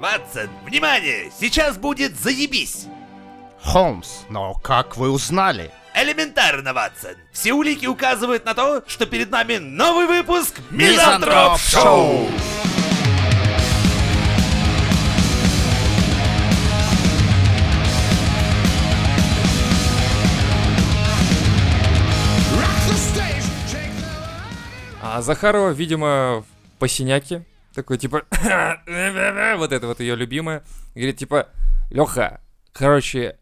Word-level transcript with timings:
Ватсон, 0.00 0.48
внимание! 0.64 1.30
Сейчас 1.38 1.76
будет 1.76 2.18
заебись! 2.18 2.86
Холмс, 3.62 4.20
но 4.30 4.54
как 4.54 4.96
вы 4.96 5.10
узнали? 5.10 5.70
Элементарно, 5.94 6.72
Ватсон. 6.72 7.16
Все 7.32 7.52
улики 7.52 7.84
указывают 7.84 8.46
на 8.46 8.54
то, 8.54 8.82
что 8.86 9.04
перед 9.04 9.30
нами 9.30 9.58
новый 9.58 10.06
выпуск 10.06 10.54
Мизантроп 10.70 11.58
Шоу! 11.58 12.28
А 25.02 25.20
Захарова, 25.20 25.70
видимо, 25.72 26.42
по 26.78 26.88
синяке. 26.88 27.44
Такой, 27.74 27.98
типа, 27.98 28.22
вот 29.56 29.72
это 29.72 29.86
вот 29.86 30.00
ее 30.00 30.16
любимое. 30.16 30.62
Говорит, 30.94 31.18
типа, 31.18 31.48
Леха, 31.90 32.40
короче, 32.72 33.36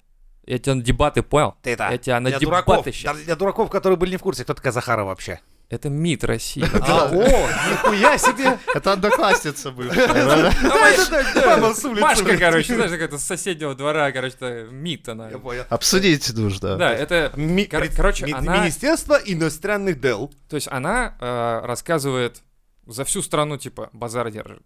я 0.47 0.59
тебя 0.59 0.75
на 0.75 0.83
дебаты 0.83 1.23
понял? 1.23 1.55
Ты 1.63 1.71
это, 1.71 1.89
Я 1.91 1.99
тебя 1.99 2.21
на 2.21 2.31
для 2.31 2.39
дебаты 2.39 2.67
дураков, 2.67 2.95
щас. 2.95 3.17
для 3.19 3.37
дураков, 3.37 3.71
которые 3.71 3.99
были 3.99 4.13
не 4.13 4.17
в 4.17 4.23
курсе, 4.23 4.45
кто 4.45 4.55
такая 4.55 4.73
Захарова 4.73 5.09
вообще. 5.09 5.41
Это 5.71 5.91
МИД 5.91 6.25
России. 6.25 6.65
А, 6.81 7.09
о, 7.09 7.13
нихуя 7.13 8.17
себе! 8.17 8.59
Это 8.75 8.93
одноклассница 8.93 9.69
улицы, 9.69 10.01
Машка, 12.01 12.39
короче, 12.39 12.75
знаешь, 12.75 12.91
какая-то 12.91 13.19
с 13.19 13.25
соседнего 13.25 13.75
двора, 13.75 14.11
короче, 14.13 14.35
это 14.41 14.67
МИД 14.71 15.11
она. 15.11 15.31
Обсудить 15.69 16.33
нужно. 16.35 16.77
Да, 16.77 16.95
это, 16.95 17.33
короче, 17.95 18.25
она, 18.33 18.61
Министерство 18.61 19.21
иностранных 19.23 20.01
дел. 20.01 20.33
то 20.49 20.57
есть 20.57 20.69
она 20.71 21.17
э, 21.21 21.61
рассказывает 21.65 22.41
за 22.89 23.05
всю 23.05 23.23
страну, 23.23 23.57
типа, 23.59 23.91
базар 23.93 24.31
держит. 24.31 24.63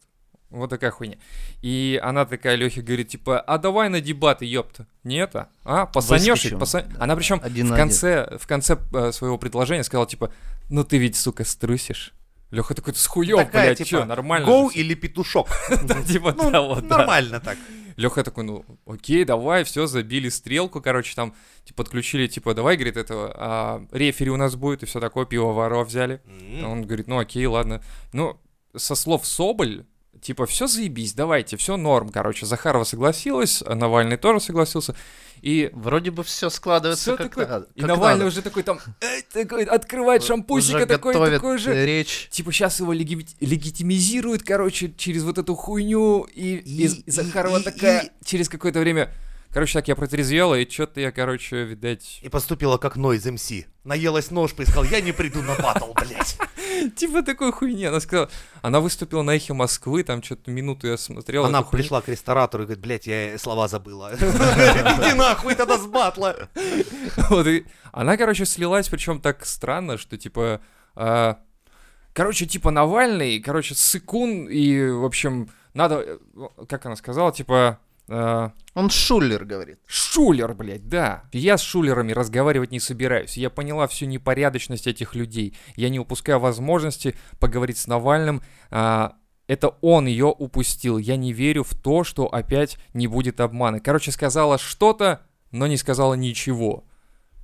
Вот 0.51 0.69
такая 0.71 0.91
хуйня. 0.91 1.17
И 1.63 1.99
она 2.03 2.25
такая, 2.27 2.57
Лехе 2.57 2.83
говорит, 2.83 3.09
типа, 3.09 3.41
а 3.41 3.57
давай 3.59 3.89
на 3.89 4.01
дебаты, 4.03 4.45
ёпта. 4.45 4.87
Не 5.03 5.17
это? 5.17 5.49
А, 5.65 5.87
посанешь 5.87 6.45
их, 6.45 6.53
Выскочим. 6.53 6.59
поса- 6.59 6.87
Она 6.99 7.17
причем 7.17 7.41
в 7.41 7.45
один. 7.45 7.75
конце, 7.75 8.37
в 8.39 8.47
конце 8.47 8.77
э, 8.93 9.13
своего 9.13 9.39
предложения 9.39 9.83
сказала, 9.83 10.07
типа, 10.07 10.31
ну 10.69 10.85
ты 10.85 10.99
ведь, 10.99 11.17
сука, 11.17 11.45
струсишь. 11.45 12.13
Леха 12.51 12.75
такой, 12.75 12.93
ты 12.93 12.99
с 12.99 13.07
хуёв, 13.07 13.41
Такая, 13.47 13.69
блядь, 13.69 13.79
типа, 13.79 13.89
чё, 13.89 14.05
нормально 14.05 14.47
Гоу 14.47 14.65
же 14.69 14.73
всё». 14.73 14.81
или 14.81 14.95
петушок. 14.95 15.49
Типа 16.07 16.35
Ну, 16.37 16.51
нормально 16.83 17.41
так. 17.41 17.57
Леха 17.97 18.23
такой, 18.25 18.45
ну, 18.45 18.65
окей, 18.87 19.25
давай, 19.25 19.65
все, 19.65 19.87
забили 19.87 20.29
стрелку, 20.29 20.81
короче, 20.81 21.15
там, 21.15 21.35
типа, 21.65 21.83
подключили, 21.83 22.27
типа, 22.27 22.55
давай, 22.55 22.77
говорит, 22.77 22.97
этого, 22.97 23.33
а, 23.35 23.87
рефери 23.93 24.31
у 24.31 24.37
нас 24.37 24.57
будет, 24.57 24.83
и 24.83 24.87
все 24.87 25.01
такое, 25.01 25.27
пивоваров 25.27 25.89
взяли. 25.89 26.21
М. 26.27 26.65
Он 26.65 26.83
говорит, 26.83 27.09
ну, 27.09 27.19
окей, 27.19 27.47
ладно. 27.47 27.83
Ну, 28.13 28.39
со 28.75 28.95
слов 28.95 29.27
Соболь, 29.27 29.85
типа, 30.23 30.47
все 30.47 30.67
заебись, 30.67 31.13
давайте, 31.13 31.57
все 31.59 31.77
норм, 31.77 32.09
короче. 32.09 32.47
Захарова 32.47 32.85
согласилась, 32.85 33.63
а 33.67 33.75
Навальный 33.75 34.17
тоже 34.17 34.41
согласился, 34.41 34.95
и... 35.43 35.69
Вроде 35.75 36.11
бы 36.13 36.23
все 36.23 36.49
складывается 36.49 37.03
Всё 37.11 37.17
как 37.17 37.29
такое- 37.31 37.47
надо. 37.49 37.67
И 37.75 37.81
как 37.81 37.89
Навальный 37.89 38.19
надо. 38.25 38.29
уже 38.29 38.43
такой 38.43 38.63
там, 38.63 38.79
э, 39.01 39.23
такой, 39.33 39.65
открывает 39.65 40.23
шампусика, 40.23 40.77
Уже 40.79 40.87
такой, 40.87 41.15
такой 41.15 41.59
же... 41.59 41.85
речь. 41.85 42.29
Типа 42.31 42.53
сейчас 42.53 42.79
его 42.81 42.93
леги- 42.93 43.27
легитимизируют, 43.41 44.43
короче, 44.45 44.93
через 44.97 45.25
вот 45.25 45.39
эту 45.39 45.55
хуйню, 45.55 46.23
и, 46.33 46.55
и, 46.57 46.87
И- 46.87 47.03
и 47.07 47.11
Захарова 47.11 47.59
и- 47.59 47.63
такая 47.65 48.03
и- 48.03 48.11
через 48.25 48.49
какое-то 48.49 48.79
время... 48.81 49.13
Короче, 49.53 49.75
так 49.75 49.89
я 49.89 49.97
протрезвела, 49.97 50.59
и 50.59 50.69
что-то 50.69 51.01
я, 51.01 51.13
короче, 51.13 51.65
видать... 51.65 52.21
И 52.23 52.31
поступила 52.31 52.79
как 52.79 52.97
Нойз 52.97 53.27
МС. 53.27 53.53
Наелась 53.85 54.31
нож, 54.31 54.53
сказал, 54.53 54.85
я 54.85 55.03
не 55.03 55.13
приду 55.13 55.43
на 55.43 55.55
батл, 55.57 55.93
блядь. 55.93 56.39
Типа 56.97 57.23
такой 57.23 57.53
хуйни. 57.53 57.85
Она 57.85 58.01
сказала... 58.01 58.31
Она 58.63 58.81
выступила 58.81 59.21
на 59.21 59.33
эхе 59.33 59.53
Москвы, 59.53 60.05
там 60.05 60.23
что-то 60.23 60.51
минуту 60.51 60.87
я 60.87 60.97
смотрел. 60.97 61.45
Она 61.45 61.63
пришла 61.63 62.01
к 62.01 62.09
ресторатору 62.09 62.63
и 62.63 62.67
говорит, 62.67 62.83
блядь, 62.83 63.07
я 63.07 63.39
слова 63.39 63.69
забыла. 63.69 64.15
Иди 64.17 65.15
нахуй 65.15 65.55
тогда 65.55 65.79
с 65.79 65.87
батла. 65.87 66.35
Вот, 67.29 67.47
и 67.47 67.67
она, 67.93 68.17
короче, 68.17 68.47
слилась, 68.47 68.89
причем 68.89 69.21
так 69.21 69.45
странно, 69.45 69.99
что, 69.99 70.17
типа... 70.17 70.63
а, 70.95 71.39
короче, 72.15 72.47
типа 72.47 72.71
Навальный, 72.71 73.39
короче, 73.41 73.75
сыкун, 73.75 74.47
и, 74.49 74.89
в 74.89 75.05
общем, 75.05 75.51
надо... 75.75 75.97
э, 75.97 76.19
Как 76.69 76.87
она 76.87 76.97
сказала, 76.97 77.33
типа... 77.33 77.79
а, 78.15 78.53
Он 78.75 78.91
шулер, 78.91 79.45
говорит. 79.45 79.79
Шулер, 79.87 80.55
блядь, 80.55 80.87
да. 80.89 81.25
Я 81.33 81.57
с 81.57 81.63
шулерами 81.63 82.13
разговаривать 82.13 82.71
не 82.71 82.81
собираюсь. 82.81 83.37
Я 83.39 83.49
поняла 83.49 83.87
всю 83.87 84.07
непорядочность 84.07 84.87
этих 84.87 85.15
людей. 85.15 85.57
Я 85.77 85.89
не 85.89 85.99
упускаю 85.99 86.39
возможности 86.39 87.17
поговорить 87.41 87.79
с 87.79 87.87
Навальным. 87.87 88.43
А, 88.71 89.15
это 89.47 89.69
он 89.81 90.07
ее 90.07 90.27
упустил. 90.27 90.99
Я 90.99 91.17
не 91.17 91.33
верю 91.33 91.65
в 91.65 91.75
то, 91.75 92.05
что 92.05 92.27
опять 92.27 92.77
не 92.93 93.07
будет 93.07 93.41
обмана. 93.41 93.81
Короче, 93.81 94.13
сказала 94.13 94.59
что-то, 94.59 95.23
но 95.51 95.67
не 95.67 95.77
сказала 95.77 96.15
ничего. 96.15 96.85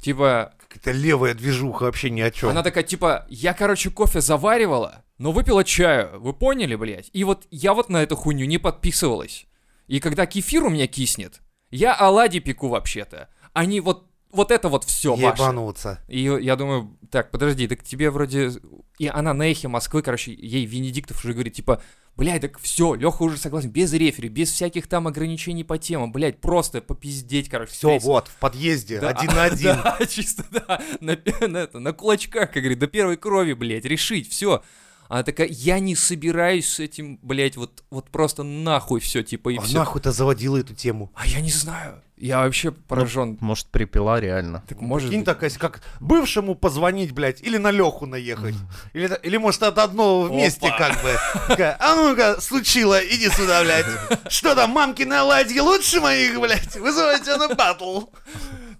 Типа, 0.00 0.52
Какая-то 0.68 0.92
левая 0.92 1.34
движуха, 1.34 1.84
вообще 1.84 2.10
ни 2.10 2.20
о 2.20 2.30
чем. 2.30 2.50
она 2.50 2.62
такая, 2.62 2.84
типа, 2.84 3.26
я, 3.30 3.52
короче, 3.54 3.90
кофе 3.90 4.20
заваривала, 4.20 5.02
но 5.16 5.32
выпила 5.32 5.64
чаю. 5.64 6.20
Вы 6.20 6.34
поняли, 6.34 6.76
блядь? 6.76 7.10
И 7.12 7.24
вот 7.24 7.46
я 7.50 7.74
вот 7.74 7.88
на 7.88 8.02
эту 8.02 8.14
хуйню 8.14 8.44
не 8.46 8.58
подписывалась. 8.58 9.47
И 9.88 10.00
когда 10.00 10.26
кефир 10.26 10.64
у 10.64 10.70
меня 10.70 10.86
киснет, 10.86 11.40
я 11.70 11.94
оладьи 11.94 12.40
пеку 12.40 12.68
вообще-то. 12.68 13.28
Они 13.52 13.80
вот, 13.80 14.06
вот 14.30 14.50
это 14.50 14.68
вот 14.68 14.84
все. 14.84 15.16
Ебануться. 15.16 16.00
И 16.08 16.20
я 16.20 16.56
думаю, 16.56 16.96
так, 17.10 17.30
подожди, 17.30 17.66
так 17.66 17.82
тебе 17.82 18.10
вроде... 18.10 18.52
И 18.98 19.06
она 19.06 19.34
на 19.34 19.50
эхе 19.50 19.68
Москвы, 19.68 20.02
короче, 20.02 20.32
ей 20.32 20.66
Венедиктов 20.66 21.24
уже 21.24 21.32
говорит, 21.32 21.54
типа, 21.54 21.82
блядь, 22.16 22.42
так 22.42 22.58
все, 22.58 22.94
Леха 22.94 23.22
уже 23.22 23.38
согласен, 23.38 23.70
без 23.70 23.92
рефери, 23.92 24.28
без 24.28 24.50
всяких 24.50 24.88
там 24.88 25.06
ограничений 25.06 25.64
по 25.64 25.78
темам, 25.78 26.12
блядь, 26.12 26.40
просто 26.40 26.82
попиздеть, 26.82 27.48
короче. 27.48 27.70
Все, 27.70 27.78
встретиться. 27.78 28.08
вот, 28.08 28.28
в 28.28 28.36
подъезде, 28.36 29.00
Да, 29.00 29.10
один 29.10 29.30
на 29.30 29.44
один. 29.44 29.76
Да, 29.82 29.98
чисто, 30.06 30.44
да. 30.50 30.82
На, 31.00 31.16
на 31.48 31.58
это, 31.58 31.78
на 31.78 31.92
кулачках, 31.92 32.50
как 32.50 32.62
говорит, 32.62 32.78
до 32.78 32.88
первой 32.88 33.16
крови, 33.16 33.54
блядь, 33.54 33.84
решить, 33.84 34.28
все. 34.28 34.62
Она 35.08 35.22
такая, 35.22 35.48
я 35.48 35.78
не 35.78 35.96
собираюсь 35.96 36.68
с 36.68 36.80
этим, 36.80 37.18
блядь, 37.22 37.56
вот, 37.56 37.82
вот 37.90 38.10
просто 38.10 38.42
нахуй 38.42 39.00
все, 39.00 39.22
типа, 39.22 39.48
и 39.50 39.56
А 39.56 39.62
все. 39.62 39.78
нахуй-то 39.78 40.12
заводила 40.12 40.58
эту 40.58 40.74
тему? 40.74 41.10
А 41.14 41.26
я 41.26 41.40
не 41.40 41.50
знаю. 41.50 42.02
Я 42.18 42.40
вообще 42.40 42.72
поражен. 42.72 43.38
Может, 43.40 43.68
припила 43.68 44.18
реально. 44.20 44.64
так 44.68 44.80
может 44.80 45.08
быть. 45.10 45.24
такая, 45.24 45.50
как 45.50 45.80
бывшему 46.00 46.56
позвонить, 46.56 47.12
блядь, 47.12 47.40
или 47.40 47.56
на 47.58 47.70
Леху 47.70 48.06
наехать. 48.06 48.56
Или, 48.92 49.16
или 49.22 49.36
может, 49.36 49.62
это 49.62 49.84
одно 49.84 50.22
вместе, 50.22 50.66
Опа. 50.66 50.76
как 50.78 51.02
бы. 51.02 51.14
Такая, 51.46 51.76
а 51.78 51.94
ну-ка, 51.94 52.40
случило, 52.40 52.98
иди 52.98 53.30
сюда, 53.30 53.62
блядь. 53.62 53.86
Что 54.32 54.54
там, 54.56 54.70
мамкины 54.72 55.14
оладьи 55.14 55.60
лучше 55.60 56.00
моих, 56.00 56.40
блядь? 56.40 56.74
Вызывайте 56.76 57.24
тебя 57.26 57.36
на 57.38 57.54
батл. 57.54 58.00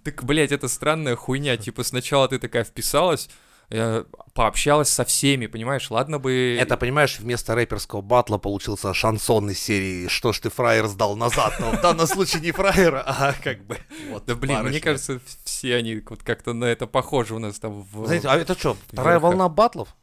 Так, 0.03 0.23
блядь, 0.25 0.51
это 0.51 0.67
странная 0.67 1.15
хуйня. 1.15 1.55
Типа, 1.57 1.83
сначала 1.83 2.27
ты 2.27 2.39
такая 2.39 2.65
вписалась, 2.65 3.29
э, 3.69 4.03
пообщалась 4.33 4.89
со 4.89 5.05
всеми, 5.05 5.47
понимаешь? 5.47 5.89
Ладно 5.89 6.19
бы... 6.19 6.57
Это, 6.59 6.77
понимаешь, 6.77 7.19
вместо 7.19 7.55
рэперского 7.55 8.01
батла 8.01 8.37
получился 8.37 8.93
шансон 8.93 9.49
из 9.49 9.59
серии 9.59 10.07
«Что 10.07 10.33
ж 10.33 10.39
ты, 10.39 10.49
фраер, 10.49 10.87
сдал 10.87 11.15
назад?» 11.15 11.55
Но 11.59 11.71
в 11.71 11.81
данном 11.81 12.07
случае 12.07 12.41
не 12.41 12.51
фраера, 12.51 13.03
а 13.05 13.33
как 13.43 13.65
бы... 13.65 13.77
Вот, 14.09 14.25
Да, 14.25 14.35
блин, 14.35 14.53
мне 14.55 14.63
барышня. 14.63 14.81
кажется, 14.81 15.19
все 15.43 15.75
они 15.75 16.01
вот 16.07 16.23
как-то 16.23 16.53
на 16.53 16.65
это 16.65 16.87
похожи 16.87 17.33
у 17.35 17.39
нас 17.39 17.59
там 17.59 17.81
в... 17.81 18.05
Знаете, 18.05 18.27
а 18.27 18.37
это 18.37 18.57
что, 18.57 18.77
вторая 18.87 19.15
верхах. 19.15 19.29
волна 19.29 19.49
батлов? 19.49 19.95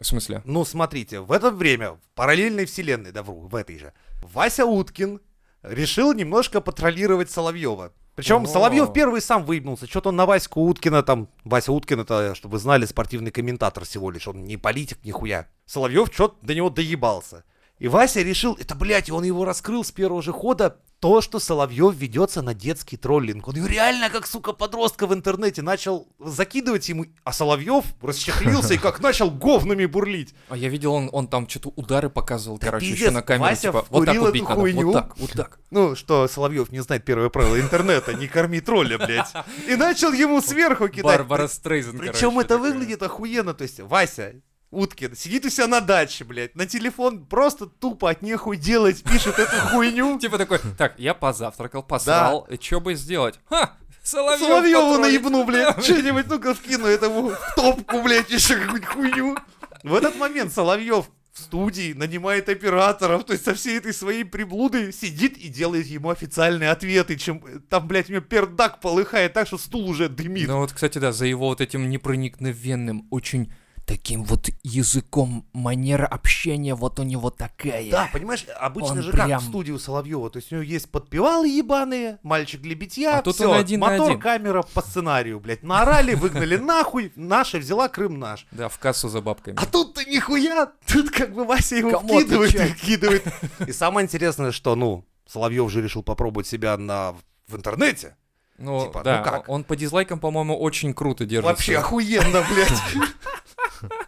В 0.00 0.06
смысле? 0.06 0.42
Ну, 0.44 0.64
смотрите, 0.64 1.20
в 1.20 1.30
это 1.30 1.50
время, 1.50 1.92
в 1.92 2.00
параллельной 2.14 2.66
вселенной, 2.66 3.12
да 3.12 3.22
вру, 3.22 3.46
в 3.46 3.54
этой 3.54 3.78
же, 3.78 3.92
Вася 4.22 4.66
Уткин 4.66 5.20
решил 5.62 6.12
немножко 6.12 6.60
патрулировать 6.60 7.30
Соловьева. 7.30 7.92
Причем 8.14 8.44
О. 8.44 8.46
Соловьев 8.46 8.92
первый 8.92 9.20
сам 9.20 9.44
выебнулся. 9.44 9.86
Что-то 9.86 10.10
он 10.10 10.16
на 10.16 10.26
Ваську 10.26 10.60
Уткина 10.60 11.02
там... 11.02 11.28
Вася 11.44 11.72
Уткин, 11.72 12.00
это, 12.00 12.34
чтобы 12.34 12.52
вы 12.52 12.58
знали, 12.58 12.84
спортивный 12.86 13.30
комментатор 13.30 13.84
всего 13.84 14.10
лишь. 14.10 14.28
Он 14.28 14.44
не 14.44 14.56
политик, 14.56 14.98
нихуя. 15.04 15.48
Соловьев 15.66 16.10
что-то 16.12 16.36
до 16.42 16.54
него 16.54 16.70
доебался. 16.70 17.44
И 17.78 17.88
Вася 17.88 18.22
решил, 18.22 18.56
это, 18.60 18.74
блядь, 18.74 19.10
он 19.10 19.24
его 19.24 19.44
раскрыл 19.44 19.84
с 19.84 19.90
первого 19.90 20.22
же 20.22 20.32
хода, 20.32 20.78
то, 21.00 21.20
что 21.20 21.38
Соловьев 21.38 21.94
ведется 21.96 22.40
на 22.40 22.54
детский 22.54 22.96
троллинг. 22.96 23.46
Он 23.46 23.56
его 23.56 23.66
реально, 23.66 24.08
как, 24.08 24.26
сука, 24.26 24.54
подростка 24.54 25.06
в 25.06 25.12
интернете 25.12 25.60
начал 25.60 26.08
закидывать 26.18 26.88
ему, 26.88 27.04
а 27.24 27.32
Соловьев 27.34 27.84
расчехлился 28.00 28.72
и 28.72 28.78
как 28.78 29.00
начал 29.00 29.30
говнами 29.30 29.84
бурлить. 29.84 30.34
А 30.48 30.56
я 30.56 30.70
видел, 30.70 30.94
он, 30.94 31.10
он 31.12 31.28
там 31.28 31.46
что-то 31.46 31.74
удары 31.76 32.08
показывал, 32.08 32.56
Да 32.58 32.68
короче, 32.68 32.86
пиздец, 32.86 33.00
еще 33.02 33.10
на 33.10 33.20
камеру, 33.20 33.50
Вася 33.50 33.60
типа, 33.60 33.84
вот 33.90 34.06
так 34.06 34.14
вкурил 34.14 34.20
вот 34.22 34.28
эту 34.28 34.34
бить 34.34 34.42
надо, 34.44 34.54
хуйню. 34.54 34.86
вот 34.86 34.92
так, 34.94 35.18
вот 35.18 35.30
так. 35.32 35.58
Ну, 35.70 35.94
что 35.94 36.26
Соловьев 36.26 36.72
не 36.72 36.80
знает 36.80 37.04
первое 37.04 37.28
правило 37.28 37.60
интернета, 37.60 38.14
не 38.14 38.26
корми 38.26 38.60
тролля, 38.62 38.96
блядь. 38.96 39.30
И 39.68 39.74
начал 39.74 40.12
ему 40.12 40.40
сверху 40.40 40.88
кидать. 40.88 41.04
Барбара 41.18 41.48
Стрейзен, 41.48 41.98
Причем 41.98 42.38
это 42.38 42.56
выглядит 42.56 43.02
охуенно, 43.02 43.52
то 43.52 43.62
есть 43.62 43.78
Вася 43.80 44.36
Уткин 44.74 45.16
сидит 45.16 45.44
у 45.44 45.50
себя 45.50 45.66
на 45.66 45.80
даче, 45.80 46.24
блядь, 46.24 46.54
на 46.54 46.66
телефон 46.66 47.24
просто 47.24 47.66
тупо 47.66 48.10
от 48.10 48.22
нехуй 48.22 48.56
делать, 48.56 49.02
пишет 49.02 49.38
эту 49.38 49.56
хуйню. 49.68 50.18
Типа 50.20 50.38
такой, 50.38 50.58
так, 50.76 50.98
я 50.98 51.14
позавтракал, 51.14 51.82
посрал, 51.82 52.48
что 52.60 52.80
бы 52.80 52.94
сделать? 52.94 53.38
Ха, 53.48 53.76
Соловьев 54.02 54.40
Соловьеву 54.40 54.98
наебну, 54.98 55.44
блядь, 55.44 55.82
что-нибудь, 55.82 56.26
ну-ка 56.28 56.54
вкину 56.54 56.86
этому 56.86 57.30
в 57.30 57.54
топку, 57.56 58.02
блядь, 58.02 58.30
еще 58.30 58.56
какую-нибудь 58.56 58.86
хуйню. 58.86 59.36
В 59.82 59.94
этот 59.94 60.16
момент 60.16 60.52
Соловьев 60.52 61.06
в 61.34 61.38
студии, 61.40 61.92
нанимает 61.94 62.48
операторов, 62.48 63.24
то 63.24 63.32
есть 63.32 63.44
со 63.44 63.54
всей 63.54 63.78
этой 63.78 63.92
своей 63.92 64.24
приблудой 64.24 64.92
сидит 64.92 65.36
и 65.36 65.48
делает 65.48 65.86
ему 65.86 66.10
официальные 66.10 66.70
ответы, 66.70 67.16
чем 67.16 67.42
там, 67.68 67.88
блядь, 67.88 68.08
у 68.08 68.12
него 68.12 68.22
пердак 68.22 68.80
полыхает 68.80 69.32
так, 69.32 69.48
что 69.48 69.58
стул 69.58 69.88
уже 69.88 70.08
дымит. 70.08 70.46
Ну 70.46 70.58
вот, 70.58 70.72
кстати, 70.72 70.98
да, 70.98 71.10
за 71.10 71.26
его 71.26 71.48
вот 71.48 71.60
этим 71.60 71.90
непроникновенным, 71.90 73.08
очень 73.10 73.52
таким 73.86 74.24
вот 74.24 74.48
языком, 74.62 75.46
манера 75.52 76.06
общения 76.06 76.74
вот 76.74 76.98
у 76.98 77.02
него 77.02 77.30
такая. 77.30 77.90
Да, 77.90 78.08
понимаешь, 78.12 78.44
обычно 78.58 78.92
Он 78.92 79.02
же 79.02 79.12
прям- 79.12 79.30
как 79.30 79.40
в 79.40 79.44
студии 79.44 79.72
у 79.72 79.78
Соловьева, 79.78 80.30
то 80.30 80.38
есть 80.38 80.52
у 80.52 80.56
него 80.56 80.64
есть 80.64 80.90
подпевалы 80.90 81.48
ебаные, 81.48 82.18
мальчик 82.22 82.60
для 82.60 82.74
битья, 82.74 83.18
А 83.18 83.22
тут 83.22 83.36
всё, 83.36 83.50
он 83.50 83.58
один 83.58 83.80
мотор, 83.80 84.10
один. 84.10 84.20
камера 84.20 84.62
по 84.62 84.80
сценарию, 84.82 85.40
блядь, 85.40 85.62
наорали, 85.62 86.14
выгнали 86.14 86.56
нахуй, 86.56 87.12
наша 87.16 87.58
взяла, 87.58 87.88
Крым 87.88 88.18
наш. 88.18 88.46
Да, 88.50 88.68
в 88.68 88.78
кассу 88.78 89.08
за 89.08 89.20
бабками. 89.20 89.56
А 89.60 89.66
тут-то 89.66 90.04
нихуя, 90.04 90.72
тут 90.86 91.10
как 91.10 91.34
бы 91.34 91.44
Вася 91.44 91.76
его 91.76 91.90
Кому 91.90 92.18
вкидывает, 92.18 92.52
вкидывает. 92.78 93.24
И 93.66 93.72
самое 93.72 94.04
интересное, 94.04 94.52
что, 94.52 94.74
ну, 94.74 95.04
Соловьев 95.26 95.70
же 95.70 95.82
решил 95.82 96.02
попробовать 96.02 96.46
себя 96.46 96.76
на 96.76 97.14
в 97.46 97.56
интернете. 97.56 98.16
Ну, 98.56 98.86
типа, 98.86 99.02
да, 99.02 99.18
ну 99.18 99.24
как? 99.24 99.48
он 99.48 99.64
по 99.64 99.74
дизлайкам, 99.76 100.20
по-моему, 100.20 100.56
очень 100.56 100.94
круто 100.94 101.26
держится. 101.26 101.50
Вообще 101.50 101.78
охуенно, 101.78 102.44
блядь. 102.52 102.82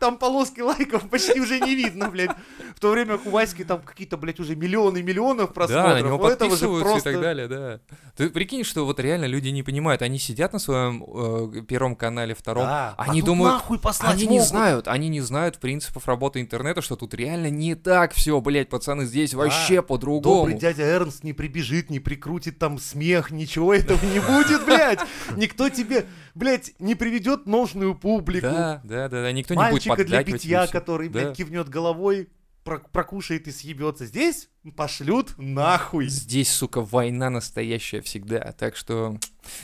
Там 0.00 0.18
полоски 0.18 0.60
лайков 0.60 1.08
почти 1.08 1.40
уже 1.40 1.60
не 1.60 1.74
видно, 1.74 2.10
блядь. 2.10 2.30
В 2.74 2.80
то 2.80 2.90
время 2.90 3.18
у 3.24 3.30
Васьки 3.30 3.64
там 3.64 3.80
какие-то, 3.80 4.16
блядь, 4.16 4.40
уже 4.40 4.54
миллионы 4.56 5.02
миллионов 5.02 5.52
Да, 5.54 5.60
на 5.62 5.66
просмотров. 5.66 6.06
него 6.06 6.18
подписываются 6.18 6.90
просто... 6.90 7.10
и 7.10 7.12
так 7.14 7.22
далее, 7.22 7.48
да. 7.48 7.80
Ты 8.16 8.30
прикинь, 8.30 8.64
что 8.64 8.84
вот 8.84 8.98
реально 9.00 9.26
люди 9.26 9.48
не 9.48 9.62
понимают, 9.62 10.02
они 10.02 10.18
сидят 10.18 10.52
на 10.52 10.58
своем 10.58 11.04
э, 11.06 11.62
первом 11.62 11.96
канале, 11.96 12.34
втором, 12.34 12.64
Да, 12.64 12.94
а 12.96 13.04
они 13.04 13.20
тут 13.20 13.26
думают, 13.28 13.54
нахуй 13.54 13.78
послать 13.78 14.12
они 14.12 14.22
не 14.26 14.38
могут. 14.38 14.48
знают, 14.48 14.88
они 14.88 15.08
не 15.08 15.20
знают 15.20 15.58
принципов 15.58 16.06
работы 16.06 16.40
интернета, 16.40 16.80
что 16.82 16.96
тут 16.96 17.14
реально 17.14 17.50
не 17.50 17.74
так 17.74 18.14
все, 18.14 18.40
блядь, 18.40 18.68
пацаны, 18.68 19.04
здесь 19.04 19.34
вообще 19.34 19.82
по-другому. 19.82 20.40
Добрый 20.42 20.54
дядя 20.58 20.82
Эрнст 20.84 21.24
не 21.24 21.32
прибежит, 21.32 21.90
не 21.90 22.00
прикрутит 22.00 22.58
там 22.58 22.78
смех, 22.78 23.30
ничего 23.30 23.74
этого 23.74 23.98
не 24.06 24.20
будет, 24.20 24.64
блядь. 24.64 25.00
Никто 25.36 25.68
тебе, 25.68 26.06
блядь, 26.36 26.72
не 26.78 26.94
приведет 26.94 27.46
нужную 27.46 27.94
публику. 27.94 28.46
Да, 28.46 28.80
да, 28.84 29.08
да, 29.08 29.22
да, 29.22 29.32
никто 29.32 29.54
не 29.54 29.60
будет 29.70 29.86
Мальчика 29.86 30.04
для 30.04 30.22
питья, 30.22 30.66
который, 30.66 31.08
Да. 31.08 31.20
блядь, 31.20 31.36
кивнет 31.36 31.68
головой, 31.68 32.28
про- 32.62 32.80
прокушает 32.80 33.46
и 33.46 33.52
съебется. 33.52 34.06
Здесь 34.06 34.48
пошлют 34.76 35.34
нахуй. 35.38 36.08
Здесь, 36.08 36.52
сука, 36.52 36.80
война 36.80 37.30
настоящая 37.30 38.00
всегда. 38.00 38.52
Так 38.58 38.74
что 38.76 39.16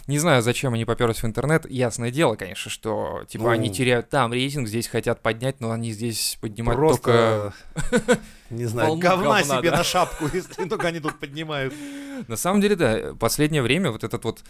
не 0.07 0.19
знаю, 0.21 0.41
зачем 0.43 0.75
они 0.75 0.85
поперлись 0.85 1.23
в 1.23 1.27
интернет. 1.27 1.69
Ясное 1.69 2.13
дело, 2.13 2.37
конечно, 2.37 2.71
что 2.71 3.25
типа 3.29 3.45
Ну. 3.45 3.51
они 3.51 3.73
теряют 3.73 4.09
там 4.09 4.33
рейтинг, 4.33 4.69
здесь 4.69 4.87
хотят 4.87 5.21
поднять, 5.21 5.61
но 5.61 5.73
они 5.73 5.91
здесь 5.91 6.39
поднимают 6.41 6.79
только. 7.03 7.53
Просто, 7.75 8.21
не 8.51 8.65
знаю, 8.67 8.95
говна 8.97 9.43
себе 9.43 9.73
на 9.73 9.83
шапку, 9.83 10.27
если 10.33 10.69
только 10.69 10.87
они 10.87 11.01
тут 11.01 11.19
поднимают. 11.19 11.75
На 12.29 12.37
самом 12.37 12.61
деле, 12.61 12.77
да, 12.77 13.15
последнее 13.19 13.63
время 13.63 13.91
вот 13.91 14.05
этот 14.05 14.23
вот 14.23 14.45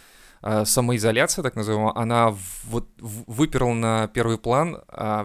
самоизоляция, 0.64 1.42
так 1.42 1.54
называемая, 1.56 1.92
она 1.94 2.34
вот 2.64 2.88
выперла 2.98 3.72
на 3.72 4.08
первый 4.08 4.38
план 4.38 4.82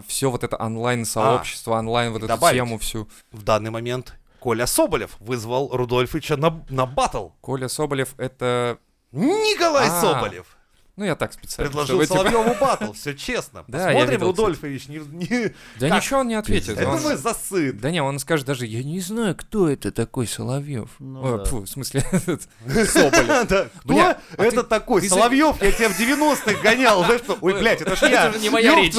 все 0.07 0.29
вот 0.29 0.43
это 0.43 0.55
онлайн-сообщество, 0.57 1.77
онлайн 1.77 2.13
вот 2.13 2.23
эту 2.23 2.37
тему 2.51 2.77
всю. 2.77 3.07
В 3.31 3.43
данный 3.43 3.71
момент 3.71 4.13
Коля 4.39 4.67
Соболев 4.67 5.17
вызвал 5.19 5.69
Рудольфича 5.75 6.37
на, 6.37 6.63
на 6.69 6.85
батл. 6.85 7.29
Коля 7.41 7.67
Соболев— 7.67 8.13
это... 8.17 8.77
Николай 9.11 9.87
А, 9.87 10.01
Соболев 10.01 10.56
Ну, 10.97 11.05
я 11.05 11.15
так 11.15 11.31
специально. 11.31 11.69
предложил 11.69 11.95
чтобы, 12.03 12.07
типа, 12.07 12.17
Соловьеву 12.31 12.55
батл, 12.59 12.91
все 12.93 13.13
честно. 13.13 13.63
Да, 13.67 13.85
Посмотрим, 13.85 14.09
видел. 14.09 14.27
Рудольфович, 14.27 14.87
не, 14.87 14.97
не- 14.97 15.53
Да 15.79 15.89
Как? 15.89 16.03
ничего 16.03 16.19
он 16.21 16.27
не 16.27 16.33
ответит. 16.33 16.69
Пиздец. 16.69 16.87
он- 16.87 16.95
это 16.95 17.03
мы 17.09 17.15
засыт. 17.17 17.79
Да 17.79 17.91
не, 17.91 18.01
он 18.01 18.17
скажет 18.17 18.47
даже, 18.47 18.65
я 18.65 18.83
не 18.83 18.99
знаю, 18.99 19.35
кто 19.35 19.69
это 19.69 19.91
такой 19.91 20.25
Соловьев. 20.25 20.89
Ну 20.97 21.21
Ой, 21.23 21.37
да. 21.37 21.45
фу, 21.45 21.59
в 21.61 21.67
смысле, 21.67 22.03
этот 22.11 22.41
Соболев. 22.89 23.45
Кто 23.83 23.99
а 23.99 24.17
это 24.37 24.63
такой? 24.63 25.07
Соловьев, 25.07 25.61
я 25.61 25.71
тебя 25.71 25.89
в 25.89 25.99
90-х 25.99 26.61
гонял. 26.63 27.03
Знаешь 27.05 27.21
что? 27.21 27.37
Ой, 27.41 27.53
блядь, 27.53 27.81
это 27.81 27.95
ж 27.95 27.99
это 28.01 28.07
я. 28.11 28.31
же 28.31 28.39
не 28.39 28.49
моя 28.49 28.75
речь. 28.75 28.95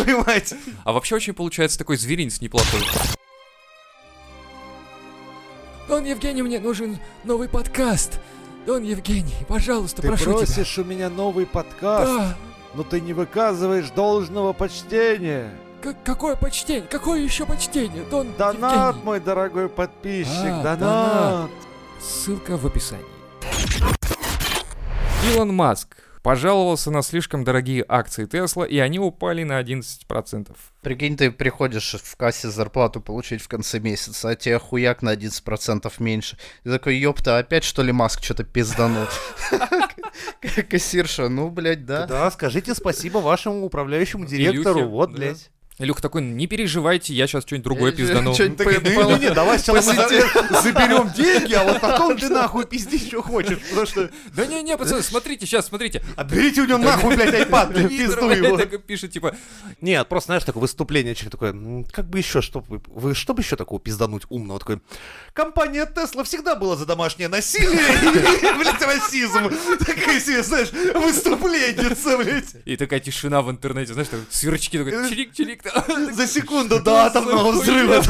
А 0.85 0.93
вообще 0.93 1.17
очень 1.17 1.35
получается 1.35 1.79
такой 1.79 1.97
зверинец 1.97 2.41
неплохой. 2.41 2.81
Дон 5.89 6.05
Евгений, 6.05 6.43
мне 6.43 6.61
нужен 6.61 6.99
новый 7.25 7.49
подкаст. 7.49 8.21
Дон 8.69 8.83
Евгений, 8.83 9.33
пожалуйста, 9.49 10.03
Ты 10.03 10.09
прошу 10.09 10.25
тебя. 10.25 10.35
просишь 10.35 10.77
у 10.79 10.85
меня 10.85 11.09
новый 11.09 11.47
подкаст, 11.47 12.13
Да, 12.13 12.37
но 12.75 12.83
ты 12.83 13.01
не 13.01 13.15
выказываешь 13.15 13.89
должного 13.89 14.53
почтения. 14.53 15.51
К- 15.81 15.97
какое 16.05 16.37
почтение? 16.37 16.83
Какое 16.87 17.19
еще 17.21 17.47
почтение, 17.47 18.05
Дон 18.11 18.29
Донат, 18.37 18.89
Евгений? 18.89 19.05
мой 19.07 19.21
дорогой 19.21 19.71
подписчик, 19.71 20.35
А, 20.53 20.63
донат. 20.63 20.79
донат. 20.81 21.51
Ссылка 22.03 22.59
в 22.59 22.67
описании. 22.67 23.07
Илон 25.33 25.55
Маск 25.55 25.97
пожаловался 26.23 26.91
на 26.91 27.03
слишком 27.03 27.45
дорогие 27.45 27.85
акции 27.89 28.27
Тесла, 28.27 28.65
и 28.65 28.79
они 28.79 28.99
упали 28.99 29.43
на 29.43 29.61
11%. 29.61 30.57
Прикинь, 30.83 31.17
ты 31.17 31.31
приходишь 31.31 31.97
в 32.03 32.17
кассе 32.17 32.49
зарплату 32.49 33.01
получить 33.01 33.43
в 33.43 33.49
конце 33.49 33.79
месяца, 33.79 34.31
а 34.31 34.37
тебе 34.37 34.59
хуяк 34.59 35.03
на 35.03 35.15
11% 35.15 35.93
меньше. 35.99 36.39
Ты 36.65 36.71
такой, 36.71 36.97
ёпта, 36.97 37.39
опять 37.39 37.65
что 37.65 37.83
ли 37.83 37.93
Маск 37.93 38.23
что-то 38.23 38.45
пизданул? 38.45 39.07
Кассирша, 40.71 41.29
ну, 41.29 41.51
блядь, 41.51 41.85
да. 41.85 42.07
Да, 42.07 42.31
скажите 42.31 42.75
спасибо 42.75 43.19
вашему 43.19 43.65
управляющему 43.65 44.27
директору. 44.27 44.89
Вот, 44.89 45.13
блядь. 45.13 45.51
Илюх 45.79 46.01
такой, 46.01 46.23
не 46.23 46.49
переживайте, 46.49 47.15
я 47.15 47.29
сейчас 47.29 47.45
что-нибудь 47.45 47.63
другое 47.65 47.91
Я 47.93 47.97
пиздану. 47.97 48.33
не-не-не, 48.33 49.31
давай 49.31 49.61
сначала 49.61 49.93
мы 49.95 50.61
заберем 50.63 51.13
деньги, 51.13 51.55
а 51.55 51.63
вот 51.63 51.81
потом 51.81 52.17
ты 52.19 52.29
нахуй 52.29 52.67
пизди, 52.67 52.99
что 52.99 53.23
хочешь. 53.23 53.59
Потому 53.69 53.87
что 53.87 54.11
Да 54.35 54.45
не-не, 54.47 54.77
пацаны, 54.77 55.03
смотрите, 55.03 55.47
сейчас, 55.47 55.67
смотрите. 55.69 56.03
отберите 56.17 56.63
у 56.63 56.65
него 56.67 56.79
нахуй, 56.79 57.15
блядь, 57.15 57.33
айпад, 57.33 57.73
пизду 57.75 58.29
его. 58.31 58.57
так 58.57 58.83
пишет, 58.83 59.13
типа, 59.13 59.37
Нет, 59.81 60.09
просто, 60.09 60.29
знаешь, 60.29 60.43
такое 60.45 60.63
выступление, 60.63 61.15
человек 61.15 61.33
такой, 61.33 61.51
«М, 61.51 61.85
как 61.93 62.09
бы 62.09 62.19
еще, 62.19 62.43
что 62.43 62.65
вы, 62.69 63.15
что 63.15 63.35
бы 63.35 63.43
еще 63.43 63.55
такого 63.55 63.81
пиздануть 63.81 64.25
умного? 64.31 64.59
Такой, 64.59 64.81
компания 65.33 65.87
Тесла 65.87 66.25
всегда 66.25 66.57
была 66.57 66.75
за 66.77 66.87
домашнее 66.87 67.29
насилие 67.29 67.71
и, 67.71 68.59
блядь, 68.59 68.83
расизм. 68.83 69.49
Такая 69.79 70.19
себе, 70.21 70.43
знаешь, 70.43 70.73
выступление, 70.73 71.95
блядь. 72.19 72.57
и 72.65 72.77
такая 72.77 72.99
тишина 72.99 73.43
в 73.43 73.51
интернете, 73.51 73.93
знаешь, 73.93 74.09
сверчки, 74.31 74.77
такой, 74.79 74.93
чирик-чирик. 75.09 75.68
За 76.13 76.27
секунду 76.27 76.81
до 76.81 77.07
атомного 77.07 77.53
взрыва, 77.53 78.03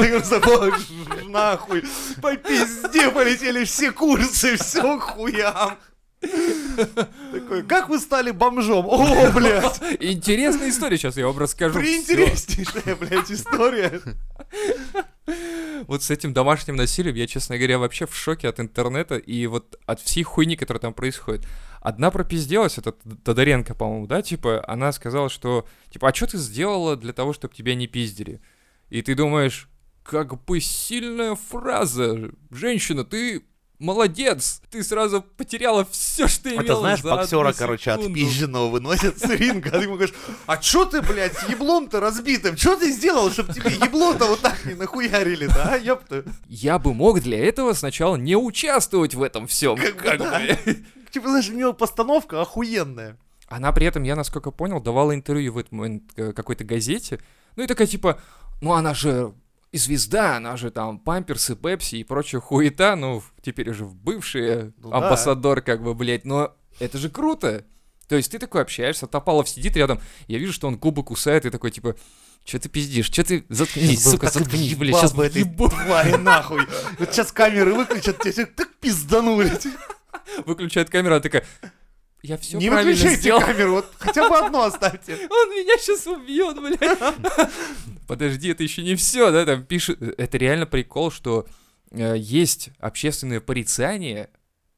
нахуй. 1.28 1.84
По 2.22 2.36
пизде 2.36 3.10
полетели 3.10 3.64
все 3.64 3.92
курсы, 3.92 4.56
все 4.56 4.98
хуям. 4.98 5.76
Такой, 7.32 7.62
как 7.62 7.88
вы 7.88 7.98
стали 8.00 8.32
бомжом? 8.32 8.86
О, 8.88 9.30
блядь, 9.30 9.80
Интересная 10.00 10.70
история, 10.70 10.96
сейчас 10.96 11.16
я 11.16 11.26
вам 11.26 11.38
расскажу. 11.38 11.78
приинтереснейшая, 11.78 12.96
блядь, 12.96 13.30
история. 13.30 14.00
Вот 15.86 16.02
с 16.02 16.10
этим 16.10 16.32
домашним 16.32 16.76
насилием 16.76 17.14
я, 17.14 17.26
честно 17.26 17.56
говоря, 17.56 17.78
вообще 17.78 18.06
в 18.06 18.16
шоке 18.16 18.48
от 18.48 18.58
интернета 18.58 19.16
и 19.16 19.46
вот 19.46 19.78
от 19.86 20.00
всей 20.00 20.24
хуйни, 20.24 20.56
которая 20.56 20.80
там 20.80 20.92
происходит. 20.92 21.46
Одна 21.80 22.10
пропизделась, 22.10 22.78
это 22.78 22.92
Тодоренко, 22.92 23.74
по-моему, 23.74 24.06
да, 24.06 24.22
типа, 24.22 24.64
она 24.66 24.92
сказала, 24.92 25.28
что, 25.28 25.66
типа, 25.90 26.08
а 26.08 26.14
что 26.14 26.26
ты 26.26 26.38
сделала 26.38 26.96
для 26.96 27.12
того, 27.12 27.32
чтобы 27.32 27.54
тебя 27.54 27.74
не 27.74 27.86
пиздили? 27.86 28.40
И 28.90 29.02
ты 29.02 29.14
думаешь, 29.14 29.68
как 30.02 30.42
бы 30.44 30.60
сильная 30.60 31.34
фраза. 31.34 32.30
Женщина, 32.50 33.04
ты 33.04 33.44
молодец, 33.78 34.60
ты 34.70 34.82
сразу 34.82 35.22
потеряла 35.22 35.86
все, 35.90 36.26
что 36.26 36.48
имела 36.48 36.62
Это 36.62 36.76
знаешь, 36.76 37.00
за 37.00 37.10
боксера, 37.14 37.52
короче, 37.52 37.90
от 37.92 38.00
секунду». 38.00 38.18
пизженого 38.18 38.68
выносят 38.68 39.18
с 39.18 39.28
ринга, 39.30 39.70
а 39.70 39.78
ты 39.78 39.84
ему 39.84 39.94
говоришь, 39.94 40.14
а 40.46 40.56
чё 40.56 40.84
ты, 40.84 41.00
блядь, 41.00 41.36
с 41.36 41.48
еблом-то 41.48 42.00
разбитым? 42.00 42.56
Чё 42.56 42.76
ты 42.76 42.90
сделал, 42.90 43.30
чтобы 43.30 43.52
тебе 43.52 43.70
ебло-то 43.70 44.26
вот 44.26 44.40
так 44.40 44.64
не 44.64 44.74
нахуярили-то, 44.74 45.74
а, 45.74 45.78
ёпта? 45.78 46.24
Я 46.48 46.78
бы 46.78 46.92
мог 46.94 47.20
для 47.20 47.38
этого 47.44 47.72
сначала 47.72 48.16
не 48.16 48.36
участвовать 48.36 49.14
в 49.14 49.22
этом 49.22 49.46
всем. 49.46 49.76
Как 49.76 49.96
бы, 49.96 50.18
да. 50.18 50.56
Типа, 51.10 51.28
знаешь, 51.28 51.48
у 51.48 51.54
него 51.54 51.72
постановка 51.72 52.40
охуенная. 52.40 53.18
Она 53.48 53.72
при 53.72 53.86
этом, 53.86 54.02
я 54.02 54.14
насколько 54.14 54.50
понял, 54.50 54.80
давала 54.80 55.14
интервью 55.14 55.54
в 55.54 55.58
этот 55.58 55.72
момент 55.72 56.04
э, 56.16 56.32
какой-то 56.32 56.64
газете. 56.64 57.18
Ну 57.56 57.64
и 57.64 57.66
такая 57.66 57.86
типа, 57.86 58.20
ну 58.60 58.72
она 58.74 58.92
же 58.92 59.32
и 59.72 59.78
звезда, 59.78 60.36
она 60.36 60.56
же 60.56 60.70
там 60.70 60.98
памперсы, 60.98 61.56
пепси 61.56 61.96
и 61.96 62.04
прочая 62.04 62.40
хуета, 62.40 62.94
ну 62.96 63.22
теперь 63.42 63.70
уже 63.70 63.84
в 63.84 63.94
бывший 63.94 64.72
Ну 64.78 64.90
да. 64.90 64.96
амбассадор 64.98 65.62
как 65.62 65.82
бы, 65.82 65.94
блядь, 65.94 66.24
но 66.24 66.54
это 66.78 66.98
же 66.98 67.08
круто. 67.08 67.64
То 68.08 68.16
есть 68.16 68.30
ты 68.32 68.38
такой 68.38 68.62
общаешься, 68.62 69.06
Топалов 69.06 69.48
сидит 69.48 69.76
рядом, 69.76 70.00
я 70.26 70.38
вижу, 70.38 70.52
что 70.52 70.68
он 70.68 70.76
губы 70.78 71.02
кусает 71.04 71.44
и 71.44 71.50
такой 71.50 71.70
типа, 71.70 71.96
что 72.44 72.58
ты 72.58 72.68
пиздишь, 72.70 73.06
что 73.06 73.22
ты, 73.24 73.44
заткнись, 73.50 74.04
Был 74.04 74.12
сука, 74.12 74.30
заткнись, 74.30 74.74
блядь, 74.76 74.96
сейчас 74.96 75.12
бы 75.12 75.26
этой 75.26 75.44
твари 75.44 76.16
нахуй. 76.16 76.62
Вот 76.98 77.12
сейчас 77.12 77.32
камеры 77.32 77.74
выключат, 77.74 78.22
всех 78.24 78.54
так 78.54 78.68
пизданули. 78.80 79.52
выключает 80.46 80.90
камеру, 80.90 81.14
она 81.14 81.22
такая, 81.22 81.44
я 82.22 82.36
все 82.36 82.58
Не 82.58 82.68
правильно 82.68 82.92
выключайте 82.92 83.20
сделал. 83.20 83.40
камеру, 83.40 83.72
вот 83.72 83.92
хотя 83.98 84.28
бы 84.28 84.36
одну 84.36 84.62
оставьте. 84.62 85.14
Он 85.30 85.50
меня 85.50 85.78
сейчас 85.78 86.06
убьет, 86.06 86.60
блядь. 86.60 87.50
подожди, 88.08 88.48
это 88.48 88.62
еще 88.62 88.82
не 88.82 88.96
все, 88.96 89.30
да, 89.30 89.44
там 89.46 89.64
пишут, 89.64 90.02
это 90.02 90.36
реально 90.36 90.66
прикол, 90.66 91.10
что 91.12 91.46
э, 91.90 92.16
есть 92.16 92.70
общественное 92.80 93.40
порицание 93.40 94.30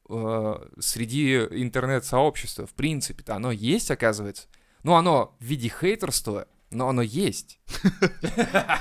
э, 0.07 0.55
среди 0.79 1.37
интернет-сообщества, 1.37 2.67
в 2.67 2.73
принципе-то 2.73 3.35
оно 3.35 3.51
есть, 3.51 3.89
оказывается. 3.89 4.47
Ну, 4.83 4.93
оно 4.93 5.35
в 5.39 5.43
виде 5.43 5.69
хейтерства, 5.69 6.47
но 6.69 6.89
оно 6.89 7.01
есть. 7.01 7.59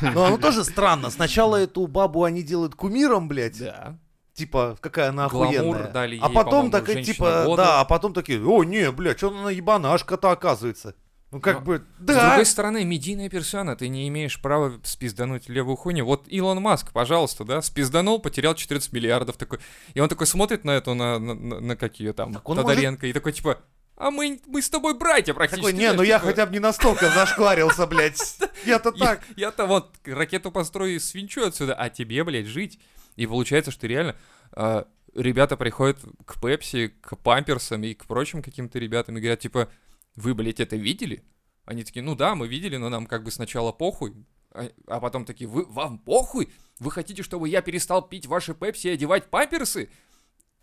Но 0.00 0.24
оно 0.24 0.38
тоже 0.38 0.64
странно. 0.64 1.10
Сначала 1.10 1.56
эту 1.56 1.86
бабу 1.86 2.24
они 2.24 2.42
делают 2.42 2.74
кумиром, 2.74 3.28
блядь. 3.28 3.58
Да. 3.58 3.98
Типа, 4.34 4.76
какая 4.80 5.10
она 5.10 5.28
Гламур 5.28 5.56
охуенная. 5.56 5.92
дали 5.92 6.18
а 6.22 6.28
ей, 6.28 6.34
потом 6.34 6.44
по-моему, 6.44 6.70
такая, 6.70 6.94
«Женщина 6.94 7.14
типа, 7.14 7.42
года». 7.46 7.62
да, 7.62 7.80
а 7.80 7.84
потом 7.84 8.12
такие, 8.14 8.40
о, 8.44 8.64
не, 8.64 8.90
блядь, 8.90 9.18
что 9.18 9.28
она 9.36 9.50
ебанашка-то 9.50 10.30
оказывается. 10.30 10.94
Ну, 11.32 11.40
как 11.40 11.60
Ну, 11.60 11.64
бы, 11.66 11.78
С 11.78 11.82
да. 12.04 12.26
другой 12.28 12.44
стороны, 12.46 12.84
медийная 12.84 13.28
персона, 13.28 13.76
ты 13.76 13.88
не 13.88 14.08
имеешь 14.08 14.40
права 14.42 14.72
спиздануть 14.82 15.48
левую 15.48 15.76
хуйню. 15.76 16.04
Вот 16.04 16.26
Илон 16.26 16.60
Маск, 16.60 16.92
пожалуйста, 16.92 17.44
да, 17.44 17.62
спизданул, 17.62 18.18
потерял 18.20 18.54
14 18.56 18.92
миллиардов 18.92 19.36
такой. 19.36 19.60
И 19.94 20.00
он 20.00 20.08
такой 20.08 20.26
смотрит 20.26 20.64
на 20.64 20.72
эту, 20.72 20.94
на, 20.94 21.18
на, 21.20 21.34
на- 21.34 21.60
на 21.60 21.76
как 21.76 22.00
ее 22.00 22.12
там, 22.12 22.32
Так 22.34 22.42
Тодоренко, 22.44 23.06
и 23.06 23.12
такой, 23.12 23.32
типа, 23.32 23.58
а 24.00 24.10
мы, 24.10 24.40
мы 24.46 24.62
с 24.62 24.70
тобой 24.70 24.94
братья 24.94 25.34
практически. 25.34 25.66
Такой, 25.66 25.78
не, 25.78 25.88
ну 25.88 25.96
знаешь, 25.96 26.08
я 26.08 26.18
типа, 26.18 26.30
хотя 26.30 26.46
бы 26.46 26.52
не 26.52 26.58
настолько 26.58 27.10
зашкварился, 27.10 27.86
блядь. 27.86 28.18
Я-то 28.64 28.92
так. 28.92 29.20
Я-то 29.36 29.66
вот 29.66 29.94
ракету 30.06 30.50
построю 30.50 30.94
и 30.94 30.98
свинчу 30.98 31.44
отсюда, 31.44 31.74
а 31.74 31.90
тебе, 31.90 32.24
блядь, 32.24 32.46
жить. 32.46 32.80
И 33.16 33.26
получается, 33.26 33.70
что 33.70 33.86
реально 33.86 34.16
а, 34.52 34.88
ребята 35.14 35.58
приходят 35.58 35.98
к 36.24 36.40
Пепси, 36.40 36.94
к 37.02 37.14
Памперсам 37.18 37.84
и 37.84 37.92
к 37.92 38.06
прочим 38.06 38.42
каким-то 38.42 38.78
ребятам 38.78 39.18
и 39.18 39.20
говорят, 39.20 39.40
типа, 39.40 39.68
вы, 40.16 40.34
блядь, 40.34 40.60
это 40.60 40.76
видели? 40.76 41.22
Они 41.66 41.84
такие, 41.84 42.02
ну 42.02 42.14
да, 42.14 42.34
мы 42.34 42.48
видели, 42.48 42.78
но 42.78 42.88
нам 42.88 43.06
как 43.06 43.22
бы 43.22 43.30
сначала 43.30 43.70
похуй. 43.70 44.14
А, 44.52 44.70
а 44.86 45.00
потом 45.00 45.26
такие, 45.26 45.46
вы, 45.46 45.66
вам 45.66 45.98
похуй? 45.98 46.50
Вы 46.78 46.90
хотите, 46.90 47.22
чтобы 47.22 47.50
я 47.50 47.60
перестал 47.60 48.00
пить 48.08 48.26
ваши 48.26 48.54
Пепси 48.54 48.86
и 48.86 48.92
одевать 48.92 49.28
памперсы? 49.28 49.90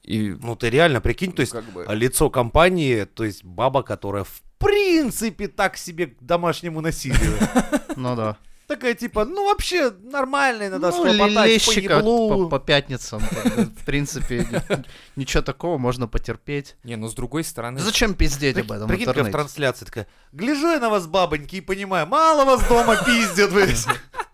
И 0.08 0.36
Ну 0.42 0.56
ты 0.56 0.70
реально 0.70 1.02
прикинь, 1.02 1.34
то 1.34 1.42
есть 1.42 1.52
как 1.52 1.66
бы... 1.66 1.86
лицо 1.90 2.30
компании, 2.30 3.04
то 3.04 3.26
есть 3.26 3.44
баба, 3.44 3.84
которая 3.84 4.24
в 4.24 4.42
принципе 4.58 5.48
так 5.48 5.78
себе 5.78 6.08
к 6.08 6.16
домашнему 6.22 6.82
насилию. 6.82 7.38
Ну 8.00 8.16
да. 8.16 8.38
Такая 8.68 8.94
типа, 8.94 9.26
ну 9.26 9.48
вообще 9.48 9.90
нормально, 9.90 10.68
иногда 10.68 10.92
Ну, 10.92 10.94
схлопотать 10.94 11.36
по 11.36 11.48
лещика 11.48 11.88
по, 11.88 11.98
еблу. 11.98 12.50
по 12.50 12.60
пятницам. 12.60 13.22
В 13.22 13.86
принципе, 13.86 14.40
ни- 14.40 14.86
ничего 15.22 15.42
такого, 15.42 15.78
можно 15.78 16.08
потерпеть. 16.08 16.76
Не, 16.84 16.96
ну 16.96 17.08
с 17.08 17.16
другой 17.16 17.44
стороны... 17.44 17.80
Зачем 17.80 18.14
пиздеть 18.14 18.58
об 18.58 18.72
этом 18.72 18.88
прикинь, 18.88 19.08
в 19.10 19.32
трансляции 19.32 19.86
такая, 19.86 20.08
гляжу 20.34 20.68
я 20.68 20.80
на 20.80 20.90
вас, 20.90 21.08
бабоньки, 21.08 21.56
и 21.56 21.62
понимаю, 21.62 22.06
мало 22.08 22.46
вас 22.46 22.68
дома 22.68 22.98
пиздят, 23.04 23.52
блядь. 23.54 23.86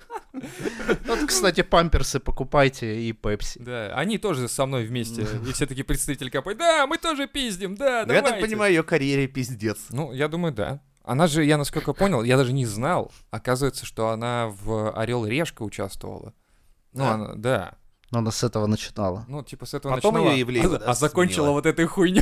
Кстати, 1.28 1.62
памперсы 1.62 2.20
покупайте 2.20 3.02
и 3.02 3.12
пепси. 3.14 3.60
Да, 3.60 3.88
они 3.96 4.18
тоже 4.18 4.48
со 4.48 4.66
мной 4.66 4.86
вместе. 4.86 5.26
И 5.48 5.52
все 5.54 5.66
такие 5.66 5.84
представители 5.84 6.30
копают. 6.30 6.60
Да, 6.60 6.86
мы 6.88 6.98
тоже 6.98 7.28
пиздим, 7.28 7.76
да, 7.76 8.04
Ну, 8.08 8.14
я 8.14 8.22
так 8.22 8.32
давайте». 8.32 8.48
понимаю, 8.48 8.74
ее 8.74 8.84
карьере 8.84 9.28
пиздец. 9.28 9.78
Ну, 9.90 10.12
я 10.14 10.28
думаю, 10.28 10.54
да. 10.54 10.82
Она 11.04 11.28
же, 11.28 11.44
я 11.44 11.58
насколько 11.58 11.94
понял, 11.94 12.24
я 12.24 12.38
даже 12.38 12.54
не 12.54 12.66
знал. 12.66 13.12
Оказывается, 13.30 13.86
что 13.86 14.10
она 14.10 14.48
в 14.48 14.92
Орел 14.98 15.26
и 15.26 15.30
Решка 15.30 15.64
участвовала. 15.64 16.34
Ну, 16.94 17.00
Да? 17.04 17.12
она, 17.14 17.34
да. 17.36 17.78
Но 18.14 18.20
она 18.20 18.30
с 18.30 18.44
этого 18.44 18.68
начинала. 18.68 19.26
Ну, 19.28 19.42
типа 19.42 19.66
с 19.66 19.74
этого 19.74 19.96
Потом 19.96 20.14
начинала, 20.14 20.36
её 20.36 20.44
Ивлеева, 20.46 20.76
а, 20.76 20.80
да, 20.80 20.86
а 20.86 20.94
закончила 20.94 21.50
вот 21.50 21.66
этой 21.66 21.88
хуйню. 21.88 22.22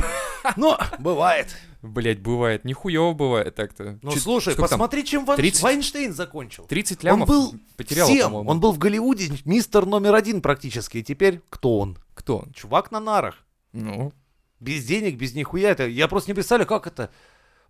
Ну, 0.56 0.74
бывает. 0.98 1.54
Блять, 1.82 2.18
бывает. 2.22 2.64
Нихуево 2.64 3.12
бывает 3.12 3.54
так-то. 3.54 3.98
Ну, 4.00 4.10
Чё- 4.10 4.18
слушай, 4.18 4.54
сколько 4.54 4.70
там? 4.70 4.78
посмотри, 4.78 5.04
чем 5.04 5.26
Ван- 5.26 5.36
30? 5.36 5.62
Вайнштейн 5.62 6.14
закончил. 6.14 6.64
30 6.64 7.00
Он 7.00 7.06
лямов 7.06 7.28
был 7.28 7.54
потеряла, 7.76 8.08
Всем. 8.08 8.34
Он 8.34 8.58
был 8.58 8.72
в 8.72 8.78
Голливуде 8.78 9.30
мистер 9.44 9.84
номер 9.84 10.14
один 10.14 10.40
практически. 10.40 10.96
И 10.96 11.02
теперь 11.02 11.42
кто 11.50 11.78
он? 11.80 11.98
Кто 12.14 12.38
он? 12.38 12.52
Чувак 12.54 12.90
на 12.90 12.98
нарах. 12.98 13.44
Ну, 13.74 14.14
Без 14.60 14.86
денег, 14.86 15.16
без 15.16 15.34
нихуя. 15.34 15.72
Это, 15.72 15.86
я 15.86 16.08
просто 16.08 16.30
не 16.30 16.34
представляю, 16.34 16.66
как 16.68 16.86
это... 16.86 17.10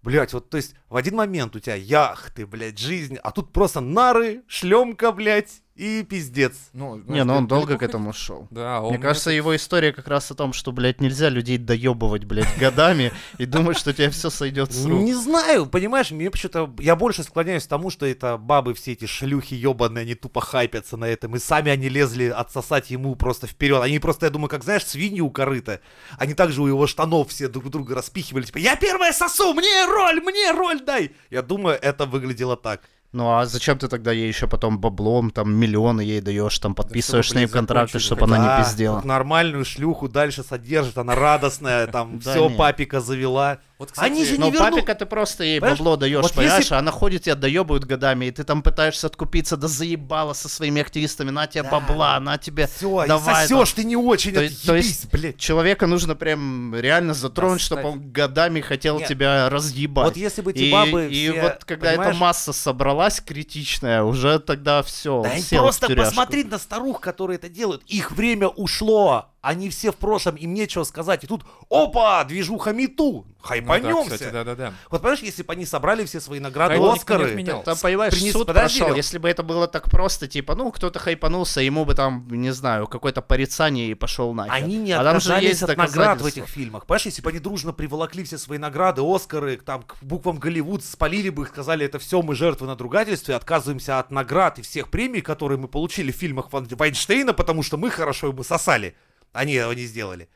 Блять, 0.03 0.33
вот, 0.33 0.51
то 0.51 0.57
есть, 0.57 0.75
в 0.89 0.97
один 0.97 1.15
момент 1.15 1.55
у 1.55 1.61
тебя 1.61 1.77
яхты, 1.77 2.45
блядь, 2.45 2.77
жизнь, 2.77 3.17
а 3.23 3.31
тут 3.31 3.53
просто 3.53 3.81
нары, 3.81 4.43
шлемка, 4.49 5.13
блядь, 5.13 5.63
и 5.75 6.03
пиздец. 6.03 6.55
ну, 6.75 6.97
Не, 6.97 7.03
знаешь, 7.03 7.25
ну 7.27 7.35
он 7.35 7.47
далеко 7.47 7.67
долго 7.67 7.79
к 7.79 7.83
этому 7.83 8.13
шел. 8.13 8.47
Да, 8.51 8.83
он 8.83 8.91
Мне 8.91 8.99
кажется, 8.99 9.31
его 9.31 9.57
история 9.57 9.93
как 9.93 10.07
раз 10.07 10.31
о 10.31 10.35
том, 10.35 10.53
что, 10.53 10.71
блядь, 10.71 11.01
нельзя 11.01 11.31
людей 11.31 11.57
доебывать, 11.57 12.25
блядь, 12.25 12.59
годами 12.59 13.13
и 13.39 13.47
думать, 13.47 13.79
что 13.79 13.91
у 13.91 13.93
тебя 13.93 14.11
все 14.11 14.29
сойдет 14.29 14.73
с 14.73 14.85
рук. 14.85 15.01
Не 15.01 15.15
знаю, 15.15 15.67
понимаешь, 15.67 16.11
мне 16.11 16.31
почему-то... 16.31 16.71
Я 16.79 16.95
больше 16.95 17.23
склоняюсь 17.23 17.65
к 17.65 17.69
тому, 17.69 17.89
что 17.89 18.05
это 18.05 18.37
бабы, 18.37 18.75
все 18.75 18.93
эти 18.93 19.07
шлюхи 19.07 19.55
ебаные, 19.55 20.03
они 20.03 20.15
тупо 20.15 20.43
хайпятся 20.43 20.97
на 20.99 21.07
этом, 21.07 21.37
и 21.37 21.39
сами 21.39 21.71
они 21.71 21.89
лезли 21.89 22.27
отсосать 22.27 22.91
ему 22.91 23.15
просто 23.17 23.47
вперед. 23.47 23.83
Они 23.83 23.99
просто, 23.99 24.27
я 24.27 24.31
думаю, 24.31 24.51
как, 24.51 24.65
знаешь, 24.65 24.85
свиньи 24.85 25.21
у 25.21 25.31
корыта. 25.31 25.81
Они 26.19 26.35
также 26.35 26.61
у 26.61 26.67
его 26.67 26.87
штанов 26.87 27.31
все 27.31 27.49
друг 27.49 27.71
друга 27.71 27.95
распихивали, 27.95 28.45
типа, 28.45 28.59
я 28.59 28.77
первая 28.77 29.13
сосу, 29.13 29.55
мне 29.55 29.87
роль, 29.87 30.21
мне 30.21 30.53
роль 30.53 30.81
дай. 30.81 31.13
Я 31.31 31.41
думаю, 31.41 31.79
это 31.81 32.05
выглядело 32.05 32.57
так. 32.57 32.83
Ну 33.13 33.31
а 33.37 33.45
зачем 33.45 33.79
ты 33.79 33.89
тогда 33.89 34.11
ей 34.11 34.27
еще 34.27 34.47
потом 34.49 34.79
баблом, 34.79 35.31
там, 35.31 35.53
миллионы 35.55 36.01
ей 36.01 36.23
даешь, 36.23 36.59
там, 36.59 36.75
подписываешь 36.75 37.27
с 37.27 37.29
чтобы, 37.29 37.41
ней 37.41 37.47
блядь, 37.47 37.53
контракты, 37.53 37.99
закончили 37.99 38.07
чтобы 38.07 38.25
она 38.25 38.59
не 38.59 38.65
пиздела. 38.65 39.03
нормальную 39.05 39.67
шлюху 39.67 40.09
дальше 40.09 40.43
содержит, 40.43 40.97
она 40.97 41.15
радостная, 41.15 41.87
там, 41.89 42.21
все 42.21 42.49
папика 42.49 43.01
завела. 43.01 43.59
Вот, 43.83 43.91
кстати, 43.91 44.13
Они 44.13 44.25
же 44.25 44.39
Но 44.39 44.47
не 44.47 44.53
вернут. 44.53 44.71
папика 44.75 44.95
ты 44.95 45.07
просто 45.07 45.43
ей 45.43 45.59
Понимаешь, 45.59 45.79
бабло 45.81 45.97
даешь, 45.97 46.23
вот 46.23 46.33
понимаешь, 46.35 46.61
если- 46.63 46.75
она 46.77 46.93
ходит 46.93 47.25
тебя 47.25 47.35
доебывают 47.35 47.85
годами, 47.85 48.27
и 48.27 48.31
ты 48.31 48.45
там 48.45 48.63
пытаешься 48.63 49.09
откупиться, 49.09 49.57
да 49.57 49.67
заебала 49.67 50.35
со 50.35 50.49
своими 50.49 50.81
активистами, 50.81 51.31
на 51.31 51.49
тебе 51.49 51.65
Да. 51.65 51.71
бабла, 51.81 52.21
на 52.21 52.39
тебе... 52.39 52.69
Все, 52.69 53.03
и 53.03 53.09
давай, 53.09 53.49
сосешь 53.49 53.73
ты 53.73 53.83
не 53.83 53.97
очень, 53.97 54.35
То, 54.35 54.39
отъебись, 54.39 54.61
то 54.61 54.77
есть 54.77 55.11
блядь. 55.11 55.37
человека 55.37 55.89
нужно 55.89 56.15
прям 56.15 56.77
реально 56.77 57.13
затронуть, 57.13 57.59
Достать. 57.59 57.79
чтобы 57.81 57.93
он 57.95 58.13
годами 58.13 58.61
хотел 58.61 59.01
Нет. 59.01 59.09
тебя 59.09 59.51
разъебать. 59.51 60.05
Вот 60.07 60.17
если 60.17 60.43
бы 60.43 60.53
эти 60.53 60.61
и, 60.61 60.71
бабы 60.73 61.07
и 61.11 61.31
все, 61.31 61.43
вот 61.43 61.65
когда 61.65 61.89
эта 61.89 61.99
понимаешь, 62.03 62.21
масса 62.21 62.53
собралась 62.53 63.21
критичная, 63.21 64.05
уже 64.05 64.39
тогда 64.39 64.85
все, 64.85 65.23
Да 65.25 65.35
и 65.37 65.43
просто 65.43 65.93
посмотри 65.93 66.45
на 66.45 66.59
старух, 66.61 67.01
которые 67.01 67.35
это 67.39 67.49
делают. 67.49 67.83
Их 67.89 68.13
время 68.13 68.47
ушло. 68.47 69.32
Они 69.43 69.71
все 69.71 69.91
в 69.91 69.97
прошлом, 69.97 70.37
им 70.37 70.55
нечего 70.55 70.85
сказать. 70.85 71.25
И 71.25 71.27
тут, 71.27 71.45
опа, 71.69 72.23
движуха 72.23 72.73
мету. 72.73 73.27
ну 73.27 73.43
да, 73.43 73.49
Хайпанемся. 73.49 74.11
кстати, 74.13 74.33
да-да-да. 74.33 74.73
Вот 74.89 75.03
понимаешь, 75.03 75.19
если 75.19 75.43
бы 75.43 75.53
они 75.53 75.67
собрали 75.67 76.05
все 76.05 76.21
свои 76.21 76.39
награды, 76.39 76.75
Хайп 76.75 76.81
никто 76.81 76.93
не 76.93 76.99
Оскары. 77.01 77.25
отменял. 77.31 77.63
Там, 77.65 77.77
понимаешь, 77.77 78.15
Принес- 78.15 78.31
суд 78.31 78.47
подожди, 78.47 78.79
прошел. 78.79 78.89
Лёх. 78.91 78.97
Если 78.97 79.19
бы 79.19 79.29
это 79.29 79.43
было 79.43 79.67
так 79.67 79.91
просто, 79.91 80.29
типа, 80.29 80.55
ну, 80.55 80.71
кто-то 80.71 81.01
хайпанулся, 81.01 81.61
ему 81.61 81.85
бы 81.85 81.95
там, 81.97 82.29
не 82.31 82.53
знаю, 82.53 82.87
какое-то 82.87 83.21
порицание 83.21 83.91
и 83.91 83.95
пошел 83.95 84.33
нахер. 84.33 84.53
Они 84.55 84.77
не 84.77 84.93
а 84.93 84.99
там 84.99 85.17
отказались 85.17 85.61
от 85.61 85.77
наград 85.77 86.21
в 86.21 86.27
этих 86.27 86.47
фильмах. 86.47 86.87
Понимаешь, 86.87 87.07
если 87.07 87.21
бы 87.21 87.31
они 87.31 87.41
дружно 87.41 87.73
приволокли 87.73 88.23
все 88.23 88.39
свои 88.39 88.59
награды, 88.59 89.03
Оскары, 89.05 89.57
там, 89.57 89.83
к 89.83 89.97
буквам 90.03 90.39
Голливуд, 90.39 90.85
спалили 90.85 91.31
бы 91.31 91.43
их, 91.43 91.49
сказали, 91.49 91.85
это 91.85 91.99
все 91.99 92.23
мы 92.23 92.37
жертвы 92.37 92.69
надругательства, 92.69 93.35
отказываемся 93.35 93.99
от 93.99 94.13
наград 94.13 94.61
и 94.61 94.63
всех 94.63 94.89
премий, 94.89 95.21
которые 95.21 95.59
мы 95.59 95.67
получили 95.67 96.13
в 96.13 96.17
фильмах 96.17 96.47
Вайнштейна, 96.53 97.33
потому 97.33 97.65
что 97.65 97.77
мы 97.77 97.91
хорошо 97.91 98.29
его 98.29 98.45
сосали. 98.45 98.95
Они 99.33 99.55
этого 99.55 99.73
не 99.73 99.85
сделали. 99.85 100.29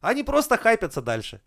Они 0.00 0.22
просто 0.22 0.56
хайпятся 0.56 1.02
дальше. 1.02 1.40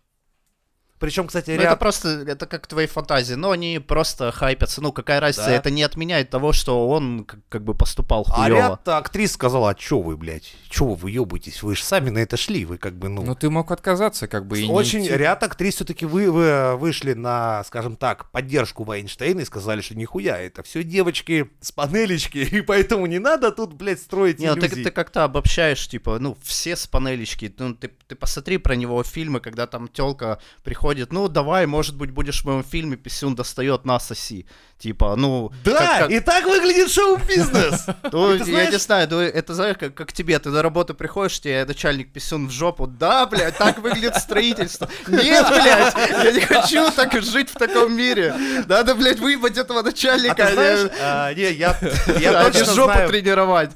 Причем, 0.98 1.26
кстати, 1.26 1.50
Ну, 1.50 1.56
ряд... 1.56 1.64
это 1.72 1.76
просто, 1.76 2.08
это 2.26 2.46
как 2.46 2.66
твои 2.66 2.86
фантазии, 2.86 3.34
но 3.34 3.50
они 3.50 3.78
просто 3.78 4.32
хайпятся. 4.32 4.80
Ну, 4.80 4.92
какая 4.92 5.20
разница, 5.20 5.48
Да. 5.50 5.56
это 5.56 5.70
не 5.70 5.82
отменяет 5.82 6.30
того, 6.30 6.52
что 6.52 6.88
он 6.88 7.24
как, 7.24 7.40
как 7.50 7.64
бы 7.64 7.74
поступал 7.74 8.24
А 8.30 8.44
хуёво. 8.44 8.56
ряд 8.58 8.88
актрис 8.88 9.32
сказала, 9.32 9.70
а 9.70 9.74
чё 9.74 10.00
вы, 10.00 10.16
блядь, 10.16 10.54
чё 10.70 10.86
вы 10.86 11.10
ёбаетесь, 11.10 11.62
вы 11.62 11.76
же 11.76 11.82
сами 11.82 12.08
на 12.08 12.18
это 12.18 12.38
шли, 12.38 12.64
вы 12.64 12.78
как 12.78 12.94
бы, 12.96 13.08
ну... 13.10 13.22
Ну, 13.22 13.34
ты 13.34 13.50
мог 13.50 13.70
отказаться, 13.72 14.26
как 14.26 14.46
бы, 14.46 14.58
и 14.58 14.66
не 14.66 14.72
Очень 14.72 15.04
идти. 15.04 15.14
ряд 15.16 15.42
актрис 15.42 15.74
все-таки 15.74 16.06
вы, 16.06 16.30
вы 16.30 16.76
вышли 16.76 17.12
на, 17.12 17.62
скажем 17.64 17.96
так, 17.96 18.30
поддержку 18.30 18.84
Вайнштейна 18.84 19.40
и 19.40 19.44
сказали, 19.44 19.82
что 19.82 19.94
нихуя, 19.94 20.38
это 20.38 20.62
все 20.62 20.82
девочки 20.82 21.50
с 21.60 21.72
панелечки, 21.72 22.38
и 22.38 22.62
поэтому 22.62 23.04
не 23.04 23.18
надо 23.18 23.52
тут, 23.52 23.74
блядь, 23.74 24.00
строить 24.00 24.38
Не, 24.38 24.46
ну 24.54 24.60
ты, 24.60 24.66
иллюзий. 24.68 24.84
ты 24.84 24.90
как-то 24.90 25.24
обобщаешь, 25.24 25.86
типа, 25.88 26.18
ну, 26.18 26.38
все 26.42 26.74
с 26.74 26.86
панелечки. 26.86 27.54
Ну, 27.58 27.74
ты, 27.74 27.90
ты 28.08 28.14
посмотри 28.14 28.56
про 28.56 28.76
него 28.76 29.02
фильмы, 29.02 29.40
когда 29.40 29.66
там 29.66 29.88
телка 29.88 30.38
приходит, 30.64 30.85
ну, 31.10 31.28
давай, 31.28 31.66
может 31.66 31.96
быть, 31.96 32.10
будешь 32.10 32.42
в 32.42 32.44
моем 32.46 32.64
фильме, 32.64 32.96
писюн 32.96 33.34
достает, 33.34 33.84
на, 33.84 33.98
соси. 34.00 34.46
Типа, 34.78 35.16
ну... 35.16 35.50
Да, 35.64 35.72
как- 35.72 35.98
как- 36.00 36.10
и 36.10 36.20
так 36.20 36.44
выглядит 36.44 36.90
шоу-бизнес. 36.90 37.86
Ну, 38.12 38.34
я 38.34 38.70
не 38.70 38.78
знаю, 38.78 39.08
ну, 39.10 39.20
это, 39.20 39.54
знаешь, 39.54 39.76
как, 39.78 40.12
тебе, 40.12 40.38
ты 40.38 40.50
на 40.50 40.62
работу 40.62 40.94
приходишь, 40.94 41.40
тебе 41.40 41.64
начальник 41.64 42.12
писюн 42.12 42.46
в 42.48 42.50
жопу, 42.50 42.86
да, 42.86 43.26
блядь, 43.26 43.56
так 43.56 43.78
выглядит 43.78 44.16
строительство. 44.16 44.88
Нет, 45.08 45.46
блядь, 45.48 45.94
я 46.24 46.32
не 46.32 46.40
хочу 46.40 46.90
так 46.92 47.12
жить 47.22 47.50
в 47.50 47.54
таком 47.54 47.94
мире. 47.96 48.34
Надо, 48.68 48.94
блядь, 48.94 49.18
выебать 49.18 49.56
этого 49.56 49.82
начальника, 49.82 50.46
а 50.46 50.50
не- 50.52 50.90
а, 51.00 51.34
не, 51.34 51.52
я, 51.52 51.78
я 52.20 52.44
точно 52.44 52.72
жопу 52.74 52.92
тренировать. 53.08 53.70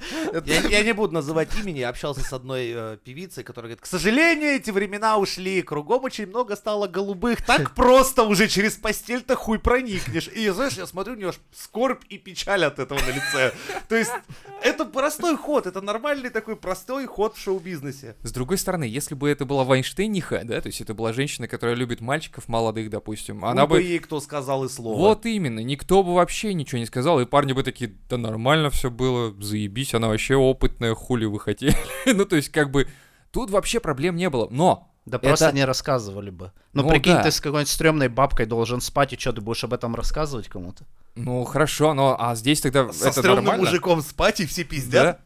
Я, 0.45 0.83
не 0.83 0.93
буду 0.93 1.15
называть 1.15 1.49
имени, 1.63 1.79
я 1.81 1.89
общался 1.89 2.21
с 2.23 2.33
одной 2.33 2.73
э, 2.75 2.97
певицей, 3.03 3.43
которая 3.43 3.71
говорит, 3.71 3.81
к 3.83 3.87
сожалению, 3.87 4.51
эти 4.51 4.71
времена 4.71 5.17
ушли, 5.17 5.63
кругом 5.63 6.05
очень 6.05 6.27
много 6.27 6.57
стало 6.57 6.87
голубых, 7.01 7.43
так 7.43 7.75
просто 7.75 8.25
уже 8.25 8.49
через 8.49 8.75
постель-то 8.75 9.35
хуй 9.37 9.59
проникнешь. 9.59 10.29
И, 10.29 10.49
знаешь, 10.51 10.75
я 10.75 10.87
смотрю, 10.87 11.15
у 11.15 11.17
него 11.17 11.33
скорбь 11.53 12.03
и 12.09 12.19
печаль 12.19 12.65
от 12.65 12.79
этого 12.79 12.99
на 12.99 13.11
лице. 13.11 13.53
То 13.89 13.97
есть, 13.97 14.13
это 14.63 14.85
простой 14.85 15.37
ход, 15.37 15.67
это 15.67 15.81
нормальный 15.81 16.31
такой 16.31 16.57
простой 16.57 17.07
ход 17.07 17.37
в 17.37 17.41
шоу-бизнесе. 17.41 18.17
С 18.23 18.33
другой 18.33 18.59
стороны, 18.59 18.85
если 18.85 19.15
бы 19.15 19.29
это 19.29 19.45
была 19.45 19.65
Вайнштейниха, 19.65 20.43
да, 20.45 20.61
то 20.61 20.67
есть 20.69 20.81
это 20.81 20.95
была 20.95 21.13
женщина, 21.13 21.49
которая 21.49 21.77
любит 21.77 22.01
мальчиков 22.01 22.49
молодых, 22.49 22.91
допустим, 22.91 23.45
она 23.45 23.63
Ну 23.63 23.69
бы... 23.69 23.83
ей 23.83 23.99
кто 23.99 24.21
сказал 24.21 24.65
и 24.65 24.69
слово. 24.69 24.97
Вот 24.97 25.27
именно, 25.27 25.61
никто 25.61 26.03
бы 26.03 26.15
вообще 26.15 26.55
ничего 26.55 26.79
не 26.79 26.87
сказал, 26.87 27.21
и 27.21 27.27
парни 27.27 27.53
бы 27.53 27.63
такие, 27.63 27.95
да 28.09 28.19
нормально 28.19 28.71
все 28.71 28.91
было, 28.91 29.35
заебись, 29.41 29.95
она 29.95 30.09
вообще 30.09 30.37
опытная, 30.37 30.95
хули 30.95 31.25
вы 31.25 31.41
хотели. 31.41 31.77
ну, 32.07 32.25
то 32.25 32.37
есть, 32.37 32.51
как 32.51 32.71
бы, 32.71 32.87
тут 33.31 33.51
вообще 33.51 33.81
проблем 33.81 34.17
не 34.17 34.29
было, 34.29 34.49
но... 34.51 34.90
Да 35.07 35.19
просто 35.19 35.47
Это- 35.47 35.57
не 35.57 35.65
рассказывали 35.65 36.31
бы. 36.31 36.53
Ну, 36.73 36.83
Ну 36.83 36.91
прикинь, 36.91 37.15
да. 37.15 37.23
ты 37.23 37.31
с 37.31 37.41
какой-нибудь 37.41 37.71
стрёмной 37.73 38.09
бабкой 38.09 38.47
должен 38.47 38.81
спать, 38.81 39.13
и 39.13 39.19
что, 39.19 39.33
ты 39.33 39.41
будешь 39.41 39.65
об 39.65 39.73
этом 39.73 39.95
рассказывать 39.95 40.49
кому-то? 40.49 40.85
Ну, 41.17 41.43
хорошо, 41.45 41.95
но 41.95 42.17
а 42.19 42.35
здесь 42.35 42.61
тогда 42.61 42.93
Со 42.93 43.09
это 43.09 43.21
стрёмным 43.21 43.45
нормально? 43.45 43.65
мужиком 43.65 44.03
спать 44.03 44.41
и 44.41 44.47
все 44.47 44.63
Да? 44.63 44.69
пиздят. 44.69 45.21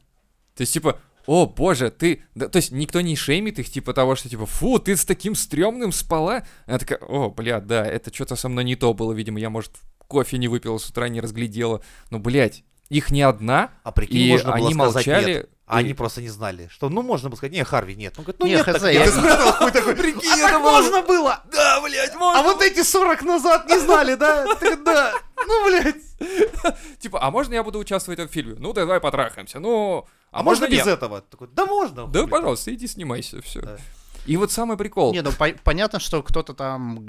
То 0.54 0.60
есть, 0.60 0.72
типа, 0.72 0.98
о, 1.26 1.46
боже, 1.46 1.90
ты... 1.90 2.22
да, 2.34 2.48
то 2.48 2.56
есть 2.56 2.70
никто 2.70 3.00
не 3.00 3.16
шеймит 3.16 3.58
их, 3.58 3.70
типа 3.70 3.92
того, 3.94 4.14
что, 4.14 4.28
типа, 4.28 4.46
фу, 4.46 4.78
ты 4.78 4.96
с 4.96 5.04
таким 5.04 5.34
стрёмным 5.34 5.90
спала? 5.90 6.44
Она 6.66 6.78
такая, 6.78 6.98
о, 7.00 7.30
бля, 7.30 7.60
да, 7.60 7.84
это 7.84 8.14
что-то 8.14 8.36
со 8.36 8.48
мной 8.48 8.64
не 8.64 8.76
то 8.76 8.94
было, 8.94 9.12
видимо, 9.12 9.40
я, 9.40 9.50
может, 9.50 9.72
кофе 10.06 10.38
не 10.38 10.48
выпила 10.48 10.78
с 10.78 10.88
утра, 10.88 11.08
не 11.08 11.20
разглядела. 11.20 11.82
Ну, 12.10 12.18
блядь, 12.20 12.62
их 12.90 13.10
не 13.10 13.22
одна, 13.22 13.70
А 13.82 13.90
прикинь, 13.90 14.18
и 14.20 14.30
можно 14.32 14.52
было 14.52 14.66
они 14.66 14.74
сказать 14.74 15.06
молчали. 15.06 15.32
нет. 15.34 15.50
А 15.66 15.78
они 15.78 15.94
просто 15.94 16.20
не 16.20 16.28
знали, 16.28 16.68
что, 16.70 16.90
ну, 16.90 17.02
можно 17.02 17.30
было 17.30 17.36
сказать, 17.36 17.52
не, 17.52 17.64
Харви, 17.64 17.94
нет. 17.96 18.14
Он 18.18 18.24
говорит, 18.24 18.40
ну, 18.40 18.46
Не, 18.46 18.52
нет, 18.56 18.66
хз, 18.66 18.80
так 18.82 18.92
я-. 18.92 19.06
Ты 19.10 19.70
такой, 19.70 19.96
Прикинь, 19.96 20.30
а 20.30 20.50
так 20.50 20.60
можно 20.60 21.00
было? 21.02 21.42
Да, 21.50 21.80
блядь, 21.80 22.14
можно. 22.14 22.40
А 22.40 22.42
вот 22.42 22.60
эти 22.60 22.82
40 22.82 23.22
назад 23.22 23.66
не 23.68 23.78
знали, 23.78 24.14
да? 24.14 24.46
Да. 24.84 25.14
Ну, 25.46 25.66
блядь. 25.66 25.96
Типа, 26.98 27.18
а 27.22 27.30
можно 27.30 27.54
я 27.54 27.62
буду 27.62 27.78
участвовать 27.78 28.18
в 28.18 28.22
этом 28.22 28.32
фильме? 28.32 28.56
Ну, 28.58 28.72
давай 28.74 29.00
потрахаемся. 29.00 29.58
Ну, 29.58 30.06
А 30.30 30.42
можно 30.42 30.68
без 30.68 30.86
этого? 30.86 31.22
Такой, 31.22 31.48
да 31.52 31.64
можно. 31.64 32.06
Да, 32.08 32.26
пожалуйста, 32.26 32.74
иди 32.74 32.86
снимайся, 32.86 33.40
все. 33.40 33.78
И 34.26 34.36
вот 34.36 34.50
самый 34.52 34.76
прикол. 34.76 35.12
Не, 35.12 35.22
ну 35.22 35.32
по- 35.32 35.54
понятно, 35.64 36.00
что 36.00 36.22
кто-то 36.22 36.54
там, 36.54 37.04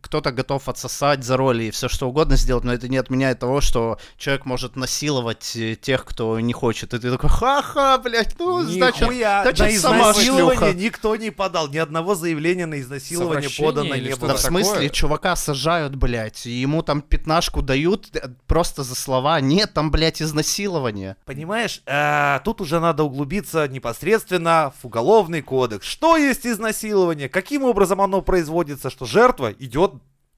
кто-то 0.00 0.30
готов 0.32 0.68
отсосать 0.68 1.24
за 1.24 1.36
роли 1.36 1.64
и 1.64 1.70
все 1.70 1.88
что 1.88 2.08
угодно 2.08 2.36
сделать, 2.36 2.64
но 2.64 2.72
это 2.72 2.88
не 2.88 2.96
отменяет 2.98 3.40
того, 3.40 3.60
что 3.60 3.98
человек 4.16 4.44
может 4.46 4.76
насиловать 4.76 5.56
э, 5.56 5.74
тех, 5.74 6.04
кто 6.04 6.38
не 6.40 6.52
хочет. 6.52 6.94
И 6.94 6.98
ты 6.98 7.10
такой, 7.10 7.30
ха-ха, 7.30 7.98
блядь, 7.98 8.36
ну, 8.38 8.62
значит, 8.62 9.00
Нихуя, 9.02 9.42
значит, 9.42 9.66
на 9.74 9.80
сама 9.80 10.10
изнасилование 10.12 10.58
шлюха. 10.58 10.72
никто 10.74 11.16
не 11.16 11.30
подал. 11.30 11.68
Ни 11.68 11.78
одного 11.78 12.14
заявления 12.14 12.66
на 12.66 12.80
изнасилование 12.80 13.50
подано 13.50 13.94
не 13.96 14.06
что-то 14.10 14.20
Да 14.20 14.26
было. 14.28 14.36
в 14.36 14.40
смысле, 14.40 14.72
такое? 14.74 14.88
чувака 14.90 15.36
сажают, 15.36 15.96
блядь, 15.96 16.46
и 16.46 16.50
ему 16.50 16.82
там 16.82 17.00
пятнашку 17.02 17.62
дают 17.62 18.14
э, 18.14 18.28
просто 18.46 18.82
за 18.84 18.94
слова. 18.94 19.40
Нет, 19.40 19.72
там, 19.74 19.90
блядь, 19.90 20.22
изнасилование. 20.22 21.16
Понимаешь, 21.24 21.82
э, 21.86 22.38
тут 22.44 22.60
уже 22.60 22.78
надо 22.80 23.02
углубиться 23.04 23.66
непосредственно 23.68 24.72
в 24.80 24.84
уголовный 24.86 25.42
кодекс. 25.42 25.86
Что 25.86 26.16
есть 26.16 26.35
изнасилование? 26.44 27.28
Каким 27.28 27.62
образом 27.62 28.00
оно 28.00 28.20
производится? 28.20 28.90
Что 28.90 29.06
жертва 29.06 29.52
идет 29.52 29.94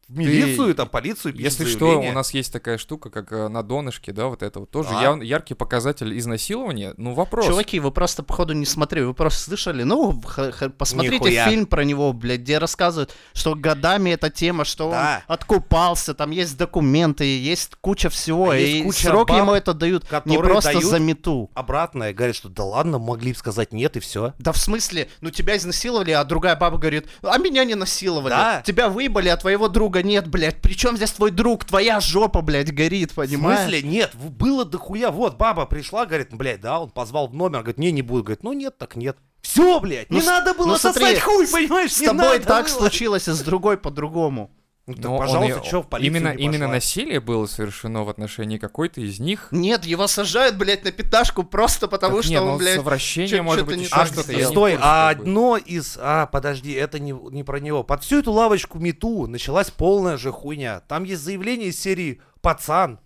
в 0.09 0.17
милицию, 0.17 0.75
там, 0.75 0.89
полицию, 0.89 1.33
пишет 1.35 1.45
Если 1.61 1.65
что, 1.67 2.01
у 2.01 2.13
нас 2.13 2.33
есть 2.33 2.53
такая 2.53 2.79
штука, 2.79 3.11
как 3.11 3.31
э, 3.33 3.49
на 3.49 3.63
донышке, 3.63 4.13
да, 4.13 4.27
вот 4.27 4.43
это 4.43 4.61
вот 4.61 4.71
тоже 4.71 4.89
Да. 4.91 5.03
яв- 5.03 5.23
яркий 5.25 5.55
показатель 5.55 6.17
изнасилования. 6.19 6.95
Ну, 6.97 7.13
вопрос. 7.15 7.47
Чуваки, 7.47 7.79
вы 7.81 7.91
просто, 7.91 8.23
походу, 8.23 8.55
не 8.55 8.65
смотрели, 8.67 9.05
вы 9.05 9.15
просто 9.15 9.41
слышали, 9.45 9.83
ну, 9.83 10.21
х- 10.23 10.53
х- 10.53 10.69
посмотрите 10.71 11.17
Нихуя. 11.17 11.49
фильм 11.49 11.67
про 11.67 11.85
него, 11.85 12.13
блядь, 12.13 12.41
где 12.41 12.59
рассказывают, 12.59 13.15
что 13.35 13.55
годами 13.55 14.11
эта 14.11 14.31
тема, 14.31 14.65
что 14.65 14.91
Да. 14.91 15.23
он 15.29 15.35
откупался, 15.35 16.15
там 16.15 16.31
есть 16.31 16.57
документы, 16.57 17.25
есть 17.25 17.75
куча 17.81 18.09
всего, 18.09 18.51
А 18.51 18.57
и 18.57 18.65
есть 18.65 18.85
куча 18.85 19.09
срок 19.09 19.29
баб, 19.29 19.37
ему 19.39 19.53
это 19.53 19.75
дают 19.75 20.05
не 20.25 20.39
просто 20.39 20.73
дают- 20.73 20.85
за 20.85 20.99
мету. 20.99 21.51
Обратное, 21.55 22.13
говорят, 22.15 22.37
что 22.37 22.49
да 22.49 22.65
ладно, 22.65 22.99
могли 22.99 23.33
бы 23.33 23.39
сказать 23.39 23.73
нет 23.73 23.97
и 23.97 24.01
все. 24.01 24.33
Да 24.39 24.53
в 24.53 24.59
смысле, 24.59 25.09
ну 25.21 25.31
тебя 25.31 25.57
изнасиловали, 25.57 26.13
а 26.13 26.25
другая 26.25 26.57
баба 26.57 26.79
говорит, 26.79 27.07
а 27.23 27.37
меня 27.39 27.65
не 27.65 27.75
насиловали. 27.75 28.31
Да. 28.31 28.63
Тебя 28.65 28.89
выебали, 28.89 29.29
а 29.29 29.37
твоего 29.37 29.69
друга 29.69 29.98
нет, 30.03 30.29
блядь. 30.29 30.61
При 30.61 30.75
чем 30.75 30.97
здесь 30.97 31.11
твой 31.13 31.31
друг? 31.31 31.65
Твоя 31.65 32.01
жопа, 32.01 32.41
блядь, 32.43 32.73
горит, 32.73 33.13
В 33.13 33.17
понимаешь? 33.17 33.61
смысле? 33.69 33.83
Нет, 33.83 34.15
в- 34.15 34.31
было 34.31 34.65
дохуя. 34.65 35.11
Вот, 35.11 35.37
баба 35.37 35.67
пришла, 35.67 36.07
говорит, 36.07 36.29
блядь, 36.33 36.61
да, 36.61 36.81
он 36.81 36.91
позвал 36.91 37.29
в 37.29 37.35
номер, 37.35 37.61
говорит, 37.61 37.79
не, 37.79 37.93
не 37.93 38.03
буду. 38.03 38.23
Говорит, 38.25 38.43
ну 38.43 38.53
нет, 38.53 38.77
так 38.79 38.97
нет. 38.97 39.17
Все, 39.43 39.79
блядь, 39.81 40.11
Ну 40.11 40.17
не 40.17 40.23
с- 40.23 40.27
надо 40.27 40.53
было 40.55 40.67
ну 40.67 40.77
сосать 40.79 40.97
смотри, 40.97 41.19
хуй, 41.21 41.47
понимаешь? 41.47 41.93
С 41.93 42.01
тобой 42.01 42.39
так 42.41 42.67
было. 42.67 42.75
случилось, 42.75 43.29
а 43.29 43.35
с 43.35 43.41
другой 43.41 43.79
по-другому. 43.79 44.51
Ну, 44.89 44.95
так, 44.95 45.05
Но 45.05 45.13
он 45.17 45.19
пожалуйста, 45.19 45.61
и- 45.63 45.67
что 45.67 45.83
в 45.83 45.89
полицию 45.89 46.17
именно, 46.21 46.35
не 46.35 46.43
именно 46.45 46.59
пошла? 46.61 46.75
насилие 46.75 47.21
было 47.21 47.45
совершено 47.47 48.05
в 48.05 48.09
отношении 48.09 48.57
какой-то 48.57 49.03
из 49.03 49.21
них. 49.21 49.49
Нет, 49.51 49.85
его 49.85 50.07
сажают, 50.07 50.57
блядь, 50.57 50.83
на 50.85 50.93
пяташку 50.93 51.45
просто 51.45 51.89
потому, 51.89 52.17
Так 52.17 52.25
что 52.25 52.33
не, 52.33 52.41
он, 52.41 52.57
блядь... 52.59 52.77
совращение, 52.77 53.43
может 53.43 53.67
быть, 53.67 53.81
еще 53.83 54.07
что-то. 54.07 54.33
в 54.33 54.45
Стой, 54.47 54.79
а 54.81 55.11
одно 55.11 55.59
из... 55.59 55.99
А, 56.01 56.25
подожди, 56.27 56.73
это 56.73 56.99
не, 56.99 57.13
не 57.13 57.45
про 57.45 57.61
него. 57.61 57.83
Под 57.85 58.03
всю 58.03 58.21
эту 58.21 58.33
лавочку 58.33 58.79
Мету 58.79 59.27
началась 59.27 59.71
полная 59.71 60.17
же 60.17 60.33
хуйня. 60.33 60.81
Там 60.89 61.05
есть 61.05 61.23
заявление 61.23 61.69
из 61.69 61.79
серии 61.79 62.23
«Пацан, 62.41 62.99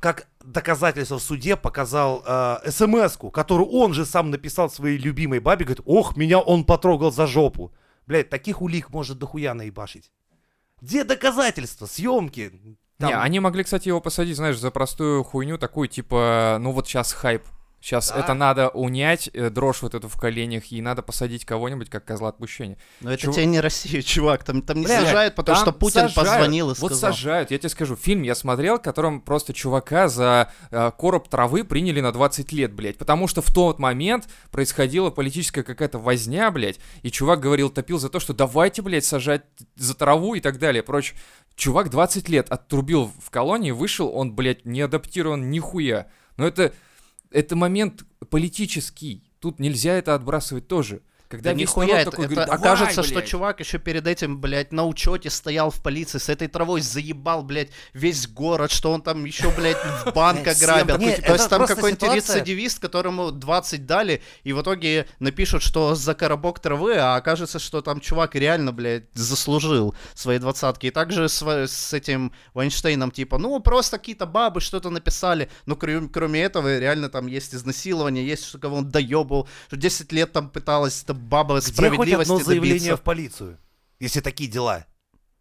как 0.00 0.28
доказательство 0.42 1.18
в 1.18 1.22
суде 1.22 1.56
показал 1.56 2.22
э, 2.26 2.70
смс-ку, 2.70 3.30
которую 3.30 3.68
он 3.68 3.92
же 3.92 4.06
сам 4.06 4.30
написал 4.30 4.70
своей 4.70 4.96
любимой 4.96 5.40
бабе, 5.40 5.66
говорит, 5.66 5.84
ох, 5.84 6.16
меня 6.16 6.38
он 6.38 6.64
потрогал 6.64 7.12
за 7.12 7.26
жопу. 7.26 7.74
Блядь, 8.06 8.30
таких 8.30 8.62
улик 8.62 8.88
может 8.90 9.18
дохуя 9.18 9.52
наебашить. 9.52 10.10
Где 10.80 11.04
доказательства, 11.04 11.86
съемки? 11.86 12.52
Там- 12.98 13.10
Не, 13.10 13.16
они 13.16 13.40
могли, 13.40 13.62
кстати, 13.64 13.88
его 13.88 14.00
посадить, 14.00 14.36
знаешь, 14.36 14.58
за 14.58 14.70
простую 14.70 15.22
хуйню, 15.24 15.58
такую, 15.58 15.88
типа, 15.88 16.58
ну 16.60 16.72
вот 16.72 16.86
сейчас 16.88 17.12
хайп. 17.12 17.42
Сейчас 17.80 18.08
Да. 18.10 18.18
это 18.18 18.34
надо 18.34 18.68
унять, 18.70 19.30
э, 19.32 19.50
дрожь 19.50 19.82
вот 19.82 19.94
эту 19.94 20.08
в 20.08 20.16
коленях, 20.18 20.72
и 20.72 20.82
надо 20.82 21.00
посадить 21.00 21.44
кого-нибудь 21.44 21.88
как 21.88 22.04
козла 22.04 22.30
отпущения. 22.30 22.76
Но 23.00 23.12
это 23.12 23.22
Чув- 23.22 23.34
тебе 23.34 23.46
не 23.46 23.60
Россия, 23.60 24.02
чувак. 24.02 24.42
Там, 24.42 24.62
там 24.62 24.78
не 24.80 24.86
Блядь, 24.86 25.04
сажают, 25.04 25.34
потому 25.36 25.54
Там 25.56 25.64
что 25.64 25.72
Путин 25.72 26.08
сажают. 26.08 26.14
позвонил 26.16 26.70
и 26.72 26.74
Вот 26.74 26.92
сказал. 26.92 27.12
сажают, 27.12 27.52
я 27.52 27.58
тебе 27.58 27.68
скажу, 27.68 27.94
фильм 27.94 28.22
я 28.22 28.34
смотрел, 28.34 28.78
в 28.78 28.82
котором 28.82 29.20
просто 29.20 29.52
чувака 29.52 30.08
за 30.08 30.50
э, 30.72 30.90
короб 30.98 31.28
травы 31.28 31.62
приняли 31.62 32.00
на 32.00 32.10
20 32.10 32.50
лет, 32.52 32.72
блядь, 32.72 32.98
потому 32.98 33.28
что 33.28 33.42
в 33.42 33.54
тот 33.54 33.78
момент 33.78 34.28
происходила 34.50 35.10
политическая 35.10 35.62
какая-то 35.62 35.98
возня, 36.00 36.50
блядь, 36.50 36.80
и 37.02 37.10
чувак 37.12 37.38
говорил, 37.38 37.70
топил 37.70 38.00
за 38.00 38.08
то, 38.08 38.18
что 38.18 38.34
давайте, 38.34 38.82
блядь, 38.82 39.04
сажать 39.04 39.42
за 39.76 39.94
траву 39.94 40.34
и 40.34 40.40
так 40.40 40.58
далее, 40.58 40.82
прочь. 40.82 41.14
Чувак 41.54 41.90
20 41.90 42.28
лет 42.28 42.50
отрубил 42.50 43.10
в 43.20 43.30
колонии, 43.30 43.70
вышел, 43.70 44.08
он, 44.14 44.32
блядь, 44.34 44.64
не 44.64 44.80
адаптирован 44.80 45.50
нихуя. 45.50 46.06
Но 46.36 46.46
это, 46.46 46.72
это 47.30 47.56
момент 47.56 48.04
политический, 48.30 49.24
тут 49.40 49.58
нельзя 49.58 49.94
это 49.94 50.14
отбрасывать 50.14 50.68
тоже. 50.68 51.02
Когда 51.28 51.50
Да 51.50 51.56
нихуя, 51.56 52.00
это, 52.00 52.10
такой 52.10 52.24
это 52.24 52.34
говорит, 52.34 52.50
«Давай, 52.50 52.72
окажется, 52.72 53.02
что 53.02 53.14
блядь». 53.16 53.26
чувак 53.26 53.60
еще 53.60 53.78
перед 53.78 54.06
этим, 54.06 54.40
блядь, 54.40 54.72
на 54.72 54.86
учете 54.86 55.28
стоял 55.28 55.70
в 55.70 55.82
полиции 55.82 56.16
с 56.16 56.30
этой 56.30 56.48
травой, 56.48 56.80
заебал, 56.80 57.42
блядь, 57.42 57.68
весь 57.92 58.26
город, 58.26 58.70
что 58.70 58.92
он 58.92 59.02
там 59.02 59.26
еще, 59.26 59.50
блядь, 59.50 59.76
в 59.76 60.12
банк 60.14 60.46
ограбил. 60.46 60.96
То 60.96 61.32
есть 61.34 61.50
там 61.50 61.66
какой-нибудь 61.66 62.14
рецидивист, 62.14 62.78
которому 62.78 63.30
20 63.30 63.84
дали, 63.84 64.22
и 64.42 64.54
в 64.54 64.62
итоге 64.62 65.06
напишут, 65.18 65.62
что 65.62 65.94
за 65.94 66.14
коробок 66.14 66.60
травы, 66.60 66.94
а 66.96 67.16
окажется, 67.16 67.58
что 67.58 67.82
там 67.82 68.00
чувак 68.00 68.34
реально, 68.34 68.72
блядь, 68.72 69.04
заслужил 69.12 69.94
свои 70.14 70.38
двадцатки. 70.38 70.86
И 70.86 70.90
также 70.90 71.28
с, 71.28 71.92
этим 71.92 72.32
Вайнштейном, 72.54 73.10
типа, 73.10 73.36
ну, 73.36 73.60
просто 73.60 73.98
какие-то 73.98 74.24
бабы 74.24 74.62
что-то 74.62 74.88
написали, 74.88 75.50
но 75.66 75.76
кроме, 75.76 76.08
кроме 76.08 76.42
этого 76.42 76.78
реально 76.78 77.10
там 77.10 77.26
есть 77.26 77.54
изнасилование, 77.54 78.26
есть, 78.26 78.46
что 78.46 78.58
кого 78.58 78.78
он 78.78 78.88
доебал, 78.88 79.46
что 79.66 79.76
10 79.76 80.10
лет 80.12 80.32
там 80.32 80.48
пыталась 80.48 81.02
эта 81.02 81.17
баба 81.18 81.56
Где 81.56 81.66
хоть 81.66 81.74
справедливости 81.74 82.32
одно 82.32 82.44
заявление 82.44 82.78
добиться. 82.78 82.96
в 82.96 83.02
полицию? 83.02 83.58
Если 84.00 84.20
такие 84.20 84.48
дела. 84.50 84.86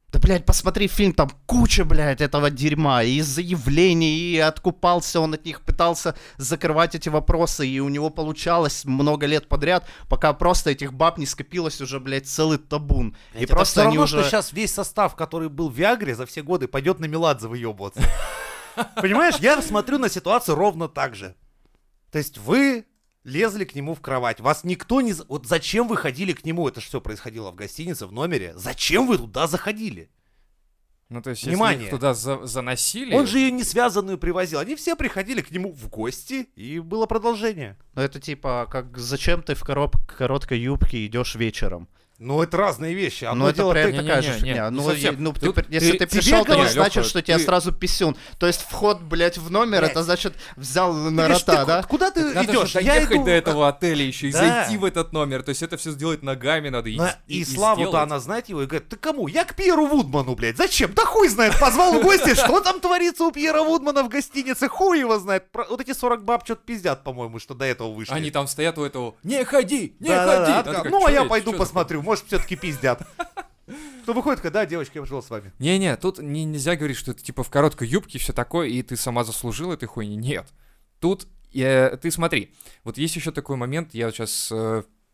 Да, 0.09 0.19
блядь, 0.19 0.45
посмотри 0.45 0.87
фильм, 0.87 1.13
там 1.13 1.29
куча, 1.45 1.83
блядь, 1.83 2.21
этого 2.21 2.49
дерьма, 2.49 3.03
и 3.03 3.19
заявлений, 3.19 4.17
и 4.17 4.37
откупался 4.37 5.19
он 5.19 5.33
от 5.33 5.45
них, 5.45 5.61
пытался 5.61 6.15
закрывать 6.37 6.95
эти 6.95 7.09
вопросы, 7.09 7.67
и 7.67 7.81
у 7.81 7.89
него 7.89 8.09
получалось 8.09 8.85
много 8.85 9.25
лет 9.25 9.49
подряд, 9.49 9.85
пока 10.07 10.31
просто 10.31 10.69
этих 10.69 10.93
баб 10.93 11.17
не 11.17 11.25
скопилось 11.25 11.81
уже, 11.81 11.99
блядь, 11.99 12.25
целый 12.25 12.57
табун. 12.57 13.17
И 13.33 13.43
Это 13.43 13.55
просто 13.55 13.81
они 13.81 13.97
равно, 13.97 14.03
уже... 14.03 14.19
что 14.21 14.29
сейчас 14.29 14.53
весь 14.53 14.73
состав, 14.73 15.13
который 15.17 15.49
был 15.49 15.69
в 15.69 15.75
Виагре 15.75 16.15
за 16.15 16.25
все 16.25 16.41
годы, 16.41 16.69
пойдет 16.69 16.99
на 16.99 17.05
Меладзе 17.05 17.49
выебываться. 17.49 18.01
Понимаешь, 18.95 19.35
я 19.39 19.61
смотрю 19.61 19.97
на 19.97 20.09
ситуацию 20.09 20.55
ровно 20.55 20.87
так 20.87 21.15
же. 21.15 21.35
То 22.11 22.17
есть 22.17 22.37
вы 22.37 22.85
лезли 23.27 23.65
к 23.65 23.75
нему 23.75 23.93
в 23.93 24.01
кровать, 24.01 24.39
вас 24.39 24.63
никто 24.63 25.01
не... 25.01 25.13
за- 25.13 25.25
Вот 25.27 25.45
зачем 25.45 25.87
вы 25.87 25.97
ходили 25.97 26.31
к 26.33 26.45
нему? 26.45 26.67
Это 26.67 26.79
же 26.81 26.87
все 26.87 27.01
происходило 27.01 27.51
в 27.51 27.55
гостинице, 27.55 28.07
в 28.07 28.11
номере. 28.13 28.53
Зачем 28.55 29.05
вы 29.05 29.17
туда 29.17 29.47
заходили? 29.47 30.09
Ну, 31.09 31.21
то 31.21 31.29
есть, 31.29 31.43
Внимание. 31.45 31.83
если 31.83 31.85
их 31.85 31.91
туда 31.91 32.13
за- 32.13 32.45
заносили... 32.45 33.13
Он 33.13 33.27
же 33.27 33.39
ее 33.39 33.51
не 33.51 33.63
связанную 33.63 34.17
привозил. 34.17 34.59
Они 34.59 34.75
все 34.75 34.95
приходили 34.95 35.41
к 35.41 35.51
нему 35.51 35.71
в 35.71 35.89
гости, 35.89 36.49
и 36.55 36.79
было 36.79 37.05
продолжение. 37.05 37.77
Ну, 37.93 38.01
это 38.01 38.19
типа, 38.19 38.67
как 38.71 38.97
зачем 38.97 39.41
ты 39.43 39.55
в 39.55 39.63
короб... 39.63 39.95
короткой 40.07 40.59
юбке 40.59 41.05
идешь 41.05 41.35
вечером? 41.35 41.87
Ну, 42.19 42.41
это 42.41 42.57
разные 42.57 42.95
вещи. 42.95 43.25
Одно 43.25 43.45
Ну, 43.45 43.49
это 43.51 43.57
дело, 43.57 43.71
прям 43.73 43.91
ты- 43.91 43.97
такая 43.97 44.21
же 44.23 44.27
Не-не-не, 44.29 44.47
фигня. 44.53 44.69
не 44.69 44.75
Ну, 44.75 44.83
совсем. 44.89 45.15
ну, 45.19 45.33
ты 45.33 45.39
Тут 45.51 45.69
если 45.69 45.91
ты- 45.91 45.97
ты 45.99 46.07
пришел, 46.07 46.43
то 46.45 46.55
не 46.55 46.67
значит, 46.67 47.05
что 47.05 47.21
тебя 47.21 47.37
ты- 47.37 47.43
сразу 47.43 47.71
писюн. 47.71 48.17
То 48.39 48.47
есть 48.47 48.61
вход, 48.67 49.01
блядь, 49.01 49.37
в 49.37 49.51
номер, 49.51 49.79
Блядь. 49.81 49.91
это 49.91 50.01
значит 50.03 50.33
взял 50.55 50.93
на 50.93 51.27
рота, 51.27 51.57
ты 51.57 51.65
да? 51.65 51.83
ку- 51.83 51.89
Куда 51.89 52.09
ты 52.09 52.23
Надо 52.33 52.51
идешь? 52.51 52.71
же 52.71 52.81
Я 52.81 52.95
доехать 52.95 53.17
иду- 53.17 53.25
до 53.25 53.31
этого 53.31 53.67
отеля 53.67 54.03
еще 54.03 54.29
и 54.29 54.31
Да. 54.31 54.39
зайти 54.39 54.77
в 54.77 54.85
этот 54.85 55.13
номер. 55.13 55.43
То 55.43 55.49
есть 55.49 55.61
это 55.61 55.77
все 55.77 55.91
сделать 55.91 56.23
ногами 56.23 56.69
надо. 56.69 56.89
И, 56.89 56.97
На- 56.97 57.15
и- 57.27 57.37
И, 57.37 57.41
и 57.41 57.45
Славу-то 57.45 58.01
она 58.01 58.19
знает 58.19 58.49
его 58.49 58.63
и 58.63 58.65
говорит, 58.65 58.89
ты 58.89 58.95
кому? 58.95 59.27
Я 59.27 59.43
к 59.45 59.55
Пьеру 59.55 59.85
Вудману, 59.85 60.33
блядь. 60.35 60.57
Зачем? 60.57 60.93
Да 60.95 61.05
хуй 61.05 61.27
знает. 61.27 61.59
Позвал 61.59 61.99
в 61.99 62.01
гости, 62.01 62.33
что 62.33 62.59
там 62.61 62.79
творится 62.79 63.25
у 63.25 63.31
Пьера 63.31 63.61
Вудмана 63.61 64.01
в 64.03 64.09
гостинице, 64.09 64.67
хуй 64.67 64.99
его 64.99 65.19
знает. 65.19 65.51
Про- 65.51 65.65
Вот 65.69 65.81
эти 65.81 65.93
40 65.93 66.23
баб 66.23 66.43
что-то 66.45 66.61
пиздят, 66.65 67.03
по-моему, 67.03 67.37
что 67.37 67.53
до 67.53 67.65
этого 67.65 67.93
вышли. 67.93 68.11
Они 68.13 68.31
там 68.31 68.47
стоят 68.47 68.79
у 68.79 68.83
этого. 68.83 69.13
Не 69.23 69.43
ходи, 69.45 69.95
не 69.99 70.09
ходи. 70.09 70.89
Ну, 70.89 71.05
а 71.05 71.09
«Чё 71.09 71.13
я 71.13 71.25
пойду 71.25 71.53
посмотрю, 71.53 72.01
может, 72.07 72.25
все-таки 72.25 72.55
пиздят. 72.55 73.01
Кто 74.03 74.13
выходит, 74.13 74.37
такая, 74.37 74.51
да, 74.53 74.65
девочки, 74.65 74.95
я 74.95 75.01
пошел 75.01 75.21
с 75.21 75.29
вами. 75.29 75.51
Не-не, 75.59 75.95
тут 75.97 76.19
не- 76.19 76.45
нельзя 76.45 76.75
говорить, 76.77 76.95
что 76.97 77.11
это 77.11 77.21
типа 77.21 77.43
в 77.43 77.49
короткой 77.49 77.89
юбке 77.89 78.17
все 78.17 78.31
такое, 78.33 78.67
и 78.69 78.81
ты 78.81 78.95
сама 78.95 79.23
заслужила 79.25 79.73
этой 79.73 79.85
хуйни. 79.87 80.15
Нет. 80.15 80.47
Тут 80.99 81.27
э, 81.53 81.97
ты 82.01 82.09
смотри, 82.09 82.53
вот 82.85 82.97
есть 82.97 83.15
еще 83.17 83.31
такой 83.31 83.57
момент, 83.57 83.93
я 83.93 84.09
сейчас 84.11 84.51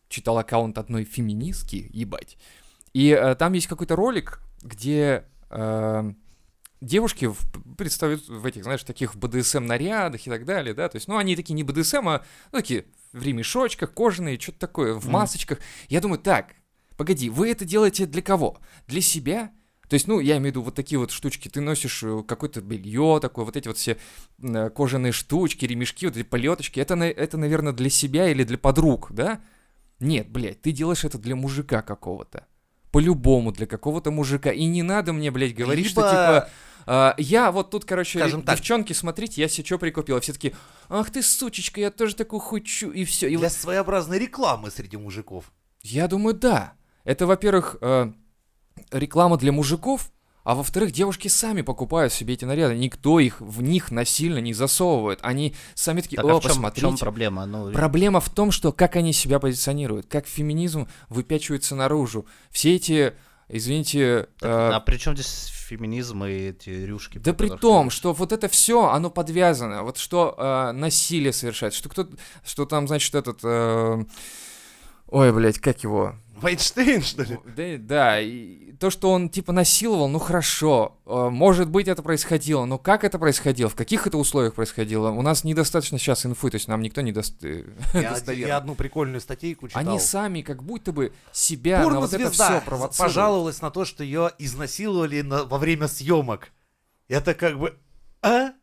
читал 0.07 0.37
аккаунт 0.37 0.77
одной 0.77 1.03
феминистки, 1.05 1.89
ебать, 1.91 2.37
и 2.93 3.09
э, 3.09 3.33
там 3.35 3.53
есть 3.53 3.65
какой-то 3.65 3.95
ролик, 3.95 4.39
где 4.61 5.23
э, 5.49 6.13
девушки 6.81 7.25
в- 7.25 7.75
представят 7.75 8.27
в 8.27 8.45
этих, 8.45 8.63
знаешь, 8.63 8.83
таких 8.83 9.15
БДСМ 9.15 9.65
нарядах 9.65 10.27
и 10.27 10.29
так 10.29 10.45
далее, 10.45 10.75
да, 10.75 10.87
то 10.87 10.97
есть, 10.97 11.07
ну, 11.07 11.17
они 11.17 11.35
такие 11.35 11.55
не 11.55 11.63
БДСМ, 11.63 12.07
а 12.07 12.23
ну, 12.51 12.59
такие 12.59 12.85
в 13.11 13.23
ремешочках, 13.23 13.91
кожаные, 13.93 14.39
что-то 14.39 14.59
такое, 14.59 14.93
в 14.93 15.07
масочках. 15.07 15.59
Я 15.89 16.01
думаю, 16.01 16.19
так, 16.19 16.53
погоди, 17.03 17.29
вы 17.29 17.49
это 17.51 17.65
делаете 17.65 18.05
для 18.05 18.21
кого? 18.21 18.57
Для 18.87 19.01
себя? 19.01 19.51
То 19.89 19.95
есть, 19.95 20.07
ну, 20.07 20.19
я 20.21 20.37
имею 20.37 20.43
в 20.43 20.45
виду 20.45 20.61
вот 20.63 20.75
такие 20.75 20.97
вот 20.97 21.11
штучки, 21.11 21.49
ты 21.49 21.59
носишь 21.61 22.01
э, 22.03 22.23
какое-то 22.25 22.61
белье 22.61 23.19
такое, 23.21 23.43
вот 23.45 23.57
эти 23.57 23.67
вот 23.67 23.77
все 23.77 23.97
э, 24.41 24.69
кожаные 24.69 25.11
штучки, 25.11 25.65
ремешки, 25.65 26.07
вот 26.07 26.15
эти 26.15 26.23
полеточки, 26.25 26.79
это, 26.79 26.95
это, 26.95 27.37
наверное, 27.37 27.73
для 27.73 27.89
себя 27.89 28.29
или 28.29 28.43
для 28.43 28.57
подруг, 28.57 29.11
да? 29.11 29.41
Нет, 29.99 30.29
блядь, 30.29 30.61
ты 30.61 30.71
делаешь 30.71 31.03
это 31.03 31.17
для 31.17 31.35
мужика 31.35 31.81
какого-то. 31.81 32.47
По-любому 32.91 33.51
для 33.51 33.67
какого-то 33.67 34.09
мужика. 34.09 34.51
И 34.51 34.63
не 34.65 34.81
надо 34.83 35.13
мне, 35.13 35.29
блядь, 35.31 35.53
говорить, 35.53 35.87
что 35.87 36.01
Либо- 36.01 36.11
типа... 36.11 36.49
а, 36.85 37.15
я 37.17 37.51
вот 37.51 37.69
тут, 37.69 37.85
короче, 37.85 38.19
Скажем 38.19 38.41
так. 38.41 38.57
девчонки, 38.57 38.93
смотрите, 38.93 39.41
я 39.41 39.47
себе 39.49 39.65
что 39.65 39.77
прикупила. 39.77 40.19
Все 40.21 40.33
таки 40.33 40.55
ах 40.89 41.09
ты 41.11 41.21
сучечка, 41.21 41.81
я 41.81 41.91
тоже 41.91 42.15
такую 42.15 42.39
хочу, 42.39 42.89
и 42.91 43.03
все. 43.03 43.27
И 43.27 43.35
Для 43.37 43.49
вот 43.49 43.51
своеобразной 43.51 44.17
рекламы 44.19 44.71
среди 44.71 44.97
мужиков. 44.97 45.51
я 45.81 46.07
думаю, 46.07 46.35
да. 46.35 46.73
Это, 47.03 47.25
во-первых, 47.27 47.77
э, 47.81 48.11
реклама 48.91 49.37
для 49.37 49.51
мужиков, 49.51 50.11
а 50.43 50.55
во-вторых, 50.55 50.91
девушки 50.91 51.29
сами 51.29 51.61
покупают 51.61 52.11
себе 52.11 52.33
эти 52.33 52.43
наряды. 52.43 52.75
Никто 52.75 53.19
их 53.19 53.39
в 53.39 53.61
них 53.61 53.91
насильно 53.91 54.39
не 54.39 54.53
засовывает. 54.53 55.19
Они 55.21 55.55
сами 55.73 56.01
такие, 56.01 56.17
Так, 56.17 56.25
о, 56.25 56.29
а 56.29 56.39
в 56.39 56.43
чем, 56.43 56.49
посмотрите. 56.49 56.97
проблема? 56.97 57.45
Ну, 57.45 57.71
Проблема 57.71 58.19
в 58.19 58.29
том, 58.29 58.51
что 58.51 58.73
как 58.73 58.97
они 58.97 59.13
себя 59.13 59.39
позиционируют, 59.39 60.07
как 60.07 60.27
феминизм 60.27 60.87
выпячивается 61.07 61.75
наружу. 61.75 62.25
Все 62.51 62.75
эти, 62.75 63.13
извините, 63.47 64.27
так, 64.39 64.49
э, 64.49 64.75
а 64.75 64.79
при 64.81 64.97
чем 64.97 65.15
здесь 65.15 65.45
феминизм 65.45 66.25
и 66.25 66.49
эти 66.49 66.69
рюшки? 66.69 67.19
да 67.19 67.33
при 67.33 67.47
том, 67.47 67.89
что 67.89 68.11
вот 68.11 68.33
это 68.33 68.49
все, 68.49 68.89
оно 68.89 69.09
подвязано. 69.09 69.83
Вот 69.83 69.97
что 69.97 70.35
э, 70.37 70.71
насилие 70.73 71.31
совершается, 71.31 71.79
что 71.79 71.87
кто, 71.87 72.09
что 72.43 72.65
там, 72.65 72.87
значит, 72.89 73.15
этот, 73.15 73.39
э, 73.43 74.03
ой, 75.07 75.31
блядь, 75.31 75.59
как 75.59 75.83
его? 75.83 76.15
Вайнштейн, 76.35 77.01
что 77.01 77.23
ли? 77.23 77.39
Да, 77.45 77.77
да, 77.77 78.19
и 78.21 78.73
то, 78.73 78.89
что 78.89 79.11
он 79.11 79.29
типа 79.29 79.53
насиловал, 79.53 80.09
ну 80.09 80.19
хорошо, 80.19 80.97
э, 81.05 81.29
может 81.29 81.69
быть 81.69 81.87
это 81.87 82.01
происходило, 82.03 82.65
но 82.65 82.77
как 82.77 83.03
это 83.03 83.19
происходило, 83.19 83.69
в 83.69 83.75
каких 83.75 84.07
это 84.07 84.17
условиях 84.17 84.53
происходило, 84.55 85.09
у 85.09 85.21
нас 85.21 85.43
недостаточно 85.43 85.97
сейчас 85.97 86.25
инфы, 86.25 86.49
то 86.49 86.55
есть 86.55 86.67
нам 86.67 86.81
никто 86.81 87.01
не 87.01 87.11
даст 87.11 87.43
э, 87.43 87.65
Я, 87.93 88.17
я 88.33 88.57
одну 88.57 88.75
прикольную 88.75 89.21
статейку 89.21 89.67
читал. 89.67 89.87
Они 89.87 89.99
сами 89.99 90.41
как 90.41 90.63
будто 90.63 90.91
бы 90.91 91.13
себя 91.31 91.87
на 91.87 91.99
вот 91.99 92.13
это 92.13 92.29
все 92.31 92.61
провоцируют. 92.65 92.97
пожаловалась 92.97 93.61
на 93.61 93.71
то, 93.71 93.85
что 93.85 94.03
ее 94.03 94.31
изнасиловали 94.39 95.21
на- 95.21 95.45
во 95.45 95.57
время 95.57 95.87
съемок. 95.87 96.49
Это 97.07 97.33
как 97.33 97.59
бы... 97.59 97.77
А? 98.21 98.53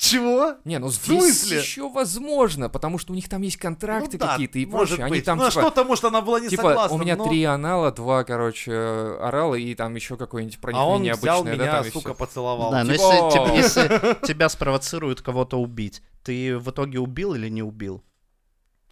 Чего? 0.00 0.54
Не, 0.64 0.78
ну 0.78 0.86
В 0.86 0.92
здесь 0.94 1.04
смысле? 1.40 1.58
еще 1.58 1.90
возможно, 1.90 2.70
потому 2.70 2.96
что 2.96 3.12
у 3.12 3.14
них 3.14 3.28
там 3.28 3.42
есть 3.42 3.58
контракты 3.58 4.12
Ну 4.16 4.18
да, 4.18 4.28
какие-то 4.32 4.58
и 4.58 4.64
может 4.64 4.88
прочее. 4.96 5.04
Они 5.04 5.16
быть. 5.16 5.24
там 5.26 5.36
ну, 5.36 5.44
а 5.44 5.50
типа, 5.50 5.60
что-то, 5.60 5.84
может, 5.84 6.04
она 6.06 6.22
была 6.22 6.40
не 6.40 6.48
типа 6.48 6.62
согласна. 6.62 6.96
у 6.96 6.98
меня 6.98 7.16
но- 7.16 7.28
три 7.28 7.44
анала, 7.44 7.92
два, 7.92 8.24
короче, 8.24 8.72
орала 8.72 9.56
и 9.56 9.74
там 9.74 9.94
еще 9.94 10.16
какой-нибудь 10.16 10.56
А 10.56 10.60
проникновение 10.62 11.12
он 11.12 11.18
взял 11.20 11.44
необычное, 11.44 11.56
да, 11.58 11.62
меня, 11.64 11.72
там 11.82 11.86
и 11.86 11.90
сука, 11.90 12.14
поцеловал. 12.14 12.70
Да, 12.70 12.82
но 12.82 12.92
Типа- 12.94 13.02
если, 13.02 13.30
тебя- 13.30 13.54
если 13.54 14.26
тебя 14.26 14.48
спровоцируют 14.48 15.20
кого-то 15.20 15.60
убить, 15.60 16.02
ты 16.24 16.56
в 16.56 16.70
итоге 16.70 16.98
убил 16.98 17.34
или 17.34 17.50
не 17.50 17.62
убил? 17.62 18.02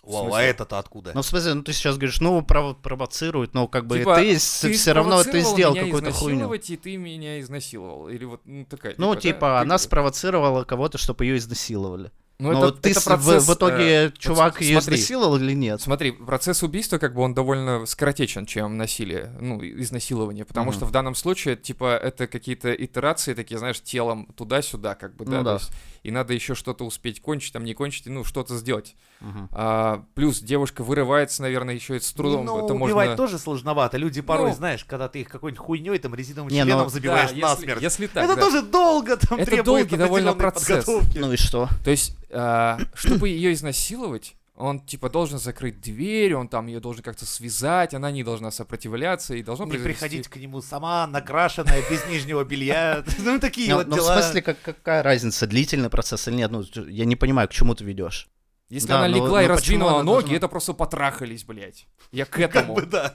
Вау, 0.02 0.32
а 0.32 0.42
это-то 0.42 0.78
откуда? 0.78 1.12
Ну, 1.14 1.22
в 1.22 1.26
смысле, 1.26 1.54
ну 1.54 1.62
ты 1.62 1.72
сейчас 1.72 1.96
говоришь, 1.96 2.20
ну, 2.20 2.40
прово- 2.40 2.74
провоцируют, 2.80 3.52
но 3.54 3.68
как 3.68 3.86
бы 3.86 3.98
Типа, 3.98 4.16
ты, 4.16 4.36
все 4.38 4.92
равно 4.92 5.22
ты 5.22 5.40
сделал 5.40 5.74
какую-то 5.74 6.12
хуйню. 6.12 6.52
и 6.52 6.76
ты 6.76 6.96
меня 6.96 7.40
изнасиловал. 7.40 8.08
Или 8.08 8.24
вот 8.24 8.40
ну, 8.44 8.64
такая. 8.64 8.94
Ну, 8.96 9.14
да, 9.14 9.20
типа, 9.20 9.40
как 9.40 9.62
она 9.62 9.74
бы. 9.74 9.78
спровоцировала 9.78 10.64
кого-то, 10.64 10.98
чтобы 10.98 11.24
ее 11.24 11.36
изнасиловали. 11.38 12.10
Ну, 12.40 12.52
Но 12.52 12.68
это, 12.68 12.76
ты 12.80 12.90
это 12.92 13.00
с- 13.00 13.02
в- 13.02 13.06
процесс, 13.06 13.48
в, 13.48 13.54
итоге 13.54 14.06
э, 14.06 14.12
чувак 14.16 14.52
вот 14.54 14.60
ее 14.62 14.80
смотри, 14.80 14.94
изнасиловал 14.96 15.36
или 15.38 15.54
нет? 15.54 15.80
Смотри, 15.80 16.12
процесс 16.12 16.62
убийства, 16.62 16.98
как 16.98 17.12
бы 17.12 17.22
он 17.22 17.34
довольно 17.34 17.84
скоротечен, 17.84 18.46
чем 18.46 18.76
насилие, 18.76 19.36
ну, 19.40 19.60
изнасилование, 19.60 20.44
потому 20.44 20.70
Мгм. 20.70 20.76
что 20.76 20.86
в 20.86 20.92
данном 20.92 21.16
случае, 21.16 21.56
типа, 21.56 21.96
это 21.96 22.28
какие-то 22.28 22.72
итерации 22.72 23.34
такие, 23.34 23.58
знаешь, 23.58 23.80
телом 23.82 24.28
туда-сюда, 24.36 24.94
как 24.94 25.16
бы, 25.16 25.24
да, 25.24 25.30
Ну 25.32 25.38
то 25.38 25.44
да. 25.44 25.52
есть, 25.54 25.70
и 26.04 26.12
надо 26.12 26.32
еще 26.32 26.54
что-то 26.54 26.84
успеть 26.86 27.20
кончить, 27.20 27.52
там, 27.52 27.64
не 27.64 27.74
кончить, 27.74 28.06
ну, 28.06 28.22
что-то 28.22 28.56
сделать. 28.56 28.94
Мгм. 29.20 29.48
А, 29.52 30.04
плюс 30.14 30.40
девушка 30.40 30.84
вырывается, 30.84 31.42
наверное, 31.42 31.74
еще 31.74 31.96
и 31.96 32.00
с 32.00 32.12
трудом, 32.12 32.44
Ну, 32.44 32.64
это 32.64 32.74
убивать 32.74 33.08
можно... 33.08 33.16
тоже 33.16 33.38
сложновато. 33.38 33.96
Люди 33.96 34.20
порой, 34.20 34.50
Ну. 34.50 34.54
знаешь, 34.56 34.84
когда 34.84 35.08
ты 35.08 35.22
их 35.22 35.28
какой-нибудь 35.28 35.64
хуйней, 35.64 35.98
там, 35.98 36.14
резиновым 36.14 36.50
Не, 36.52 36.60
ну, 36.60 36.66
членом 36.70 36.84
да, 36.84 36.88
забиваешь 36.90 37.30
Да, 37.30 37.36
если- 37.36 37.40
насмерть. 37.42 37.82
Если, 37.82 38.06
так, 38.06 38.24
это 38.24 38.36
да. 38.36 38.40
тоже 38.40 38.62
долго 38.62 39.16
там 39.16 39.38
Это 39.38 39.50
требует 39.50 39.88
долгий 39.88 39.96
довольно 39.96 40.34
процесс. 40.34 40.84
подготовки. 40.84 41.18
Ну 41.18 41.32
и 41.32 41.36
что? 41.36 41.68
То 41.84 41.90
есть, 41.90 42.16
а, 42.30 42.78
чтобы 42.94 43.28
ее 43.28 43.52
изнасиловать, 43.54 44.36
он 44.54 44.80
типа 44.80 45.08
должен 45.08 45.38
закрыть 45.38 45.80
дверь, 45.80 46.34
он 46.34 46.48
там 46.48 46.66
ее 46.66 46.80
должен 46.80 47.02
как-то 47.02 47.24
связать, 47.26 47.94
она 47.94 48.10
не 48.10 48.24
должна 48.24 48.50
сопротивляться 48.50 49.34
и 49.34 49.42
должно 49.42 49.64
Не 49.66 49.72
произойти- 49.72 49.92
приходить 49.94 50.28
к 50.28 50.36
нему 50.36 50.60
сама, 50.62 51.06
накрашенная, 51.06 51.82
без 51.90 52.04
нижнего 52.06 52.44
белья. 52.44 53.04
Ну, 53.18 53.38
такие 53.40 53.70
Ну, 53.70 53.76
вот 53.76 53.86
ну, 53.88 53.94
в 53.96 53.98
дела. 53.98 54.20
смысле, 54.20 54.42
как- 54.42 54.60
какая 54.62 55.02
разница, 55.02 55.46
длительный 55.46 55.90
процесс 55.90 56.26
или 56.28 56.36
нет? 56.36 56.50
Ну, 56.50 56.62
я 56.88 57.04
не 57.04 57.14
понимаю, 57.16 57.48
к 57.48 57.52
чему 57.52 57.74
ты 57.74 57.84
ведешь. 57.84 58.28
Если 58.70 58.88
Да, 58.88 58.98
она 58.98 59.08
но- 59.08 59.16
легла 59.16 59.42
и 59.42 59.46
но 59.46 59.54
почему 59.56 59.78
раздвинула 59.84 60.02
ноги, 60.02 60.20
должна- 60.24 60.36
это 60.36 60.48
просто 60.48 60.72
потрахались, 60.74 61.44
блядь. 61.44 61.86
Я 62.12 62.24
к 62.26 62.30
Как 62.38 62.54
этому. 62.56 62.74
бы, 62.74 62.82
да. 62.82 63.14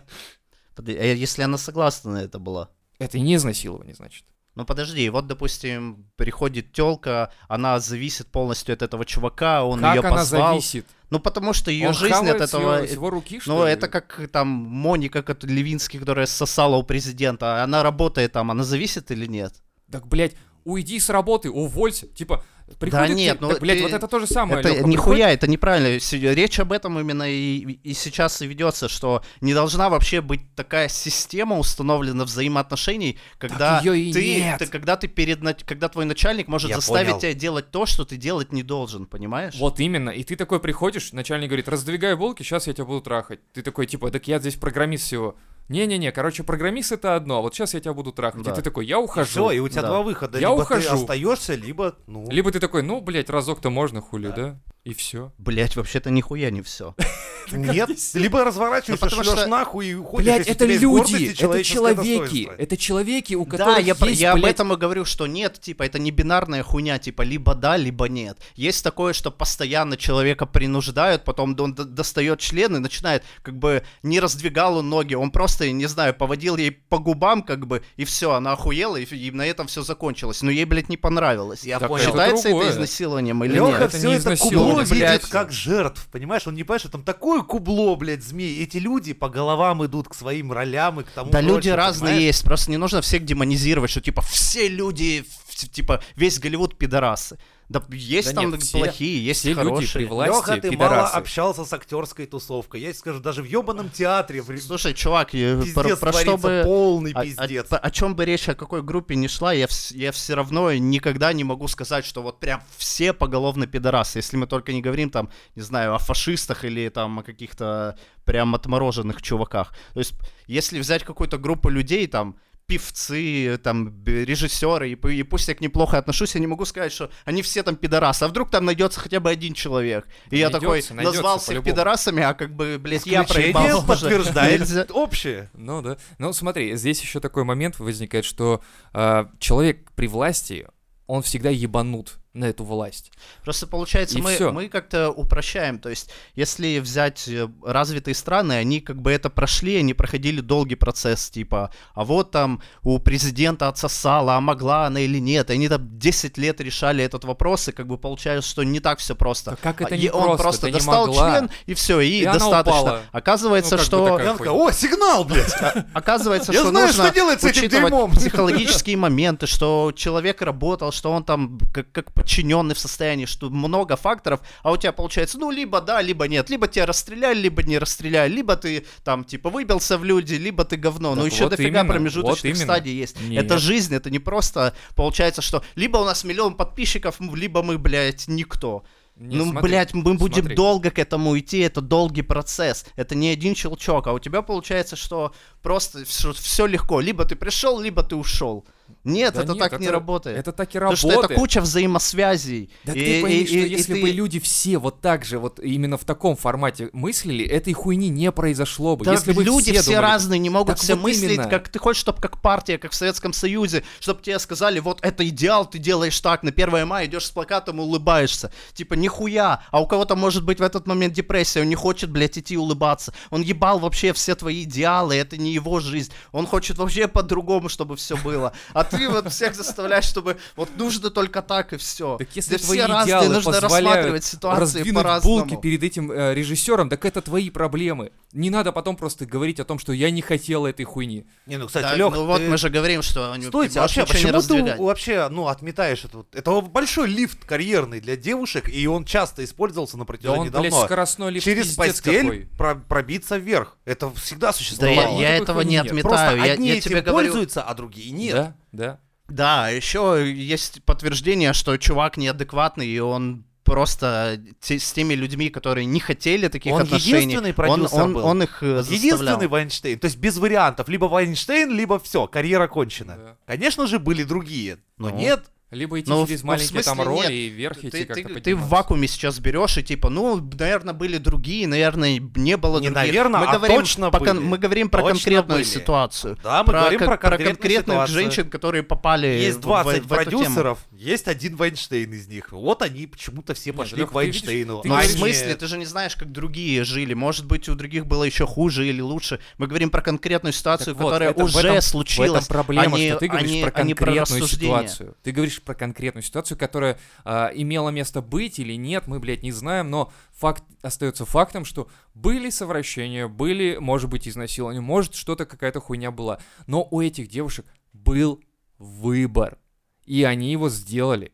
Подожди, 0.76 1.00
а 1.00 1.04
если 1.06 1.44
она 1.44 1.58
согласна 1.58 2.12
на 2.14 2.18
это 2.24 2.40
была? 2.40 2.70
Это 3.00 3.20
не 3.20 3.36
изнасилование, 3.36 3.94
значит. 3.96 4.26
Ну 4.56 4.66
подожди, 4.66 5.10
вот, 5.10 5.26
допустим, 5.28 6.08
приходит 6.16 6.74
телка, 6.74 7.32
она 7.48 7.80
зависит 7.80 8.28
полностью 8.28 8.74
от 8.74 8.84
этого 8.84 9.04
чувака, 9.04 9.64
он 9.64 9.80
как 9.82 9.96
ее 9.96 10.02
она 10.02 10.12
позвал. 10.18 10.50
зависит? 10.54 10.86
Ну 11.10 11.20
потому 11.20 11.54
что 11.54 11.72
ее 11.72 11.88
Он 11.90 11.94
жизнь 11.94 12.28
от 12.30 12.42
этого. 12.42 12.76
его- 12.78 12.86
его 12.92 13.10
руки, 13.10 13.40
что 13.40 13.52
Ну, 13.60 13.66
ли? 13.66 13.72
это 13.74 13.88
как 13.88 14.28
там 14.32 14.48
Моника 14.48 15.24
как 15.24 15.44
Левинский, 15.44 16.00
которая 16.00 16.28
сосала 16.28 16.76
у 16.78 16.84
президента. 16.84 17.64
Она 17.64 17.82
работает 17.84 18.32
там, 18.32 18.52
она 18.52 18.64
зависит 18.64 19.10
или 19.12 19.26
нет? 19.26 19.54
Так, 19.92 20.08
блядь, 20.08 20.36
уйди 20.66 21.00
с 21.00 21.10
работы, 21.10 21.50
уволься. 21.50 22.08
Типа, 22.08 22.44
приходит... 22.80 23.16
нет, 23.16 23.38
тебе- 23.38 23.48
ну 23.48 23.54
так, 23.54 23.62
блядь, 23.62 23.78
ты- 23.78 23.84
вот 23.84 23.94
это 23.94 24.08
то 24.08 24.20
же 24.20 24.28
самое, 24.28 24.60
это 24.60 24.70
Лёха, 24.70 24.88
нихуя, 24.88 25.32
это 25.32 25.48
неправильно. 25.48 26.00
Речь 26.34 26.60
об 26.60 26.72
этом 26.72 27.00
именно 27.00 27.24
и, 27.24 27.58
и 27.60 27.94
сейчас 27.94 28.42
и 28.42 28.48
ведется, 28.48 28.90
что 28.90 29.24
не 29.42 29.54
должна 29.54 29.90
вообще 29.90 30.22
быть 30.22 30.42
такая 30.56 30.88
система 30.88 31.58
установлена 31.58 32.26
взаимоотношений, 32.26 33.18
когда 33.38 33.82
ты, 33.82 33.90
нет. 33.90 34.60
ты- 34.60 34.68
когда 34.68 34.96
ты 34.98 35.08
перед 35.08 35.42
когда 35.66 35.90
твой 35.90 36.06
начальник 36.06 36.48
может 36.48 36.70
Я 36.70 36.76
заставить 36.78 37.08
понял. 37.10 37.20
тебя 37.20 37.34
делать 37.34 37.72
то, 37.72 37.86
что 37.86 38.06
ты 38.06 38.18
делать 38.18 38.52
не 38.54 38.64
должен, 38.64 39.06
понимаешь? 39.06 39.56
Вот 39.60 39.80
именно. 39.80 40.10
И 40.10 40.24
ты 40.24 40.36
такой 40.36 40.60
приходишь, 40.60 41.12
начальник 41.14 41.50
говорит, 41.50 41.68
раздвигай 41.68 42.16
булки, 42.16 42.44
сейчас 42.44 42.68
я 42.68 42.74
тебя 42.74 42.86
буду 42.86 43.02
трахать. 43.02 43.40
Ты 43.54 43.62
такой, 43.62 43.86
типа, 43.88 44.10
так 44.12 44.28
я 44.28 44.40
здесь 44.40 44.56
программист 44.56 45.06
всего. 45.06 45.36
Не-не-не, 45.70 46.12
короче, 46.12 46.44
программист 46.44 46.92
это 46.92 47.16
одно, 47.16 47.38
а 47.38 47.42
вот 47.42 47.56
сейчас 47.56 47.74
я 47.74 47.80
тебя 47.80 47.94
буду 47.94 48.12
трахать. 48.12 48.44
Да. 48.44 48.52
И 48.52 48.56
ты 48.56 48.62
такой, 48.62 48.86
я 48.86 49.00
ухожу. 49.00 49.30
Все, 49.30 49.52
и 49.52 49.60
у 49.60 49.70
тебя 49.70 49.82
Да. 49.84 49.88
два 49.90 50.02
выхода. 50.02 50.40
Я 50.40 50.50
либо 50.50 50.62
ухожу. 50.62 50.90
ты 50.90 50.94
остаешься, 50.94 51.56
либо, 51.56 51.96
ну... 52.08 52.30
Либо 52.30 52.52
ты 52.52 52.60
такой, 52.60 52.84
ну, 52.84 53.00
блядь, 53.02 53.30
разок-то 53.30 53.70
можно, 53.70 54.02
хули, 54.02 54.28
да? 54.36 54.60
И 54.84 54.94
все. 54.94 55.32
Блять, 55.38 55.78
вообще-то 55.78 56.10
нихуя 56.12 56.52
не 56.52 56.62
все. 56.62 56.94
Нет, 57.52 57.90
либо 58.16 58.44
разворачиваешься, 58.44 59.24
что- 59.24 59.48
нахуй 59.48 59.88
и 59.88 59.94
уходишь. 59.94 60.26
Блять, 60.26 60.48
это 60.48 60.66
и 60.66 60.78
люди, 60.78 61.34
это 61.42 61.64
человеки, 61.64 62.50
это 62.58 62.76
человеки, 62.78 63.34
у 63.34 63.46
которых 63.46 63.76
Да, 63.76 63.80
я, 63.82 63.96
про- 63.96 64.10
есть, 64.10 64.22
я 64.22 64.34
об 64.34 64.44
этом 64.44 64.74
и 64.74 64.76
говорю, 64.76 65.06
что 65.06 65.26
нет, 65.28 65.60
типа, 65.60 65.84
это 65.84 66.00
не 66.00 66.12
бинарная 66.12 66.64
хуйня, 66.64 67.00
типа, 67.00 67.22
либо 67.22 67.56
да, 67.56 67.78
либо 67.78 68.10
нет. 68.10 68.40
Есть 68.56 68.84
такое, 68.84 69.14
что 69.14 69.32
постоянно 69.32 69.96
человека 69.96 70.46
принуждают, 70.46 71.24
потом 71.24 71.56
он 71.60 71.74
достает 71.76 72.40
член 72.40 72.76
и 72.76 72.80
начинает, 72.80 73.24
как 73.42 73.58
бы, 73.58 73.84
не 74.04 74.20
раздвигал 74.20 74.78
он 74.78 74.90
ноги, 74.90 75.14
он 75.14 75.32
просто, 75.32 75.53
не 75.62 75.86
знаю, 75.86 76.14
поводил 76.14 76.58
ей 76.58 76.72
по 76.72 77.00
губам, 77.00 77.44
как 77.44 77.68
бы, 77.68 77.84
и 77.96 78.06
все, 78.06 78.32
она 78.32 78.54
охуела, 78.54 78.98
и, 78.98 79.06
и 79.06 79.32
на 79.32 79.46
этом 79.46 79.68
все 79.68 79.82
закончилось. 79.84 80.42
Но 80.42 80.52
ей, 80.52 80.66
блядь, 80.66 80.90
не 80.90 80.98
понравилось. 80.98 81.64
Я 81.64 81.80
Так 81.80 81.90
понял. 81.90 82.06
Считается 82.06 82.50
другое. 82.50 82.66
это 82.68 82.76
изнасилованием 82.76 83.44
или 83.44 83.54
Леха 83.54 83.68
нет? 83.68 83.82
это 83.82 83.98
все 83.98 84.08
не 84.08 84.14
это 84.14 84.22
изнасилование, 84.22 84.68
кубло 84.68 84.82
видит 84.82 84.98
блядь. 84.98 85.22
как 85.30 85.52
жертв, 85.52 86.08
понимаешь? 86.12 86.48
Он 86.48 86.56
не 86.56 86.64
понимает, 86.64 86.82
что 86.82 86.92
там 86.92 87.04
такое 87.04 87.42
кубло, 87.42 87.96
блядь, 87.96 88.24
змей. 88.24 88.62
Эти 88.64 88.78
люди 88.78 89.14
по 89.14 89.30
головам 89.30 89.86
идут 89.86 90.08
к 90.10 90.14
своим 90.14 90.52
ролям 90.52 91.02
и 91.02 91.04
к 91.04 91.10
тому 91.10 91.32
Да 91.32 91.42
люди 91.42 91.54
прочее, 91.54 91.76
разные 91.76 92.10
понимаешь? 92.10 92.24
есть, 92.28 92.44
просто 92.44 92.72
не 92.72 92.78
нужно 92.78 93.02
всех 93.02 93.26
демонизировать, 93.26 93.92
что 93.92 94.02
типа 94.02 94.22
все 94.22 94.68
люди, 94.68 95.26
типа 95.72 96.02
весь 96.16 96.40
Голливуд 96.40 96.78
пидорасы. 96.78 97.38
Да 97.70 97.82
есть 97.90 98.34
Да 98.36 98.42
там 98.42 98.52
нет, 98.52 98.62
все- 98.62 98.78
плохие, 98.78 99.24
есть 99.26 99.40
все 99.40 99.50
люди 99.54 99.60
хорошие. 99.64 99.90
при 99.94 100.06
власти 100.06 100.36
Леха, 100.50 100.62
ты 100.62 100.70
пидорасы. 100.70 100.96
мало 100.96 101.08
общался 101.10 101.66
с 101.66 101.74
актерской 101.74 102.26
тусовкой. 102.26 102.82
Я 102.82 102.88
тебе 102.88 103.00
скажу, 103.00 103.20
даже 103.20 103.42
в 103.42 103.46
ебаном 103.46 103.90
театре 103.90 104.42
в- 104.42 104.58
Слушай, 104.62 104.94
чувак, 104.94 105.32
пиздец 105.32 105.74
про, 105.74 105.96
про 105.96 106.14
что 106.14 106.38
бы... 106.38 106.62
полный 106.66 107.14
О, 107.14 107.24
пиздец. 107.24 107.72
о- 107.72 107.78
о 107.78 107.90
чем 107.92 108.16
бы 108.16 108.26
речь, 108.26 108.48
о 108.50 108.56
какой 108.56 108.84
группе 108.84 109.16
ни 109.16 109.28
шла, 109.28 109.54
я, 109.54 109.66
вс- 109.66 109.96
я 109.96 110.12
все 110.12 110.36
равно 110.36 110.72
никогда 110.74 111.32
не 111.34 111.44
могу 111.44 111.68
сказать, 111.68 112.06
что 112.06 112.22
вот 112.22 112.40
прям 112.40 112.62
все 112.78 113.14
поголовно 113.14 113.66
пидорасы. 113.66 114.20
Если 114.20 114.38
мы 114.38 114.46
только 114.46 114.74
не 114.74 114.82
говорим 114.82 115.10
там, 115.10 115.30
не 115.56 115.62
знаю, 115.62 115.96
о 115.96 116.00
фашистах 116.00 116.66
или 116.66 116.90
там 116.90 117.20
о 117.20 117.24
каких-то 117.24 117.98
прям 118.26 118.56
отмороженных 118.56 119.22
чуваках. 119.22 119.74
То 119.94 120.00
есть, 120.00 120.14
если 120.48 120.80
взять 120.80 121.04
какую-то 121.04 121.38
группу 121.38 121.70
людей, 121.70 122.08
там, 122.08 122.36
певцы, 122.66 123.60
там, 123.64 124.04
режиссеры, 124.06 124.92
и, 124.92 124.94
и 124.94 125.24
пусть 125.24 125.48
я 125.48 125.56
к 125.56 125.62
ним 125.62 125.72
плохо 125.72 125.98
отношусь, 125.98 126.36
я 126.36 126.42
не 126.42 126.48
могу 126.48 126.66
сказать, 126.66 126.92
что 126.92 127.12
они 127.26 127.42
все 127.42 127.64
там 127.64 127.76
пидорасы. 127.76 128.24
А 128.24 128.28
вдруг 128.28 128.50
там 128.50 128.66
найдется 128.66 129.00
хотя 129.00 129.20
бы 129.20 129.30
один 129.30 129.54
человек? 129.54 130.08
И 130.30 130.38
я 130.38 130.50
такой 130.50 130.68
Найдется, 130.70 130.94
найдется, 130.94 131.18
назвал 131.18 131.40
всех 131.40 131.64
пидорасами, 131.64 132.24
а 132.24 132.34
как 132.34 132.56
бы, 132.56 132.78
блядь, 132.80 133.06
я 133.06 133.24
проебал 133.24 133.86
подтверждает 133.86 134.92
общее. 134.92 135.50
Ну 135.54 135.82
да. 135.82 135.98
Ну 136.18 136.34
смотри, 136.34 136.76
здесь 136.76 137.02
еще 137.02 137.20
такой 137.20 137.44
момент 137.44 137.80
возникает, 137.80 138.26
что 138.26 138.62
э, 138.94 139.26
человек 139.40 139.92
при 139.96 140.08
власти, 140.08 140.68
он 141.08 141.22
всегда 141.22 141.50
ебанут 141.50 142.23
на 142.34 142.46
эту 142.46 142.64
власть. 142.64 143.12
Просто 143.44 143.68
получается, 143.68 144.18
И 144.18 144.22
мы, 144.22 144.52
мы 144.52 144.68
как-то 144.68 145.12
упрощаем. 145.12 145.78
То 145.78 145.90
есть, 145.90 146.10
если 146.34 146.80
взять 146.80 147.28
э, 147.28 147.48
развитые 147.64 148.16
страны, 148.16 148.54
они 148.54 148.80
как 148.82 149.00
бы 149.02 149.12
это 149.12 149.30
прошли, 149.30 149.76
они 149.78 149.94
проходили 149.94 150.42
долгий 150.42 150.74
процесс, 150.74 151.30
типа, 151.30 151.72
а 151.94 152.04
вот 152.04 152.32
там 152.32 152.62
у 152.82 152.98
президента 152.98 153.68
отсосала, 153.68 154.36
а 154.36 154.42
могла 154.42 154.88
она 154.88 155.00
или 155.02 155.20
нет. 155.20 155.52
И 155.52 155.54
они 155.54 155.70
там 155.70 155.88
10 156.00 156.38
лет 156.40 156.60
решали 156.60 157.04
этот 157.04 157.24
вопрос, 157.24 157.68
и 157.68 157.72
как 157.72 157.86
бы 157.88 158.00
получается, 158.00 158.50
что 158.50 158.64
не 158.64 158.80
так 158.80 158.98
все 158.98 159.16
просто. 159.16 159.52
Да 159.52 159.58
как 159.62 159.82
это 159.82 159.94
А, 159.94 159.98
не 159.98 160.06
и 160.06 160.10
он 160.10 160.24
просто? 160.26 160.42
просто 160.44 160.62
Да 160.64 160.68
не 160.70 160.74
достал 160.74 161.06
могла. 161.08 161.32
член, 161.38 161.50
и 161.68 161.74
все, 161.76 162.00
и, 162.02 162.22
И 162.22 162.24
она 162.26 162.34
достаточно. 162.40 162.82
упала. 162.82 163.02
Оказывается, 163.12 163.76
Ну, 163.76 163.78
бы 163.80 163.86
что... 163.86 164.18
такая 164.18 164.52
о, 164.52 164.72
сигнал, 164.72 165.24
блядь. 165.24 165.54
Оказывается, 165.94 166.52
Я 166.52 166.62
что 166.62 166.70
знаю, 166.72 166.88
нужно 166.88 167.04
что 167.06 167.14
делать 167.14 167.42
с 167.42 167.44
этим 167.44 167.62
учитывать 167.62 167.92
дерьмом. 167.92 168.12
психологические 168.12 168.98
моменты, 168.98 169.46
что 169.46 169.92
человек 169.96 170.42
работал, 170.42 170.92
что 170.92 171.12
он 171.12 171.24
там 171.24 171.60
как, 171.72 171.92
как 171.92 172.12
подчиненный 172.24 172.74
в 172.74 172.80
состоянии, 172.80 173.26
что 173.26 173.50
много 173.50 173.96
факторов, 173.96 174.40
а 174.64 174.72
у 174.72 174.78
тебя 174.78 174.94
получается, 174.94 175.38
ну, 175.38 175.52
либо 175.52 175.82
да, 175.82 176.02
либо 176.02 176.28
нет, 176.28 176.50
либо 176.50 176.68
тебя 176.68 176.86
расстреляли, 176.86 177.42
либо 177.42 177.64
не 177.64 177.78
расстреляли, 177.78 178.32
либо 178.34 178.56
ты 178.56 178.86
там, 179.04 179.26
типа, 179.26 179.50
выбился 179.50 179.98
в 179.98 180.06
люди, 180.06 180.36
либо 180.36 180.64
ты 180.64 180.78
говно. 180.78 181.16
ну, 181.16 181.24
Так 181.24 181.34
еще 181.34 181.44
вот 181.44 181.50
дофига 181.52 181.82
именно, 181.82 181.94
промежуточных 181.94 182.56
вот 182.56 182.64
стадий 182.64 182.94
есть. 182.94 183.20
Нет. 183.22 183.44
Это 183.44 183.58
жизнь, 183.58 183.94
это 183.94 184.10
не 184.10 184.20
просто 184.20 184.74
получается, 184.96 185.42
что 185.42 185.64
либо 185.76 185.98
у 185.98 186.06
нас 186.06 186.24
миллион 186.24 186.56
подписчиков, 186.56 187.18
либо 187.20 187.62
мы, 187.62 187.78
блядь, 187.78 188.28
никто. 188.28 188.84
Не, 189.16 189.36
ну, 189.38 189.44
смотри, 189.52 189.62
блядь, 189.62 189.94
мы 189.94 190.16
будем 190.16 190.42
смотри. 190.42 190.56
долго 190.56 190.90
к 190.90 190.98
этому 190.98 191.38
идти, 191.38 191.60
это 191.60 191.82
долгий 191.82 192.24
процесс. 192.24 192.86
Это 192.96 193.14
не 193.14 193.30
один 193.30 193.56
щелчок, 193.56 194.08
а 194.08 194.14
у 194.14 194.20
тебя 194.20 194.42
получается, 194.42 194.96
что 194.96 195.34
просто 195.62 196.04
все 196.04 196.66
легко. 196.66 197.00
Либо 197.00 197.24
ты 197.26 197.36
пришел, 197.36 197.80
либо 197.80 198.02
ты 198.02 198.16
ушел. 198.16 198.66
Нет, 199.04 199.34
Да 199.34 199.42
это 199.44 199.54
нет, 199.54 199.60
так 199.60 199.80
не 199.80 199.86
это- 199.86 199.94
работает. 199.94 200.38
Это 200.38 200.52
так 200.52 200.70
и 200.70 200.74
Потому 200.74 200.92
работает. 200.92 201.14
что 201.14 201.26
это 201.26 201.34
куча 201.36 201.62
взаимосвязей. 201.62 202.70
Да 202.84 202.94
И- 202.94 203.00
ты 203.00 203.22
пойми, 203.22 203.42
и- 203.42 203.46
что 203.46 203.56
и- 203.56 203.64
и 203.66 203.70
если 203.70 203.94
ты- 203.96 204.02
бы 204.02 204.10
люди 204.10 204.40
все 204.40 204.78
вот 204.78 205.02
так 205.02 205.26
же, 205.26 205.40
вот 205.40 205.60
именно 205.60 205.98
в 205.98 206.06
таком 206.06 206.36
формате 206.36 206.90
мыслили, 206.94 207.46
этой 207.46 207.74
хуйни 207.74 208.10
не 208.10 208.32
произошло 208.32 208.96
бы. 208.96 209.06
Да 209.06 209.12
если 209.12 209.34
бы 209.34 209.44
люди 209.44 209.72
все, 209.74 209.84
думали- 209.84 210.02
разные, 210.02 210.40
не 210.40 210.50
могут 210.50 210.80
все 210.80 210.96
вот 210.96 211.04
мыслить, 211.04 211.32
именно. 211.38 211.50
как 211.50 211.70
ты 211.70 211.80
хочешь, 211.80 212.00
чтобы 212.02 212.20
как 212.22 212.42
партия, 212.42 212.78
как 212.78 212.92
в 212.92 212.96
Советском 212.96 213.34
Союзе, 213.34 213.84
чтобы 214.00 214.22
тебе 214.22 214.40
сказали, 214.40 214.80
вот 214.80 215.00
это 215.02 215.28
идеал, 215.28 215.66
ты 215.70 215.78
делаешь 215.80 216.20
так, 216.20 216.44
на 216.44 216.52
1 216.52 216.86
мая 216.86 217.06
идешь 217.06 217.26
с 217.26 217.32
плакатом 217.32 217.80
и 217.80 217.84
улыбаешься. 217.84 218.52
Типа, 218.74 218.94
нихуя. 218.94 219.64
А 219.72 219.82
у 219.82 219.88
кого-то 219.88 220.16
может 220.16 220.44
быть 220.46 220.60
в 220.60 220.64
этот 220.64 220.88
момент 220.88 221.14
депрессия, 221.14 221.62
он 221.62 221.70
не 221.70 221.76
хочет, 221.76 222.10
блядь, 222.10 222.38
идти 222.38 222.58
улыбаться. 222.58 223.14
Он 223.30 223.42
ебал 223.42 223.80
вообще 223.80 224.14
все 224.14 224.36
твои 224.36 224.64
идеалы, 224.64 225.16
это 225.16 225.38
не 225.38 225.52
его 225.54 225.80
жизнь. 225.80 226.12
Он 226.32 226.48
хочет 226.48 226.78
вообще 226.78 227.08
по-другому, 227.08 227.70
чтобы 227.70 227.96
все 227.96 228.16
было. 228.18 228.54
А 228.74 228.84
ты 228.98 229.10
вот 229.10 229.32
всех 229.32 229.56
заставляешь, 229.56 230.06
чтобы 230.06 230.38
вот 230.56 230.70
нужно 230.78 231.10
только 231.10 231.42
так 231.42 231.74
и 231.74 231.78
все. 231.78 232.18
Так 232.18 232.28
если 232.36 232.58
Да 232.58 232.64
твои 232.64 232.78
все 232.80 232.88
разные, 232.88 233.30
нужно 233.30 233.60
рассматривать 233.60 234.24
ситуации 234.24 234.92
по-разному. 234.92 235.40
булки 235.46 235.62
перед 235.62 235.84
этим 235.84 236.12
э, 236.12 236.34
режиссером, 236.34 236.90
так 236.90 237.04
это 237.06 237.22
твои 237.22 237.50
проблемы. 237.50 238.12
Не 238.34 238.50
надо 238.50 238.72
потом 238.72 238.96
просто 238.96 239.26
говорить 239.26 239.60
о 239.60 239.64
том, 239.66 239.78
что 239.80 239.94
я 239.94 240.10
не 240.12 240.22
хотел 240.22 240.66
этой 240.66 240.86
хуйни. 240.86 241.26
Не, 241.46 241.58
ну, 241.58 241.68
кстати, 241.68 241.84
Да, 241.84 241.96
Лех, 241.96 242.14
ну 242.14 242.26
вот 242.26 242.42
мы 242.42 242.58
же 242.58 242.70
говорим, 242.70 243.02
что 243.02 243.32
они 243.32 243.46
Стойте, 243.46 243.76
ты 243.76 243.80
вообще, 243.82 244.06
почему 244.06 244.42
ты 244.42 244.76
вообще, 244.78 245.28
ну, 245.30 245.48
отметаешь 245.48 246.04
это? 246.06 246.18
вот? 246.18 246.36
Это 246.36 246.62
большой 246.62 247.08
лифт 247.08 247.46
карьерный 247.46 248.00
для 248.02 248.16
девушек, 248.16 248.70
и 248.70 248.88
он 248.88 249.06
часто 249.06 249.44
использовался 249.44 249.98
на 249.98 250.04
Да 250.04 250.06
протяжении 250.08 250.40
он, 250.40 250.50
блядь, 250.52 250.72
давно. 250.72 250.86
скоростной 250.86 251.32
лифт 251.32 251.46
Через 251.46 251.76
постель 251.76 252.48
про- 252.58 252.76
пробиться 252.76 253.38
вверх. 253.38 253.78
Это 253.86 254.12
всегда 254.16 254.48
Да 254.48 254.54
существовало. 254.54 254.96
я, 255.00 255.08
Мало. 255.08 255.22
я 255.22 255.28
Такой 255.30 255.44
этого 255.44 255.62
не 255.62 255.72
нет. 255.72 255.86
отметаю. 255.86 256.04
Просто 256.10 256.36
я, 256.48 256.54
одни 256.54 256.68
я 256.70 256.76
этим 256.78 256.90
тебе 256.90 257.02
говорю. 257.02 257.28
пользуются, 257.30 257.62
а 257.64 257.74
другие 257.74 258.12
нет. 258.12 258.36
Да, 258.36 258.56
да. 258.74 259.00
Да, 259.30 259.70
еще 259.70 260.30
есть 260.36 260.84
подтверждение, 260.84 261.54
что 261.54 261.78
чувак 261.78 262.18
неадекватный, 262.18 262.88
и 262.88 263.00
он 263.00 263.46
просто 263.64 264.42
те- 264.60 264.78
с 264.78 264.92
теми 264.92 265.14
людьми, 265.14 265.50
которые 265.50 265.86
не 265.86 266.02
хотели 266.02 266.50
таких 266.50 266.74
Он 266.74 266.82
отношений, 266.82 267.20
единственный 267.22 267.50
он, 267.52 267.56
продюсер 267.56 268.02
он, 268.02 268.14
был. 268.14 268.26
он 268.26 268.44
их 268.44 268.62
э, 268.62 268.78
заставлял. 268.84 269.00
Единственный 269.02 269.48
Вайнштейн. 269.48 269.98
То 269.98 270.06
есть 270.06 270.18
без 270.18 270.38
вариантов. 270.38 270.90
Либо 270.90 271.06
Вайнштейн, 271.06 271.72
либо 271.74 271.98
все, 272.00 272.28
карьера 272.28 272.68
кончена. 272.68 273.16
Да. 273.16 273.38
Конечно 273.48 273.88
же, 273.88 274.00
были 274.00 274.24
другие. 274.24 274.80
Но 274.98 275.10
Ну. 275.10 275.16
нет. 275.18 275.46
Либо 275.74 276.00
идти 276.00 276.10
Ну, 276.10 276.26
через 276.28 276.44
ну, 276.44 276.48
маленькие 276.50 276.84
там 276.84 276.96
смысле 276.96 277.04
роли 277.04 277.22
нет. 277.24 277.32
и 277.32 277.48
вверх 277.50 277.78
идти 277.80 277.90
Ты, 277.90 278.06
как-то 278.06 278.34
ты- 278.36 278.42
ты 278.42 278.56
в 278.56 278.68
вакууме 278.68 279.08
сейчас 279.08 279.40
берешь 279.40 279.78
и 279.78 279.84
типа, 279.84 280.10
ну, 280.10 280.38
наверное, 280.60 280.94
были 280.94 281.18
другие, 281.18 281.68
наверное, 281.68 282.20
не 282.36 282.58
было 282.58 282.80
Не 282.80 282.90
других. 282.90 282.94
наверно, 282.94 283.40
мы 283.40 283.46
а 283.48 283.58
говорим 283.58 283.78
точно 283.80 284.12
по 284.12 284.20
были. 284.20 284.32
мы 284.34 284.58
говорим 284.58 284.90
про 284.90 285.02
Точно 285.02 285.14
конкретную 285.14 285.60
были. 285.60 285.68
ситуацию. 285.68 286.38
Да, 286.44 286.64
мы 286.64 286.74
говорим 286.74 287.00
кон- 287.00 287.08
про 287.08 287.18
конкретную 287.18 287.56
конкретных 287.56 287.94
ситуацию. 287.96 288.14
женщин, 288.14 288.50
которые 288.50 288.84
попали 288.84 289.28
Есть 289.28 289.58
в- 289.58 289.62
20 289.62 290.04
в, 290.04 290.08
в 290.08 290.14
эту 290.14 290.30
тему. 290.30 290.44
продюсеров, 290.44 290.80
есть 290.92 291.28
один 291.28 291.56
Вайнштейн 291.56 292.12
из 292.14 292.28
них. 292.28 292.52
Вот 292.52 292.82
они 292.82 293.08
почему-то 293.08 293.54
все 293.54 293.74
пошли 293.74 293.98
Лёх, 294.00 294.12
к 294.12 294.14
ты 294.14 294.26
видишь, 294.26 294.42
Вайнштейну. 294.44 294.82
ты 294.82 294.88
Ну, 294.90 294.96
а 294.96 295.02
в 295.02 295.06
смысле, 295.06 295.56
ты 295.56 295.68
же 295.68 295.78
не 295.78 295.86
знаешь, 295.86 296.16
как 296.16 296.32
другие 296.32 296.84
жили. 296.84 297.14
Может 297.14 297.46
быть, 297.46 297.68
у 297.70 297.76
других 297.76 298.06
было 298.06 298.24
еще 298.24 298.46
хуже 298.46 298.88
или 298.88 299.02
лучше. 299.02 299.40
Мы 299.58 299.68
говорим 299.68 299.90
про 299.90 300.02
конкретную 300.02 300.54
ситуацию, 300.54 300.94
Так 300.96 301.02
вот, 301.04 301.10
которая 301.12 301.32
это- 301.32 301.42
в 301.42 301.46
уже 301.46 301.68
этом- 301.68 301.82
случилась. 301.82 302.32
В 302.32 302.34
этом 302.36 302.46
проблема, 302.48 302.96
а 302.96 303.00
не- 303.00 303.10
что 303.10 303.20
ты 303.20 303.28
говоришь 303.28 303.52
не- 303.52 303.62
про 303.64 303.72
про 303.72 303.82
конкретную 303.82 304.22
рассуждение. 304.44 304.88
ситуацию. 304.88 305.16
Ты 305.24 305.32
говоришь 305.32 305.62
про 305.64 305.76
конкретную 305.76 306.24
ситуацию, 306.24 306.58
которая 306.58 306.98
а, 307.24 307.52
имела 307.54 307.90
место 307.90 308.22
быть 308.22 308.60
или 308.60 308.74
нет, 308.74 309.08
мы, 309.08 309.20
блядь, 309.20 309.44
не 309.44 309.52
знаем, 309.52 309.90
но 309.90 310.12
факт 310.32 310.64
остается 310.82 311.26
фактом, 311.26 311.66
что 311.66 311.90
были 312.14 312.50
совращения, 312.50 313.28
были, 313.28 313.78
может 313.78 314.10
быть, 314.10 314.28
изнасилования, 314.28 314.82
может, 314.82 315.16
что-то, 315.16 315.46
какая-то 315.46 315.80
хуйня 315.80 316.12
была. 316.12 316.40
Но 316.68 316.88
у 316.90 317.02
этих 317.02 317.28
девушек 317.28 317.66
был 317.92 318.42
выбор, 318.78 319.58
и 320.06 320.24
они 320.24 320.52
его 320.52 320.70
сделали. 320.70 321.32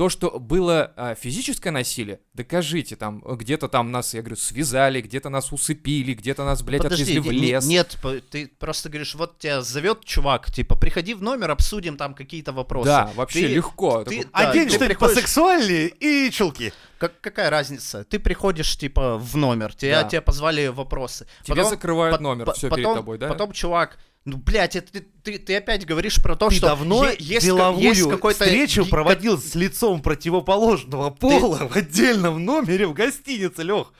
То, 0.00 0.08
что 0.08 0.40
было 0.40 0.94
а, 0.96 1.14
физическое 1.14 1.70
насилие, 1.72 2.20
докажите, 2.32 2.96
там, 2.96 3.20
где-то 3.20 3.68
там 3.68 3.92
нас, 3.92 4.14
я 4.14 4.20
говорю, 4.22 4.36
связали, 4.36 5.02
где-то 5.02 5.28
нас 5.28 5.52
усыпили, 5.52 6.14
где-то 6.14 6.42
нас, 6.42 6.62
блядь, 6.62 6.80
Подожди, 6.80 7.02
отвезли 7.02 7.20
в 7.20 7.30
лес. 7.30 7.66
Нет, 7.66 7.98
по- 8.00 8.18
ты 8.18 8.48
просто 8.58 8.88
говоришь, 8.88 9.14
вот 9.14 9.38
тебя 9.38 9.60
зовет 9.60 10.02
чувак, 10.06 10.50
типа, 10.50 10.74
приходи 10.74 11.12
в 11.12 11.22
номер, 11.22 11.50
обсудим 11.50 11.98
там 11.98 12.14
какие-то 12.14 12.54
вопросы. 12.54 12.86
Да, 12.86 13.10
вообще 13.14 13.40
Ты- 13.40 13.46
легко. 13.48 14.02
ты- 14.04 14.22
Такой, 14.22 14.32
да, 14.32 14.50
Одень 14.50 14.62
ты 14.62 14.70
что-нибудь 14.70 14.88
приходишь- 14.96 15.16
посексуальнее 15.16 15.88
и 15.88 16.30
чулки. 16.30 16.72
Как- 16.96 17.20
какая 17.20 17.50
разница? 17.50 18.04
Ты 18.04 18.18
приходишь, 18.18 18.78
типа, 18.78 19.18
в 19.18 19.36
номер, 19.36 19.74
тебя, 19.74 20.02
Да. 20.02 20.08
тебя 20.08 20.22
позвали 20.22 20.68
вопросы. 20.68 21.26
Тебе 21.44 21.62
закрывают 21.64 22.18
номер, 22.22 22.50
всё 22.52 22.70
перед 22.70 22.84
потом, 22.84 22.96
тобой, 22.96 23.18
да? 23.18 23.28
Потом 23.28 23.52
чувак 23.52 23.98
Ну, 24.26 24.36
блядь, 24.36 24.76
это 24.76 24.92
ты, 24.92 25.00
ты, 25.00 25.38
ты 25.38 25.56
опять 25.56 25.86
говоришь 25.86 26.22
про 26.22 26.36
то, 26.36 26.50
Ты 26.50 26.56
что 26.56 26.66
давно 26.66 27.08
есть, 27.18 27.42
деловую 27.42 27.82
есть 27.82 28.06
какой-то 28.06 28.44
встречу 28.44 28.84
проводил 28.84 29.38
с 29.38 29.54
лицом 29.54 30.02
противоположного 30.02 31.08
пола 31.08 31.68
в 31.68 31.74
отдельном 31.74 32.44
номере 32.44 32.86
в 32.86 32.92
гостинице, 32.92 33.62
Лех. 33.62 33.92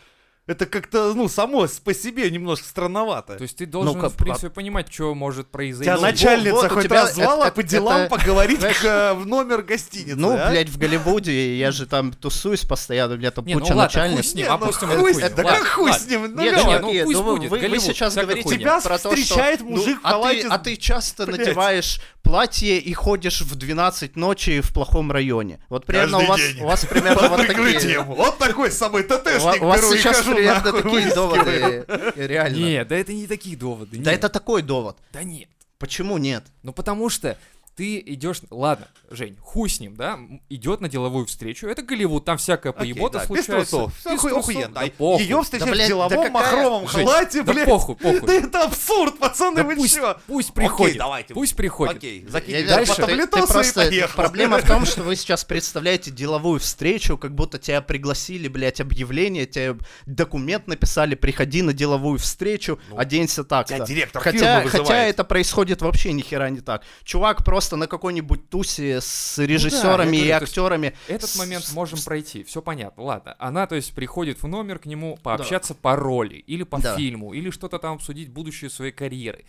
Это 0.50 0.66
как-то, 0.66 1.14
ну, 1.14 1.28
само 1.28 1.68
по 1.84 1.94
себе 1.94 2.28
немножко 2.28 2.66
странновато. 2.66 3.36
То 3.36 3.42
есть 3.42 3.56
ты 3.58 3.66
должен, 3.66 3.94
Ну, 3.94 4.00
как- 4.00 4.12
в 4.12 4.16
принципе, 4.16 4.50
понимать, 4.50 4.92
что 4.92 5.14
может 5.14 5.46
произойти. 5.46 5.84
Тебя 5.84 5.94
ну, 5.94 6.02
начальница 6.02 6.54
вот- 6.56 6.72
хоть 6.72 6.82
тебя 6.86 7.02
раз 7.02 7.14
звала 7.14 7.46
это- 7.46 7.54
по 7.54 7.62
делам 7.62 8.00
это- 8.00 8.10
поговорить 8.18 8.58
знаешь, 8.58 8.78
к, 8.78 8.84
э, 8.84 9.14
в 9.14 9.26
номер 9.26 9.62
гостиницы, 9.62 10.16
Ну, 10.16 10.36
а? 10.36 10.50
блядь, 10.50 10.68
в 10.68 10.76
Голливуде 10.76 11.56
я 11.56 11.70
же 11.70 11.86
там 11.86 12.12
тусуюсь 12.12 12.64
постоянно, 12.64 13.14
у 13.14 13.18
меня 13.18 13.30
там 13.30 13.46
Не, 13.46 13.54
ну 13.54 13.60
куча 13.60 13.68
ладно, 13.74 13.82
начальниц. 13.84 14.16
хуй 14.16 14.24
с 14.24 14.34
ним, 14.34 14.44
Не, 14.44 14.48
ну 14.48 14.54
опустим 14.56 14.88
хуй 14.88 15.12
хуйню. 15.12 15.28
Да 15.36 15.42
как 15.44 15.66
хуй 15.68 15.92
с 15.92 16.06
ним? 16.08 16.34
Ну, 16.34 16.42
Нет, 16.42 16.56
не, 16.56 16.72
Лёх, 16.72 16.80
ну 16.80 17.04
пусть 17.04 17.18
ну, 17.18 17.24
будет, 17.24 17.42
вы, 17.42 17.48
вы 17.56 17.58
Голливуд, 17.60 17.82
сейчас 17.84 18.12
всякая 18.12 18.26
говорите. 18.26 18.58
Тебя 18.58 18.80
про 18.80 18.98
то, 18.98 19.08
встречает 19.10 19.60
что... 19.60 19.68
мужик 19.68 20.00
в 20.02 20.06
а, 20.06 20.10
халате 20.10 20.42
ты, 20.42 20.48
с- 20.48 20.50
а 20.50 20.58
ты 20.58 20.76
часто 20.76 21.26
надеваешь 21.26 22.00
платье 22.22 22.78
и 22.78 22.92
ходишь 22.92 23.40
в 23.40 23.54
12 23.54 24.16
ночи 24.16 24.60
в 24.60 24.72
плохом 24.74 25.12
районе. 25.12 25.60
Вот 25.68 25.86
примерно 25.86 26.18
у 26.18 26.26
вас, 26.26 26.40
день. 26.40 26.60
у 26.60 26.66
вас 26.66 26.84
примерно 26.84 27.28
вот 27.36 27.46
такие... 27.46 28.00
Вот 28.00 28.38
такой 28.38 28.72
самый 28.72 29.04
ТТшник 29.04 29.60
беру 29.60 29.92
и 29.92 29.98
сейчас 29.98 30.18
хожу 30.18 30.39
примерно 30.40 30.82
такие 30.82 31.14
доводы, 31.14 31.84
э, 31.86 32.12
реально. 32.16 32.56
Нет, 32.56 32.88
да 32.88 32.96
это 32.96 33.12
не 33.12 33.26
такие 33.26 33.56
доводы. 33.56 33.98
Да 33.98 34.12
это 34.12 34.28
такой 34.28 34.62
довод. 34.62 34.96
Да 35.12 35.22
нет. 35.22 35.48
Почему 35.78 36.18
нет? 36.18 36.44
Ну 36.62 36.72
потому 36.72 37.08
что 37.08 37.36
ты 37.76 37.98
идешь, 38.00 38.42
ладно, 38.50 38.88
Жень, 39.12 39.36
хуй 39.40 39.68
с 39.68 39.80
ним, 39.80 39.96
да, 39.96 40.20
идет 40.48 40.80
на 40.80 40.88
деловую 40.88 41.26
встречу, 41.26 41.66
это 41.66 41.82
Голливуд, 41.82 42.24
там 42.24 42.38
всякая 42.38 42.70
Окей, 42.72 42.94
поебота 42.94 43.18
да, 43.18 43.20
без 43.34 43.44
случается. 43.44 43.76
трусов. 43.76 43.98
Всё 43.98 44.12
Без 44.12 44.20
трусов, 44.20 44.38
охуенно. 44.38 44.68
да 44.74 44.82
похуй. 44.96 45.22
Ее 45.24 45.42
встречать 45.42 45.66
Да, 45.66 45.72
в 45.72 45.74
блядь, 45.74 45.80
да 45.84 45.88
деловом 45.88 46.10
какая- 46.10 46.30
махровом 46.30 46.88
Жень, 46.88 47.06
халате, 47.06 47.42
да 47.42 47.52
блядь. 47.52 47.68
похуй, 47.68 47.96
похуй. 47.96 48.20
Да 48.20 48.32
это 48.34 48.62
абсурд, 48.64 49.18
пацаны, 49.18 49.56
Да 49.56 49.64
вы 49.64 49.74
пусть, 49.74 49.96
чё? 49.96 50.16
пусть 50.28 50.52
приходит, 50.54 50.98
давайте. 50.98 51.34
пусть 51.34 51.56
приходит. 51.56 51.96
Окей, 51.96 52.24
закинь 52.28 52.64
дальше. 52.66 52.94
ты- 52.94 53.26
ты 53.26 53.46
просто- 53.46 53.80
поехал. 53.80 54.14
Проблема 54.14 54.58
в 54.58 54.66
том, 54.66 54.86
что 54.86 55.02
вы 55.02 55.16
сейчас 55.16 55.44
представляете 55.44 56.12
деловую 56.12 56.60
встречу, 56.60 57.18
как 57.18 57.34
будто 57.34 57.58
тебя 57.58 57.80
пригласили, 57.82 58.46
блядь, 58.46 58.80
объявление, 58.80 59.46
тебе 59.46 59.76
документ 60.06 60.68
написали, 60.68 61.16
приходи 61.16 61.62
на 61.62 61.72
деловую 61.72 62.18
встречу, 62.20 62.78
оденься 62.96 63.42
так-то. 63.42 63.74
тебя 63.74 63.86
директор 63.86 64.22
хотя, 64.22 64.60
фирмы 64.62 64.70
хотя 64.70 65.02
это 65.04 65.24
происходит 65.24 65.82
вообще 65.82 66.12
ни 66.12 66.22
хера 66.22 66.48
не 66.50 66.60
так. 66.60 66.82
Чувак 67.02 67.44
просто 67.44 67.74
на 67.74 67.88
какой-нибудь 67.88 68.48
тусе 68.50 68.99
с 69.00 69.38
режиссерами 69.38 70.16
я 70.16 70.22
и 70.22 70.28
говорю, 70.28 70.44
актерами. 70.44 70.96
Этот 71.08 71.34
момент 71.36 71.70
можем 71.72 71.98
пройти, 72.04 72.42
все 72.44 72.62
понятно, 72.62 73.02
ладно. 73.02 73.36
Она, 73.38 73.66
то 73.66 73.74
есть, 73.74 73.92
приходит 73.94 74.42
в 74.42 74.46
номер 74.46 74.78
к 74.78 74.86
нему 74.86 75.18
пообщаться 75.22 75.74
по 75.74 75.96
роли, 75.96 76.36
или 76.36 76.62
по 76.62 76.80
Да. 76.80 76.96
фильму, 76.96 77.32
или 77.32 77.50
что-то 77.50 77.78
там 77.78 77.94
обсудить 77.94 78.30
будущее 78.30 78.70
своей 78.70 78.92
карьеры. 78.92 79.44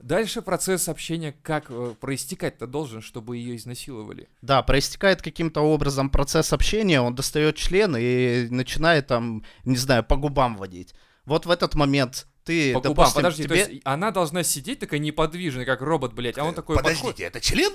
Дальше 0.00 0.42
процесс 0.42 0.88
общения 0.88 1.34
как 1.42 1.66
э, 1.68 1.94
проистекать-то 2.00 2.66
должен, 2.66 3.00
чтобы 3.00 3.36
ее 3.36 3.56
изнасиловали? 3.56 4.28
Да, 4.42 4.62
проистекает 4.62 5.22
каким-то 5.22 5.60
образом 5.60 6.10
процесс 6.10 6.52
общения, 6.52 7.00
он 7.00 7.14
достает 7.14 7.56
член 7.56 7.96
и 7.96 8.48
начинает 8.50 9.06
там, 9.06 9.44
не 9.64 9.76
знаю, 9.76 10.04
по 10.04 10.16
губам 10.16 10.56
водить. 10.56 10.94
Вот 11.24 11.46
в 11.46 11.50
этот 11.50 11.74
момент 11.74 12.26
ты, 12.44 12.72
По 12.74 12.80
губам, 12.80 12.94
допустим, 12.94 13.16
подожди, 13.16 13.42
то 13.44 13.48
тебе- 13.48 13.58
есть 13.58 13.82
она 13.84 14.10
должна 14.10 14.42
сидеть 14.42 14.78
такая 14.78 15.00
неподвижная, 15.00 15.64
как 15.64 15.80
робот, 15.80 16.12
блядь, 16.12 16.38
а 16.38 16.44
он 16.44 16.54
такой 16.54 16.76
подходит. 16.76 16.98
Подождите, 17.00 17.24
это 17.24 17.40
член? 17.40 17.72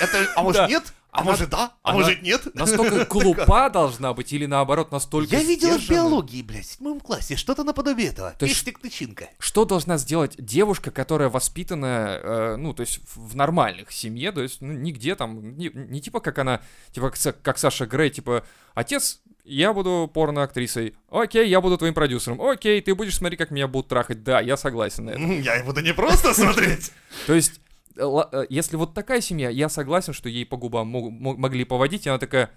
Это, 0.00 0.32
а 0.34 0.42
может 0.42 0.68
нет? 0.68 0.92
А 1.10 1.24
может 1.24 1.48
да? 1.48 1.72
А 1.82 1.92
может 1.94 2.20
нет? 2.22 2.54
Настолько 2.54 3.04
глупа 3.10 3.70
должна 3.70 4.12
быть 4.12 4.32
или 4.32 4.44
наоборот 4.46 4.92
настолько 4.92 5.34
Я 5.36 5.42
видела 5.42 5.78
в 5.78 5.88
биологии, 5.88 6.42
блядь, 6.42 6.66
в 6.66 6.72
седьмом 6.72 7.00
классе, 7.00 7.36
что-то 7.36 7.64
наподобие 7.64 8.08
этого. 8.08 8.34
То 8.38 8.44
есть- 8.44 8.56
Пестик 8.64 8.78
тычинка. 8.80 9.28
Что 9.38 9.64
должна 9.64 9.96
сделать 9.96 10.34
девушка, 10.36 10.90
которая 10.90 11.28
воспитана, 11.28 12.20
э, 12.22 12.56
ну, 12.56 12.74
то 12.74 12.82
есть 12.82 13.00
в, 13.14 13.34
нормальных 13.34 13.90
семье, 13.90 14.32
то 14.32 14.42
есть 14.42 14.60
ну, 14.60 14.72
нигде 14.72 15.14
там, 15.14 15.56
не, 15.56 15.70
не 15.72 16.00
типа 16.00 16.20
как 16.20 16.38
она, 16.38 16.60
типа 16.92 17.10
как, 17.10 17.42
как 17.42 17.58
Саша 17.58 17.86
Грей, 17.86 18.10
типа, 18.10 18.44
отец, 18.74 19.20
я 19.48 19.72
буду 19.72 20.10
порно-актрисой, 20.12 20.94
окей, 21.10 21.48
я 21.48 21.60
буду 21.60 21.78
твоим 21.78 21.94
продюсером, 21.94 22.40
окей, 22.40 22.80
ты 22.80 22.94
будешь 22.94 23.16
смотреть, 23.16 23.38
как 23.38 23.50
меня 23.50 23.66
будут 23.68 23.88
трахать, 23.88 24.22
да, 24.22 24.40
я 24.40 24.56
согласен 24.56 25.06
на 25.06 25.10
это. 25.10 25.20
Я 25.20 25.62
буду 25.64 25.80
не 25.80 25.92
просто 25.94 26.34
смотреть. 26.34 26.92
То 27.26 27.34
есть, 27.34 27.60
э, 27.96 28.02
э, 28.32 28.46
если 28.50 28.76
вот 28.76 28.94
такая 28.94 29.20
семья, 29.20 29.48
я 29.50 29.68
согласен, 29.68 30.12
что 30.12 30.28
ей 30.28 30.44
по 30.46 30.56
губам 30.56 30.88
мог- 30.88 31.10
мог- 31.10 31.38
могли 31.38 31.64
поводить, 31.64 32.06
и 32.06 32.10
она 32.10 32.18
такая, 32.18 32.50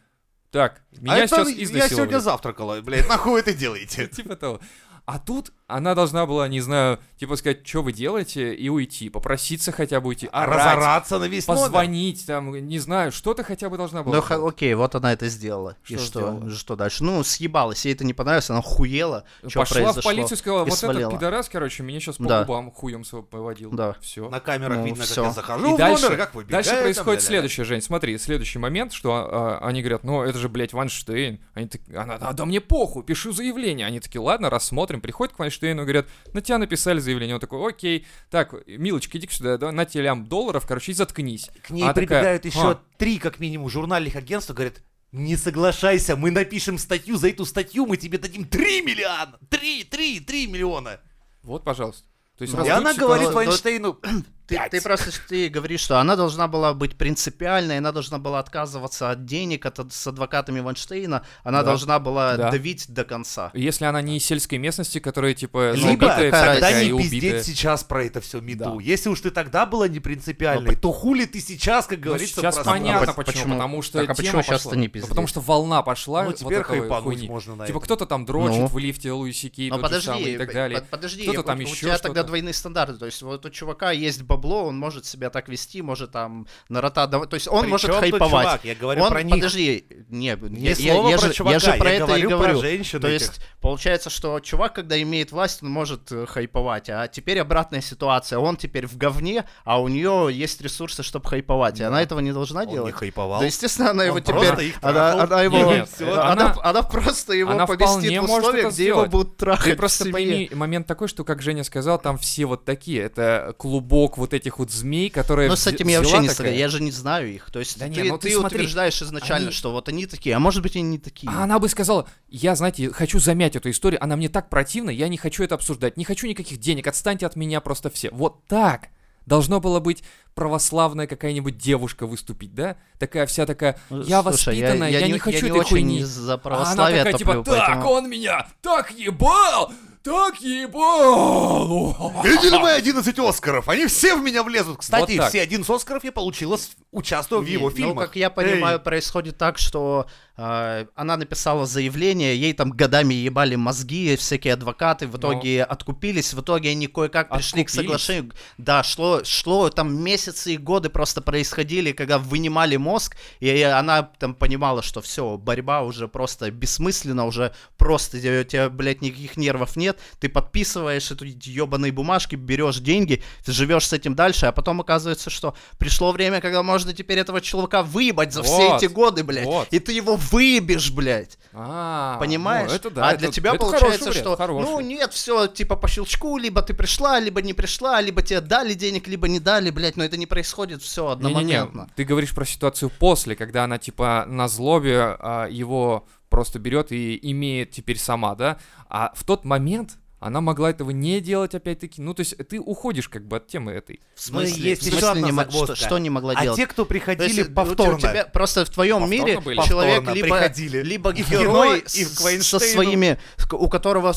так, 0.52 0.82
меня 1.00 1.14
А 1.14 1.18
это 1.20 1.28
сейчас 1.36 1.50
я 1.50 1.64
изнасиловали. 1.64 1.90
сегодня 1.96 2.20
завтракала, 2.20 2.82
блядь, 2.82 3.08
нахуй 3.08 3.40
это 3.40 3.54
делаете? 3.54 4.08
Типа 4.12 4.36
того. 4.36 4.60
А 5.06 5.18
тут 5.18 5.52
она 5.76 5.96
должна 5.96 6.26
была, 6.26 6.48
не 6.48 6.62
знаю, 6.62 7.00
типа 7.18 7.36
сказать, 7.36 7.66
что 7.68 7.82
вы 7.84 7.94
делаете, 7.94 8.54
и 8.54 8.70
уйти, 8.70 9.10
попроситься 9.10 9.72
хотя 9.72 10.00
бы 10.02 10.10
уйти, 10.10 10.28
орать, 10.32 10.58
Разораться 10.60 11.20
на 11.20 11.26
весь 11.26 11.48
номер. 11.48 11.62
позвонить, 11.62 12.26
там, 12.26 12.52
не 12.68 12.80
знаю, 12.80 13.12
что-то 13.12 13.44
хотя 13.44 13.70
бы 13.70 13.78
должна 13.78 14.04
была. 14.04 14.16
Ну, 14.18 14.22
ха- 14.22 14.46
окей, 14.48 14.74
вот 14.74 14.96
она 14.96 15.14
это 15.14 15.28
сделала. 15.30 15.76
Что 15.84 15.94
и 15.94 15.98
что, 15.98 16.06
сделала? 16.08 16.50
что 16.52 16.76
дальше? 16.76 17.04
Ну, 17.04 17.24
съебалась, 17.24 17.86
ей 17.86 17.94
это 17.94 18.04
не 18.04 18.14
понравилось, 18.14 18.50
она 18.50 18.62
хуела. 18.62 19.24
Что 19.48 19.60
Пошла 19.62 19.76
произошло? 19.76 20.02
в 20.02 20.04
полицию 20.06 20.36
и 20.36 20.40
сказала, 20.40 20.66
и 20.66 20.70
вот 20.70 20.78
свалила. 20.78 21.08
этот 21.10 21.20
пидорас, 21.20 21.50
короче, 21.50 21.84
меня 21.84 22.00
сейчас 22.00 22.18
по 22.18 22.24
Да. 22.26 22.44
губам 22.44 22.72
хуем 22.72 23.04
своего 23.04 23.26
поводил. 23.26 23.72
Да. 23.72 23.96
Все. 24.02 24.30
На 24.30 24.40
камерах 24.40 24.78
Ну, 24.80 24.86
видно, 24.86 25.04
всё. 25.04 25.16
как 25.16 25.26
я 25.26 25.32
захожу 25.32 25.72
И 25.72 25.74
в 25.74 25.78
дальше, 25.78 26.04
номер, 26.04 26.18
как 26.18 26.36
выбегаю. 26.36 26.52
дальше 26.64 26.70
там, 26.72 26.82
происходит 26.84 27.08
ля-ля-ля. 27.22 27.28
следующее, 27.28 27.66
Жень, 27.66 27.82
смотри, 27.82 28.18
следующий 28.18 28.60
момент, 28.60 28.94
что 28.94 29.12
а, 29.32 29.60
они 29.62 29.82
говорят, 29.82 30.04
ну 30.04 30.22
это 30.24 30.38
же, 30.38 30.50
блядь, 30.50 30.74
Ванштейн. 30.74 31.40
Они 31.54 31.68
так, 31.68 31.82
она, 31.96 32.16
а, 32.20 32.34
да 32.34 32.46
мне 32.46 32.60
похуй, 32.62 33.04
пишу 33.04 33.32
заявление. 33.32 33.86
Они 33.88 34.00
такие, 34.00 34.22
ладно, 34.22 34.50
рассмотрим. 34.50 35.02
Приходят 35.02 35.36
к 35.36 35.40
Ванштейну 35.40 35.61
и 35.66 35.74
говорят, 35.74 36.08
на 36.34 36.42
тебя 36.42 36.58
написали 36.58 37.00
заявление. 37.00 37.36
Он 37.36 37.42
такой, 37.42 37.70
окей, 37.70 38.06
так, 38.30 38.54
милочка, 38.68 39.18
иди 39.18 39.28
сюда, 39.30 39.58
да, 39.58 39.72
на 39.72 39.86
тебе 39.86 40.04
лям 40.04 40.26
долларов, 40.26 40.66
короче, 40.68 40.92
и 40.92 40.96
заткнись. 40.96 41.50
К 41.64 41.70
ней 41.72 41.82
такая, 41.82 41.94
прибегают 41.94 42.46
еще 42.46 42.72
«А». 42.72 42.82
три, 42.98 43.20
как 43.20 43.40
минимум, 43.40 43.70
журнальных 43.70 44.16
агентств, 44.16 44.52
говорят, 44.52 44.82
не 45.12 45.36
соглашайся, 45.36 46.16
мы 46.16 46.32
напишем 46.32 46.78
статью, 46.78 47.18
за 47.18 47.30
эту 47.30 47.46
статью 47.46 47.86
мы 47.86 47.98
тебе 47.98 48.18
дадим 48.18 48.46
3 48.46 48.82
миллиона! 48.82 49.38
3, 49.50 49.84
3, 49.84 50.20
3 50.22 50.48
миллиона! 50.48 51.00
Вот, 51.44 51.64
пожалуйста. 51.64 52.08
То 52.38 52.44
есть 52.44 52.54
И 52.54 52.70
она 52.70 52.94
говорит 52.94 53.28
Ну, 53.28 53.34
Вайнштейну, 53.34 54.00
Ты, 54.48 54.60
ты 54.70 54.82
просто 54.82 55.12
ты 55.30 55.48
говоришь, 55.50 55.80
что 55.82 56.00
она 56.00 56.16
должна 56.16 56.48
была 56.48 56.74
быть 56.74 56.98
принципиальной, 56.98 57.78
она 57.78 57.92
должна 57.92 58.18
была 58.20 58.40
отказываться 58.40 59.10
от 59.12 59.26
денег 59.26 59.66
от, 59.66 59.80
с 59.94 60.08
адвокатами 60.08 60.60
Ванштейна, 60.60 61.24
она 61.44 61.60
Да. 61.60 61.66
должна 61.68 62.00
была 62.00 62.36
Да. 62.36 62.52
давить 62.52 62.86
до 62.92 63.06
конца. 63.06 63.52
Если 63.54 63.86
она 63.86 64.02
не 64.02 64.18
из 64.18 64.26
сельской 64.26 64.58
местности, 64.58 65.00
которая, 65.00 65.34
типа, 65.34 65.72
Либо, 65.74 66.08
вся 66.08 66.18
когда 66.18 66.54
тогда 66.54 66.72
не 66.84 66.90
и 66.90 66.98
пиздеть 66.98 67.24
убитая. 67.24 67.44
сейчас 67.44 67.84
про 67.84 68.04
это 68.04 68.20
все 68.20 68.42
мету. 68.42 68.76
Да. 68.78 68.78
Если 68.82 69.10
уж 69.10 69.22
ты 69.22 69.32
тогда 69.32 69.66
была 69.66 69.88
не 69.88 70.00
принципиальной, 70.00 70.76
то 70.76 70.92
хули 70.92 71.26
ты 71.26 71.40
сейчас, 71.40 71.86
как 71.88 72.00
Ну, 72.00 72.06
говорится, 72.06 72.36
сейчас 72.42 72.56
просто- 72.56 72.72
понятно 72.72 73.12
А 73.12 73.14
почему, 73.14 73.34
почему? 73.34 73.54
потому 73.56 73.82
что 73.82 74.00
Так, 74.00 74.10
а 74.10 74.14
почему 74.16 74.44
щас-то 74.44 74.54
пошла. 74.70 74.76
не 74.76 74.88
Ну, 74.88 74.92
пиздеть? 74.94 75.10
потому 75.10 75.28
что 75.28 75.40
волна 75.40 75.82
пошла 75.82 76.24
Ну, 76.24 76.28
вот 76.30 76.36
теперь 76.38 76.58
этой 76.58 76.80
хайпануть 76.82 77.28
можно 77.30 77.56
на 77.56 77.68
Типа 77.68 77.80
кто-то 77.80 78.06
там 78.06 78.26
дрочит 78.26 78.58
Ну. 78.60 78.68
в 78.68 78.78
лифте 78.78 79.12
Луиси 79.12 79.50
Кей, 79.50 79.70
Но 79.70 79.78
тот 79.78 79.92
же 79.92 80.02
самый 80.02 80.18
подожди, 80.18 80.34
и 80.34 80.38
так 80.38 80.54
далее. 80.54 80.80
под- 80.82 80.90
подожди, 80.90 81.24
Кто-то 81.24 81.40
у- 81.40 81.44
там 81.44 81.58
у, 81.60 81.62
еще 81.62 81.76
тебя 81.76 81.98
тогда 82.00 82.24
двойные 82.24 82.54
стандарты, 82.54 82.96
то 82.98 83.06
есть 83.06 83.22
вот 83.22 83.46
у 83.46 83.50
чувака 83.50 83.92
есть 83.92 84.24
бабло, 84.32 84.64
он 84.66 84.78
может 84.80 85.06
себя 85.06 85.30
так 85.30 85.50
вести, 85.50 85.82
может 85.82 86.12
там 86.12 86.48
на 86.70 86.82
рота 86.82 87.06
давать, 87.08 87.30
то 87.30 87.36
есть 87.36 87.48
он 87.48 87.64
При 87.64 87.70
может 87.70 87.92
хайповать. 87.94 88.30
чувак? 88.30 88.62
Я 88.66 88.76
говорю 88.76 89.04
он, 89.04 89.10
про 89.10 89.24
них. 89.24 89.36
подожди, 89.36 89.86
не, 90.10 90.38
Ни 90.42 90.60
я, 90.70 90.76
слова 90.76 91.10
я 91.10 91.18
про 91.18 91.28
же, 91.28 91.34
чувака, 91.34 91.54
я 91.54 91.60
же 91.60 91.74
про 91.74 91.90
я 91.90 91.96
это 91.98 92.06
говорю 92.08 92.24
и 92.24 92.28
про 92.30 92.38
говорю. 92.38 92.62
женщин 92.62 93.02
То 93.02 93.08
этих. 93.08 93.28
есть 93.28 93.42
получается, 93.60 94.10
что 94.10 94.40
чувак, 94.40 94.74
когда 94.74 95.02
имеет 95.02 95.32
власть, 95.32 95.62
он 95.64 95.70
может 95.70 96.12
э, 96.12 96.26
хайповать, 96.26 96.90
а 96.90 97.08
теперь 97.08 97.40
обратная 97.40 97.82
ситуация, 97.82 98.40
он 98.40 98.56
теперь 98.58 98.88
в 98.88 98.98
говне, 98.98 99.46
а 99.66 99.82
у 99.82 99.88
нее 99.88 100.30
есть 100.32 100.62
ресурсы, 100.62 101.04
чтобы 101.04 101.28
хайповать, 101.28 101.80
и 101.80 101.84
она 101.84 102.02
этого 102.02 102.20
не 102.20 102.32
должна 102.32 102.62
Он 102.62 102.68
не 102.68 102.74
делать. 102.74 102.96
хайповал. 102.96 103.40
Да, 103.42 103.46
естественно, 103.46 103.92
она 103.92 104.04
его 104.06 104.16
Он 104.18 104.22
теперь... 104.24 104.36
просто 104.36 104.62
их 104.64 104.76
она, 104.82 105.24
она 105.24 105.42
его... 105.44 105.58
Нет, 105.58 105.90
нет, 106.00 106.10
она, 106.10 106.32
она- 106.32 106.56
она 106.64 106.82
просто 106.84 107.34
его 107.34 107.52
она 107.52 107.68
поместит 107.68 108.18
в 108.20 108.22
может 108.28 108.40
условия, 108.46 108.60
это 108.62 108.70
где 108.72 108.86
его 108.88 108.96
сделать. 109.02 109.12
будут 109.12 109.38
трахать 109.38 109.66
Ты 109.74 109.76
просто 109.76 110.10
пойми, 110.12 110.50
момент 110.54 110.88
такой, 110.88 111.08
что, 111.08 111.24
как 111.24 111.42
Женя 111.42 111.64
сказал, 111.64 112.00
там 112.00 112.18
все 112.18 112.46
вот 112.46 112.66
такие. 112.66 113.02
Это 113.02 113.54
клубок 113.58 114.18
вот 114.22 114.34
этих 114.34 114.58
вот 114.60 114.72
змей, 114.72 115.10
которые 115.10 115.50
Ну, 115.50 115.56
с 115.58 115.68
этим 115.68 115.88
я 115.90 116.00
вообще 116.00 116.20
не 116.20 116.30
согласен, 116.30 116.58
я 116.58 116.68
же 116.70 116.82
не 116.82 116.92
знаю 116.92 117.34
их. 117.34 117.52
То 117.52 117.60
есть 117.60 117.78
Да 117.78 117.86
ты, 117.86 117.92
не, 117.92 118.04
ну 118.04 118.18
ты 118.18 118.30
ты 118.30 118.36
смотри, 118.38 118.60
утверждаешь 118.60 119.02
изначально, 119.02 119.48
они- 119.48 119.56
что 119.56 119.72
вот 119.72 119.90
они 119.90 120.06
такие, 120.06 120.36
а 120.36 120.40
может 120.40 120.64
быть 120.64 120.76
они 120.76 120.84
не 120.86 120.98
такие. 121.00 121.30
А 121.32 121.44
она 121.44 121.60
бы 121.60 121.68
сказала, 121.68 122.08
я, 122.30 122.56
знаете, 122.56 122.90
хочу 122.92 123.20
замять 123.20 123.56
эту 123.56 123.70
историю, 123.70 124.02
она 124.04 124.16
мне 124.16 124.30
так 124.30 124.50
противна, 124.50 124.90
я 124.90 125.08
не 125.10 125.18
хочу 125.18 125.44
это 125.44 125.56
обсуждать, 125.56 125.98
не 125.98 126.06
хочу 126.06 126.28
никаких 126.28 126.60
денег, 126.60 126.88
отстаньте 126.88 127.26
от 127.26 127.36
меня 127.36 127.60
просто 127.62 127.90
все. 127.90 128.10
Вот 128.12 128.46
так 128.48 128.88
должно 129.26 129.60
было 129.60 129.80
быть 129.80 130.04
православная 130.34 131.06
какая-нибудь 131.08 131.58
девушка 131.58 132.08
выступить, 132.08 132.56
да? 132.56 132.76
Такая 132.98 133.26
вся 133.28 133.46
такая, 133.46 133.78
Ну, 133.90 134.02
я 134.04 134.22
слушай, 134.24 134.56
воспитанная, 134.56 134.90
я, 134.90 135.08
не, 135.08 135.20
хочу 135.20 135.38
я 135.38 135.42
не 135.44 135.50
этой 135.50 135.60
очень 135.60 135.70
хуйни. 135.70 136.04
за 136.04 136.34
А 136.34 136.38
православие 136.38 137.02
она 137.02 137.12
такая, 137.12 137.26
топлю, 137.26 137.44
типа, 137.44 137.56
так, 137.56 137.68
поэтому- 137.68 137.90
он 137.92 138.10
меня 138.10 138.48
так 138.62 138.92
ебал, 138.92 139.72
так 140.04 140.42
ебал. 140.42 141.96
Видели 142.24 142.58
мы 142.58 142.72
11 142.72 143.20
Оскаров? 143.20 143.70
Они 143.70 143.86
все 143.88 144.16
в 144.16 144.22
меня 144.22 144.44
влезут. 144.44 144.80
Кстати, 144.80 145.18
Вот 145.18 145.30
все 145.30 145.42
11 145.42 145.70
Оскаров 145.70 146.04
я 146.04 146.12
получила, 146.12 146.58
участвуя 146.92 147.42
в 147.42 147.46
его 147.46 147.70
ну, 147.70 147.76
фильмах. 147.76 148.06
как 148.08 148.16
я 148.16 148.30
понимаю, 148.30 148.78
Эй. 148.78 148.84
происходит 148.84 149.38
так, 149.38 149.58
что 149.58 150.08
она 150.36 151.18
написала 151.18 151.66
заявление, 151.66 152.36
ей 152.36 152.54
там 152.54 152.72
годами 152.72 153.14
ебали 153.14 153.56
мозги, 153.56 154.16
всякие 154.16 154.54
адвокаты, 154.54 155.08
в 155.08 155.18
итоге 155.18 155.64
откупились, 155.64 156.34
в 156.34 156.42
итоге 156.42 156.72
они 156.72 156.88
кое-как 156.88 157.30
пришли 157.30 157.64
к 157.64 157.70
соглашению. 157.70 158.32
Да, 158.58 158.84
шло, 158.84 159.24
шло 159.24 159.70
там 159.70 159.96
месяцы 159.96 160.54
и 160.54 160.58
годы 160.58 160.90
просто 160.90 161.22
происходили, 161.22 161.92
когда 161.92 162.18
вынимали 162.18 162.78
мозг, 162.78 163.18
и 163.40 163.62
она 163.62 164.04
там 164.04 164.34
понимала, 164.34 164.82
что 164.82 165.02
все, 165.02 165.38
борьба 165.38 165.82
уже 165.82 166.08
просто 166.08 166.50
бессмысленна, 166.50 167.26
уже 167.26 167.54
просто 167.78 168.18
у 168.18 168.44
тебя, 168.44 168.70
блядь, 168.70 169.02
никаких 169.02 169.38
нервов 169.38 169.76
нет, 169.76 170.00
ты 170.20 170.30
подписываешь 170.30 171.12
эту 171.12 171.26
ебаные 171.26 171.92
бумажки, 171.92 172.36
берешь 172.36 172.80
деньги, 172.80 173.22
ты 173.44 173.52
живешь 173.52 173.88
с 173.88 173.94
этим 173.94 174.16
дальше, 174.16 174.46
а 174.46 174.52
потом 174.52 174.82
оказывается, 174.82 175.30
что 175.30 175.56
пришло 175.78 176.12
время, 176.12 176.42
когда 176.42 176.64
можно 176.64 176.94
теперь 176.94 177.20
этого 177.20 177.42
чувака 177.42 177.84
выебать 177.84 178.34
за 178.34 178.44
все 178.44 178.70
Вот, 178.70 178.84
эти 178.84 178.92
годы, 178.92 179.24
блядь, 179.24 179.46
вот. 179.46 179.68
и 179.72 179.80
ты 179.80 179.92
его 179.92 180.16
выебешь, 180.32 180.92
блядь. 180.92 181.38
А, 181.54 182.18
Понимаешь? 182.20 182.70
ну, 182.70 182.76
это 182.76 182.90
да. 182.90 183.10
а 183.10 183.12
это- 183.12 183.20
для 183.20 183.32
тебя 183.32 183.52
это 183.52 183.60
получается, 183.60 184.10
вариант, 184.10 184.38
что 184.38 184.48
ну 184.48 184.80
нет, 184.80 185.14
все 185.14 185.48
типа 185.48 185.76
по 185.76 185.88
щелчку, 185.88 186.38
либо 186.38 186.62
ты 186.62 186.74
пришла, 186.74 187.20
либо 187.20 187.42
не 187.42 187.54
пришла, 187.54 188.00
либо 188.02 188.22
тебе 188.22 188.42
дали 188.42 188.74
денег, 188.74 189.08
либо 189.08 189.28
не 189.28 189.40
дали, 189.40 189.70
блядь, 189.70 189.98
но 189.98 190.04
это 190.04 190.18
не 190.18 190.26
происходит 190.26 190.82
все 190.82 191.08
одномоментно. 191.08 191.90
ты 191.96 192.04
говоришь 192.06 192.34
про 192.34 192.46
ситуацию 192.46 192.90
после, 192.90 193.36
когда 193.36 193.66
она 193.66 193.78
типа 193.78 194.26
на 194.28 194.48
злобе 194.48 195.18
а, 195.20 195.48
его 195.48 196.08
просто 196.30 196.60
берет 196.60 196.92
и 196.92 197.20
имеет 197.32 197.72
теперь 197.72 198.00
сама, 198.00 198.36
да? 198.36 198.58
А 198.90 199.12
в 199.14 199.24
тот 199.26 199.44
момент 199.44 199.98
она 200.22 200.40
могла 200.40 200.70
этого 200.70 200.92
не 200.92 201.20
делать 201.20 201.56
опять-таки. 201.56 202.00
Ну, 202.00 202.14
то 202.14 202.20
есть 202.22 202.38
ты 202.48 202.60
уходишь 202.60 203.10
как 203.10 203.28
бы 203.28 203.38
от 203.38 203.48
темы 203.48 203.72
этой. 203.72 204.00
В 204.16 204.22
смысле, 204.22 204.70
есть 204.70 204.84
в 204.84 204.96
еще 204.96 205.08
одна 205.10 205.26
не 205.26 205.32
мо- 205.32 205.42
что, 205.42 205.52
загвоздка. 205.52 205.76
что 205.88 205.98
не 205.98 206.10
могла 206.12 206.34
А 206.36 206.44
делать? 206.44 206.58
те, 206.58 206.68
кто 206.68 206.84
То 206.84 206.90
приходили 206.90 207.34
есть, 207.40 207.50
у- 207.50 207.54
повторно, 207.54 207.96
У 207.96 208.00
тебя 208.00 208.26
просто 208.32 208.64
в 208.64 208.70
твоем 208.70 209.00
Повторно 209.00 209.12
мире 209.26 209.40
были? 209.42 209.62
человек 209.68 209.96
Повторно 209.98 210.16
либо, 210.16 210.28
приходили. 210.38 210.82
либо 210.84 211.10
И 211.12 211.24
герой 211.24 211.80
и 211.80 212.06
в 212.06 212.10
с- 212.20 212.44
со 212.48 212.60
своими, 212.60 213.20
у 213.52 213.68
которого 213.68 214.14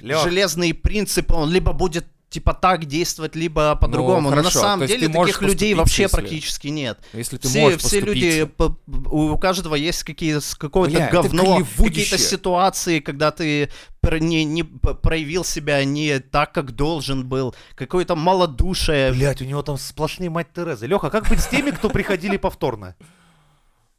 Лёх. 0.00 0.24
железные 0.24 0.74
принципы, 0.74 1.34
он 1.34 1.50
либо 1.52 1.72
будет 1.72 2.04
типа 2.34 2.52
так 2.52 2.84
действовать, 2.86 3.36
либо 3.36 3.76
по-другому. 3.76 4.30
Но 4.30 4.42
на 4.42 4.50
самом 4.50 4.86
деле 4.86 5.08
таких 5.08 5.40
людей 5.40 5.74
вообще 5.74 6.02
если- 6.02 6.16
практически 6.16 6.66
нет. 6.68 6.98
Если 7.12 7.36
ты 7.36 7.46
все, 7.48 7.60
можешь 7.60 7.80
все 7.82 8.00
люди, 8.00 8.44
поступить. 8.44 9.12
у 9.12 9.38
каждого 9.38 9.76
есть 9.76 10.02
какие, 10.02 10.38
с- 10.40 10.56
какое-то 10.56 10.96
Бля, 10.96 11.10
говно, 11.10 11.64
какие-то 11.76 12.18
ситуации, 12.18 12.98
когда 12.98 13.30
ты 13.30 13.70
не, 14.02 14.44
не 14.44 14.64
проявил 14.64 15.44
себя 15.44 15.84
не 15.84 16.18
так, 16.18 16.52
как 16.52 16.72
должен 16.72 17.24
был, 17.26 17.54
какое-то 17.76 18.16
малодушие. 18.16 19.12
Блять, 19.12 19.40
у 19.40 19.44
него 19.44 19.62
там 19.62 19.78
сплошные 19.78 20.28
мать 20.28 20.48
Терезы. 20.52 20.86
Леха, 20.86 21.10
как 21.10 21.28
быть 21.28 21.40
с 21.40 21.46
теми, 21.46 21.70
кто 21.70 21.88
приходили 21.88 22.36
повторно? 22.36 22.96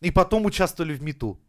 И 0.01 0.11
потом 0.11 0.45
участвовали 0.45 0.93
в 0.93 1.01
МИТу? 1.01 1.39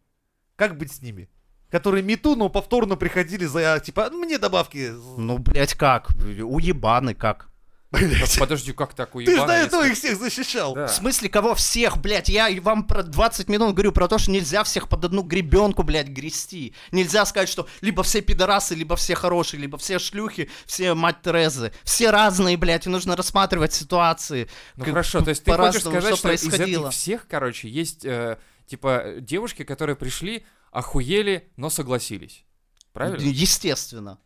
Как 0.55 0.78
быть 0.78 0.93
с 0.93 1.03
ними? 1.03 1.28
Которые 1.70 2.02
МИТу, 2.02 2.36
но 2.36 2.48
повторно 2.48 2.96
приходили 2.96 3.44
за, 3.44 3.80
типа, 3.84 4.08
«Ну, 4.10 4.18
мне 4.18 4.38
добавки. 4.38 4.92
Ну, 5.16 5.38
блядь, 5.38 5.74
как? 5.74 6.10
Уебаны 6.10 7.14
как? 7.14 7.48
Блядь. 7.92 8.38
Подожди, 8.38 8.72
как 8.72 8.94
так 8.94 9.12
Ты 9.12 9.24
же 9.26 9.46
до 9.46 9.52
этого 9.52 9.82
если- 9.82 9.92
их 9.92 9.98
всех 9.98 10.18
защищал. 10.18 10.74
Да. 10.74 10.86
В 10.86 10.90
смысле, 10.90 11.28
кого 11.28 11.54
всех, 11.54 11.98
блядь? 11.98 12.28
Я 12.28 12.48
и 12.48 12.58
вам 12.58 12.84
про 12.84 13.02
20 13.02 13.48
минут 13.48 13.74
говорю 13.74 13.92
про 13.92 14.08
то, 14.08 14.18
что 14.18 14.32
нельзя 14.32 14.64
всех 14.64 14.88
под 14.88 15.04
одну 15.04 15.22
гребенку, 15.22 15.82
блядь, 15.84 16.08
грести. 16.08 16.74
Нельзя 16.90 17.24
сказать, 17.24 17.48
что 17.48 17.68
либо 17.80 18.02
все 18.02 18.20
пидорасы, 18.22 18.74
либо 18.74 18.96
все 18.96 19.14
хорошие, 19.14 19.60
либо 19.60 19.78
все 19.78 19.98
шлюхи, 19.98 20.50
все 20.66 20.94
мать 20.94 21.22
Терезы. 21.22 21.72
Все 21.84 22.10
разные, 22.10 22.56
блядь, 22.56 22.86
и 22.86 22.90
нужно 22.90 23.16
рассматривать 23.16 23.72
ситуации. 23.72 24.48
Ну 24.74 24.84
как 24.84 24.92
хорошо, 24.92 25.22
то 25.22 25.30
есть 25.30 25.44
ты 25.44 25.52
хочешь 25.52 25.80
сказать, 25.80 26.02
что 26.06 26.16
что, 26.16 26.32
из 26.32 26.40
происходило. 26.42 26.88
этих 26.88 26.96
всех, 26.98 27.26
короче, 27.28 27.68
есть 27.68 28.04
э, 28.04 28.36
типа 28.66 29.14
девушки, 29.20 29.62
которые 29.62 29.94
пришли, 29.96 30.44
охуели, 30.77 31.51
но 31.57 31.70
согласились. 31.70 32.45
Правильно? 32.93 33.22
Естественно. 33.22 34.18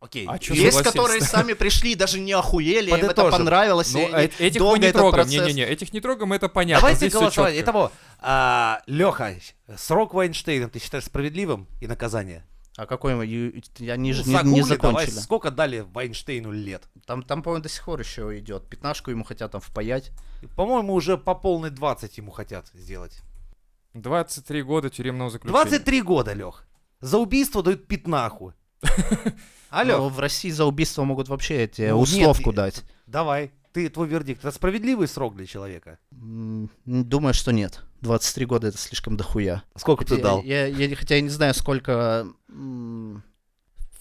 Окей. 0.00 0.26
А 0.28 0.38
Есть, 0.40 0.82
которые 0.82 1.20
сами 1.20 1.54
пришли, 1.54 1.94
даже 1.94 2.20
не 2.20 2.32
охуели, 2.32 2.90
им 2.90 2.96
это 2.96 3.30
понравилось. 3.30 3.92
Ну, 3.92 4.00
и 4.00 4.12
э- 4.12 4.30
этих 4.38 4.60
мы 4.60 4.78
не 4.78 4.92
трогаем. 4.92 5.26
процесс- 5.26 5.46
Не-не-не, 5.46 5.64
этих 5.64 5.92
не 5.92 6.00
трогаем, 6.00 6.32
это 6.32 6.48
понятно. 6.48 6.88
Давайте 6.88 7.08
голосовать. 7.08 7.60
Итого, 7.60 7.92
а, 8.20 8.80
Леха, 8.86 9.34
срок 9.76 10.14
Вайнштейна 10.14 10.68
ты 10.68 10.78
считаешь 10.78 11.04
справедливым 11.04 11.66
и 11.80 11.86
наказание? 11.86 12.44
А 12.76 12.86
какой 12.86 13.16
мы? 13.16 13.24
Они 13.24 14.12
же 14.12 14.22
Ну, 14.24 14.42
не, 14.42 14.50
не 14.54 14.62
загугли 14.62 14.62
давай, 14.62 14.66
закончили. 14.66 15.20
сколько 15.20 15.50
дали 15.50 15.80
Вайнштейну 15.80 16.52
лет? 16.52 16.84
Там, 17.06 17.24
там, 17.24 17.42
по-моему, 17.42 17.64
до 17.64 17.68
сих 17.68 17.84
пор 17.84 17.98
еще 18.00 18.38
идет. 18.38 18.68
Пятнашку 18.68 19.10
ему 19.10 19.24
хотят 19.24 19.50
там 19.50 19.60
впаять. 19.60 20.12
По-моему, 20.54 20.94
уже 20.94 21.18
по 21.18 21.34
полной 21.34 21.70
20 21.70 22.18
ему 22.18 22.30
хотят 22.30 22.68
сделать. 22.74 23.20
23 24.02 24.62
года 24.62 24.90
тюремного 24.90 25.30
заключения. 25.30 25.60
23 25.62 26.02
года, 26.02 26.32
Лех. 26.32 26.64
За 27.00 27.18
убийство 27.18 27.62
дают 27.62 27.86
пятнаху. 27.86 28.54
Алло, 29.70 29.98
Но 29.98 30.08
в 30.08 30.18
России 30.18 30.50
за 30.50 30.64
убийство 30.64 31.04
могут 31.04 31.28
вообще 31.28 31.68
тебе 31.68 31.92
Ну, 31.92 32.00
условку 32.00 32.50
нет, 32.50 32.56
дать. 32.56 32.84
давай. 33.06 33.52
Ты, 33.72 33.88
твой 33.90 34.08
вердикт. 34.08 34.40
Это 34.40 34.50
справедливый 34.50 35.06
срок 35.06 35.36
для 35.36 35.44
человека? 35.46 35.98
Думаю, 36.10 37.34
что 37.34 37.52
нет. 37.52 37.82
23 38.00 38.46
года 38.46 38.68
это 38.68 38.78
слишком 38.78 39.16
дохуя. 39.16 39.62
Сколько 39.76 40.04
ты 40.06 40.16
Я- 40.16 40.22
дал? 40.22 40.42
Я, 40.42 40.66
я- 40.66 40.96
хотя 40.96 41.16
я 41.16 41.20
не 41.20 41.28
знаю, 41.28 41.52
сколько... 41.54 42.26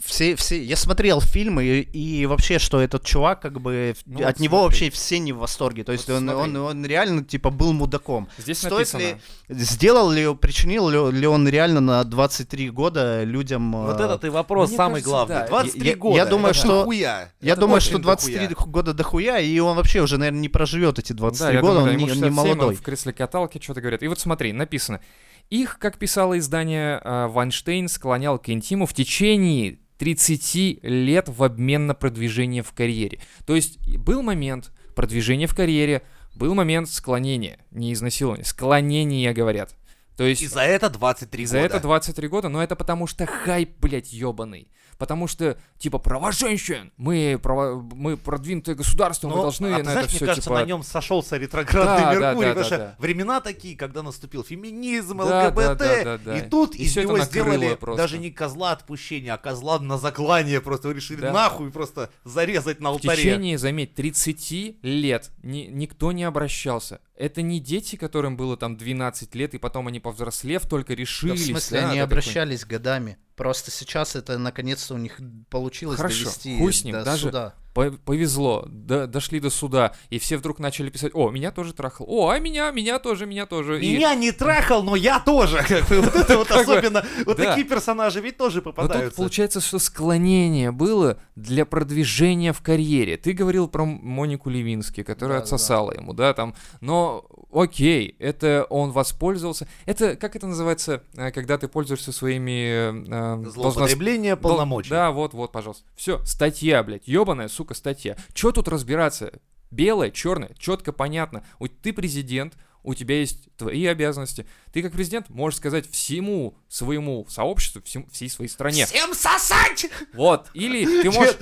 Все, 0.07 0.35
все, 0.37 0.63
я 0.63 0.75
смотрел 0.77 1.19
фильмы 1.19 1.65
и, 1.65 1.81
и 1.81 2.25
вообще, 2.25 2.59
что 2.59 2.79
этот 2.79 3.03
чувак, 3.03 3.41
как 3.41 3.59
бы, 3.59 3.93
Ну, 4.05 4.19
от 4.21 4.25
вот 4.25 4.39
него 4.39 4.57
смотри. 4.59 4.63
вообще 4.65 4.89
все 4.89 5.19
не 5.19 5.33
в 5.33 5.37
восторге. 5.39 5.83
То 5.83 5.91
есть 5.91 6.07
Вот 6.07 6.15
он, 6.17 6.29
он, 6.29 6.55
он 6.55 6.85
реально, 6.85 7.23
типа, 7.25 7.49
был 7.49 7.73
мудаком. 7.73 8.29
Здесь 8.37 8.59
Стоит 8.59 8.71
написано. 8.93 8.99
ли, 9.01 9.17
сделал 9.49 10.09
ли, 10.09 10.33
причинил 10.35 10.89
ли, 10.89 11.19
ли 11.19 11.27
он 11.27 11.47
реально 11.47 11.81
на 11.81 12.03
23 12.05 12.69
года 12.69 13.23
людям... 13.25 13.71
Вот 13.73 13.99
э, 13.99 14.03
это 14.05 14.17
ты 14.17 14.31
вопрос 14.31 14.69
мне 14.69 14.77
самый 14.77 15.01
кажется, 15.01 15.09
главный. 15.09 15.35
да. 15.35 15.47
23 15.47 15.89
Я- 15.89 15.95
года. 15.97 16.15
я 16.15 16.25
думаю, 16.25 16.49
это 16.51 16.59
что- 16.59 16.79
дохуя. 16.79 17.31
Я 17.41 17.51
Это 17.51 17.61
думаю, 17.61 17.81
что 17.81 17.97
23 17.97 18.47
дохуя. 18.47 18.71
года 18.71 18.93
дохуя, 18.93 19.39
и 19.39 19.59
он 19.59 19.75
вообще 19.75 20.01
уже, 20.01 20.17
наверное, 20.17 20.39
не 20.39 20.49
проживет 20.49 20.99
эти 20.99 21.11
23 21.13 21.55
Да, 21.55 21.61
года, 21.61 21.73
думаю, 21.73 21.85
да, 21.85 21.91
он, 21.91 21.97
ему 21.97 22.05
не, 22.05 22.11
он 22.13 22.17
67, 22.17 22.29
не 22.29 22.35
молодой. 22.55 22.69
он 22.69 22.75
в 22.75 22.81
кресле 22.81 23.11
каталки 23.13 23.59
что-то 23.61 23.81
говорят. 23.81 24.01
И 24.03 24.07
вот 24.07 24.19
смотри, 24.19 24.53
написано. 24.53 25.01
Их, 25.49 25.79
как 25.79 25.97
писало 25.97 26.37
издание 26.37 26.99
э, 27.03 27.27
Вайнштейн, 27.27 27.87
склонял 27.87 28.37
к 28.37 28.49
интиму 28.49 28.85
в 28.85 28.93
течение 28.93 29.79
30 29.97 30.83
лет 30.83 31.29
в 31.29 31.43
обмен 31.43 31.87
на 31.87 31.93
продвижение 31.95 32.63
в 32.63 32.71
карьере. 32.73 33.19
То 33.45 33.55
есть 33.55 33.79
был 33.97 34.21
момент 34.21 34.71
продвижения 34.95 35.47
в 35.47 35.55
карьере, 35.55 36.01
был 36.35 36.53
момент 36.53 36.89
склонения, 36.89 37.59
не 37.71 37.93
изнасилования, 37.93 38.43
склонения, 38.43 39.33
говорят. 39.33 39.75
То 40.17 40.23
есть 40.23 40.41
И 40.41 40.47
за 40.47 40.61
это 40.61 40.89
23 40.89 41.45
за 41.45 41.57
года. 41.57 41.65
это 41.67 41.79
23 41.79 42.27
года, 42.27 42.49
но 42.49 42.61
это 42.61 42.75
потому 42.75 43.07
что 43.07 43.25
хайп, 43.25 43.77
блядь, 43.79 44.11
ебаный. 44.11 44.67
Потому 44.97 45.27
что, 45.27 45.57
типа, 45.77 45.99
права 45.99 46.31
женщин, 46.31 46.91
мы, 46.97 47.39
права, 47.41 47.75
мы 47.93 48.17
продвинутое 48.17 48.75
государство, 48.75 49.27
мы 49.29 49.35
Но, 49.35 49.41
должны 49.43 49.67
а 49.67 49.77
на 49.77 49.83
знаешь, 49.83 49.99
это 49.99 50.09
мне 50.09 50.15
все, 50.17 50.25
кажется, 50.25 50.49
типа... 50.49 50.59
на 50.61 50.65
нем 50.65 50.83
сошелся 50.83 51.37
ретроградный 51.37 52.15
Да, 52.15 52.19
да, 52.19 52.27
Меркурий, 52.27 52.47
да, 52.47 52.53
потому 52.55 52.55
да, 52.57 52.63
что 52.65 52.77
да. 52.77 52.95
времена 52.97 53.41
такие, 53.41 53.77
когда 53.77 54.01
наступил 54.03 54.43
феминизм, 54.43 55.17
Да, 55.19 55.47
ЛГБТ, 55.49 55.55
да, 55.55 55.75
да, 55.77 56.03
да, 56.03 56.17
да. 56.17 56.37
и 56.39 56.49
тут 56.49 56.73
И 56.75 56.83
из 56.83 56.95
него 56.95 57.19
сделали 57.19 57.75
просто. 57.75 58.01
даже 58.01 58.17
не 58.17 58.31
козла 58.31 58.71
отпущения, 58.71 59.33
а 59.33 59.37
козла 59.37 59.79
на 59.79 59.97
заклание, 59.97 60.61
просто 60.61 60.91
решили 60.91 61.21
Да. 61.21 61.31
нахуй 61.31 61.71
просто 61.71 62.09
зарезать 62.23 62.79
на 62.79 62.89
В 62.89 62.93
алтаре. 62.93 63.17
течение, 63.17 63.57
заметь, 63.57 63.93
30 63.93 64.77
лет 64.81 65.29
ни- 65.43 65.67
никто 65.71 66.11
не 66.11 66.23
обращался. 66.23 67.01
Это 67.15 67.41
не 67.41 67.59
дети, 67.59 67.95
которым 67.95 68.37
было 68.37 68.57
там 68.57 68.77
12 68.77 69.35
лет, 69.35 69.53
и 69.53 69.57
потом 69.57 69.87
они 69.87 69.99
повзрослев 69.99 70.67
только 70.67 70.93
Да, 70.95 71.01
решились. 71.01 71.41
в 71.41 71.45
смысле, 71.45 71.81
да, 71.81 71.89
они 71.91 71.99
обращались 71.99 72.65
годами. 72.65 73.17
Просто 73.37 73.69
сейчас 73.69 74.15
это 74.15 74.39
наконец-то 74.39 74.95
у 74.95 74.97
них 74.97 75.19
получилось 75.51 75.97
Хорошо, 75.97 76.23
довести 76.25 76.57
хуй 76.57 76.73
с 76.73 76.83
ним, 76.83 76.93
до 76.95 77.03
даже- 77.05 77.27
суда. 77.27 77.53
По- 77.77 77.91
Повезло, 77.91 78.65
до- 78.67 79.05
дошли 79.05 79.39
до 79.39 79.51
суда, 79.51 79.93
и 80.09 80.17
все 80.17 80.37
вдруг 80.37 80.57
начали 80.57 80.89
писать, 80.89 81.11
о, 81.13 81.29
меня 81.29 81.51
тоже 81.51 81.73
трахал, 81.73 82.07
о, 82.09 82.29
а 82.29 82.39
меня, 82.39 82.71
меня 82.71 82.97
тоже, 82.97 83.27
меня 83.27 83.45
тоже. 83.45 83.79
И- 83.79 83.95
Меня 83.95 84.15
не 84.15 84.31
трахал, 84.31 84.81
но 84.81 84.95
я 84.95 85.19
тоже. 85.19 85.57
Как 85.67 85.87
бы 85.87 86.01
Вот 86.01 86.15
это 86.15 86.41
особенно, 86.59 87.05
вот 87.25 87.37
такие 87.37 87.63
персонажи 87.67 88.19
ведь 88.19 88.37
тоже 88.37 88.57
Но 88.57 88.61
тут 88.63 88.75
попадаются. 88.75 89.15
получается, 89.17 89.61
что 89.61 89.77
склонение 89.77 90.71
было 90.71 91.19
для 91.35 91.65
продвижения 91.67 92.51
в 92.51 92.61
карьере. 92.61 93.15
Ты 93.15 93.33
говорил 93.33 93.67
про 93.67 93.85
Монику 93.85 94.49
Левински, 94.49 95.03
которая 95.03 95.37
отсосала 95.39 95.91
ему, 95.91 96.13
да, 96.13 96.33
там. 96.33 96.55
Но 96.81 97.25
окей, 97.53 98.15
это 98.17 98.65
он 98.71 98.91
воспользовался. 98.91 99.67
Это, 99.85 100.15
как 100.15 100.35
это 100.35 100.47
называется, 100.47 101.03
э, 101.15 101.29
когда 101.31 101.59
ты 101.59 101.67
пользуешься 101.67 102.11
своими... 102.11 102.89
э, 102.89 102.91
должност- 102.91 103.51
Злоупотребление 103.53 104.35
полномочий. 104.35 104.89
Да, 104.89 105.11
вот, 105.11 105.33
вот, 105.35 105.51
пожалуйста. 105.51 105.83
Все, 105.95 106.23
статья, 106.25 106.81
блядь, 106.81 107.07
ебаная, 107.07 107.47
сука, 107.49 107.66
статья. 107.73 108.15
Че 108.33 108.51
тут 108.51 108.67
разбираться? 108.67 109.31
Белое, 109.71 110.11
черное, 110.11 110.51
четко 110.57 110.93
понятно. 110.93 111.43
Вот 111.59 111.71
ты 111.81 111.93
президент, 111.93 112.53
у 112.83 112.93
тебя 112.93 113.19
есть 113.19 113.49
твои 113.57 113.85
обязанности. 113.85 114.45
Ты 114.71 114.81
как 114.81 114.91
президент 114.93 115.29
можешь 115.29 115.57
сказать 115.57 115.89
всему 115.89 116.55
своему 116.69 117.25
сообществу, 117.29 117.81
всем- 117.83 118.07
всей 118.11 118.29
своей 118.29 118.49
стране. 118.49 118.85
Всем 118.85 119.13
сосать! 119.13 119.89
Вот. 120.13 120.47
Или 120.53 120.85
ты 121.01 121.11
можешь... 121.11 121.35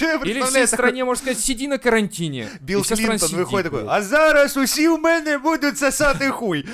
Я 0.00 0.14
Или 0.16 0.40
всей 0.42 0.52
такой- 0.52 0.66
стране 0.66 1.04
можешь 1.04 1.22
сказать, 1.22 1.40
сиди 1.40 1.66
на 1.68 1.78
карантине. 1.78 2.48
Билл 2.60 2.82
Клинтон 2.84 3.18
сидит, 3.18 3.36
выходит 3.36 3.72
такой, 3.72 3.84
а 3.88 4.02
зараз 4.02 4.56
усі 4.56 4.88
у 4.88 4.98
мене 4.98 5.38
будуть 5.38 5.78
сосати 5.78 6.30
хуй. 6.30 6.64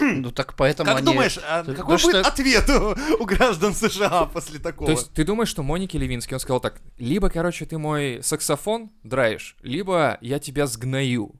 Ну 0.00 0.30
так 0.30 0.54
поэтому 0.56 0.84
Как 0.90 0.96
они... 0.98 1.04
думаешь, 1.04 1.38
а 1.38 1.64
какой 1.64 1.98
что- 1.98 2.12
будет 2.12 2.26
ответ 2.26 2.68
у, 2.70 3.22
у 3.22 3.24
граждан 3.26 3.74
США 3.74 4.24
после 4.32 4.58
такого? 4.58 4.86
То 4.86 4.92
есть 4.92 5.12
ты 5.12 5.24
думаешь, 5.24 5.48
что 5.48 5.62
Монике 5.62 5.98
Левинский, 5.98 6.34
он 6.34 6.40
сказал 6.40 6.60
так, 6.60 6.80
либо, 6.98 7.28
короче, 7.30 7.66
ты 7.66 7.78
мой 7.78 8.20
саксофон 8.22 8.90
драешь, 9.02 9.56
либо 9.62 10.18
я 10.20 10.38
тебя 10.38 10.66
сгною. 10.66 11.32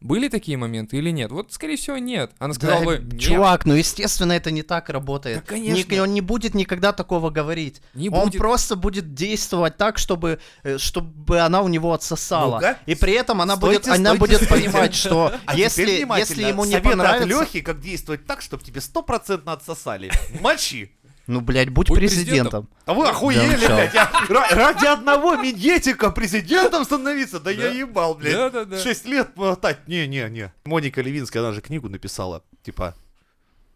Были 0.00 0.28
такие 0.28 0.56
моменты 0.56 0.96
или 0.96 1.10
нет? 1.10 1.32
Вот, 1.32 1.52
скорее 1.52 1.76
всего, 1.76 1.98
нет. 1.98 2.30
Она 2.38 2.54
сказала 2.54 2.80
Да, 2.80 2.86
бы, 2.86 2.98
«Нет, 3.12 3.20
чувак, 3.20 3.66
ну 3.66 3.74
естественно 3.74 4.32
это 4.32 4.52
не 4.52 4.62
так 4.62 4.90
работает. 4.90 5.38
Да, 5.38 5.42
конечно. 5.42 5.92
Ни- 5.92 5.98
он 5.98 6.14
не 6.14 6.20
будет 6.20 6.54
никогда 6.54 6.92
такого 6.92 7.30
говорить. 7.30 7.80
не 7.94 8.08
Он 8.08 8.26
будет. 8.26 8.38
просто 8.38 8.76
будет 8.76 9.14
действовать 9.14 9.76
так, 9.76 9.98
чтобы, 9.98 10.38
э, 10.62 10.78
чтобы 10.78 11.40
она 11.40 11.62
у 11.62 11.68
него 11.68 11.92
отсосала. 11.92 12.56
Ну-ка. 12.56 12.78
И 12.86 12.94
при 12.94 13.12
этом 13.14 13.40
она 13.40 13.56
Стойте, 13.56 13.80
будет, 13.80 13.88
она 13.88 14.14
стойте, 14.14 14.18
будет 14.20 14.42
стойте. 14.44 14.64
понимать, 14.70 14.94
что 14.94 15.32
А 15.46 15.56
если, 15.56 16.06
если 16.18 16.42
ему 16.44 16.64
не 16.64 16.72
Советы 16.72 16.90
понравится... 16.90 17.24
от 17.40 17.42
Лехи, 17.48 17.60
как 17.60 17.80
действовать 17.80 18.24
так, 18.24 18.40
чтобы 18.40 18.62
тебе 18.62 18.80
стопроцентно 18.80 19.52
отсосали. 19.52 20.12
Мочи. 20.40 20.92
Ну, 21.28 21.40
блядь, 21.42 21.68
будь, 21.68 21.88
Будь 21.88 21.98
президентом. 21.98 22.68
А 22.86 22.94
вы 22.94 23.06
охуели, 23.06 23.54
Да, 23.60 23.76
блядь. 23.76 23.94
я- 23.94 24.10
ра- 24.28 24.54
ради 24.54 24.86
одного 24.86 25.36
минетика 25.36 26.10
президентом 26.10 26.84
становиться? 26.84 27.38
Да 27.38 27.50
я 27.50 27.68
ебал, 27.68 28.14
блядь. 28.14 28.32
Да-да-да. 28.32 28.78
Шесть 28.78 29.04
лет 29.04 29.36
мотать. 29.36 29.86
Не-не-не. 29.86 30.52
Моника 30.64 31.02
Левинская, 31.02 31.42
она 31.42 31.52
же 31.52 31.60
книгу 31.60 31.88
написала. 31.90 32.42
Типа, 32.62 32.94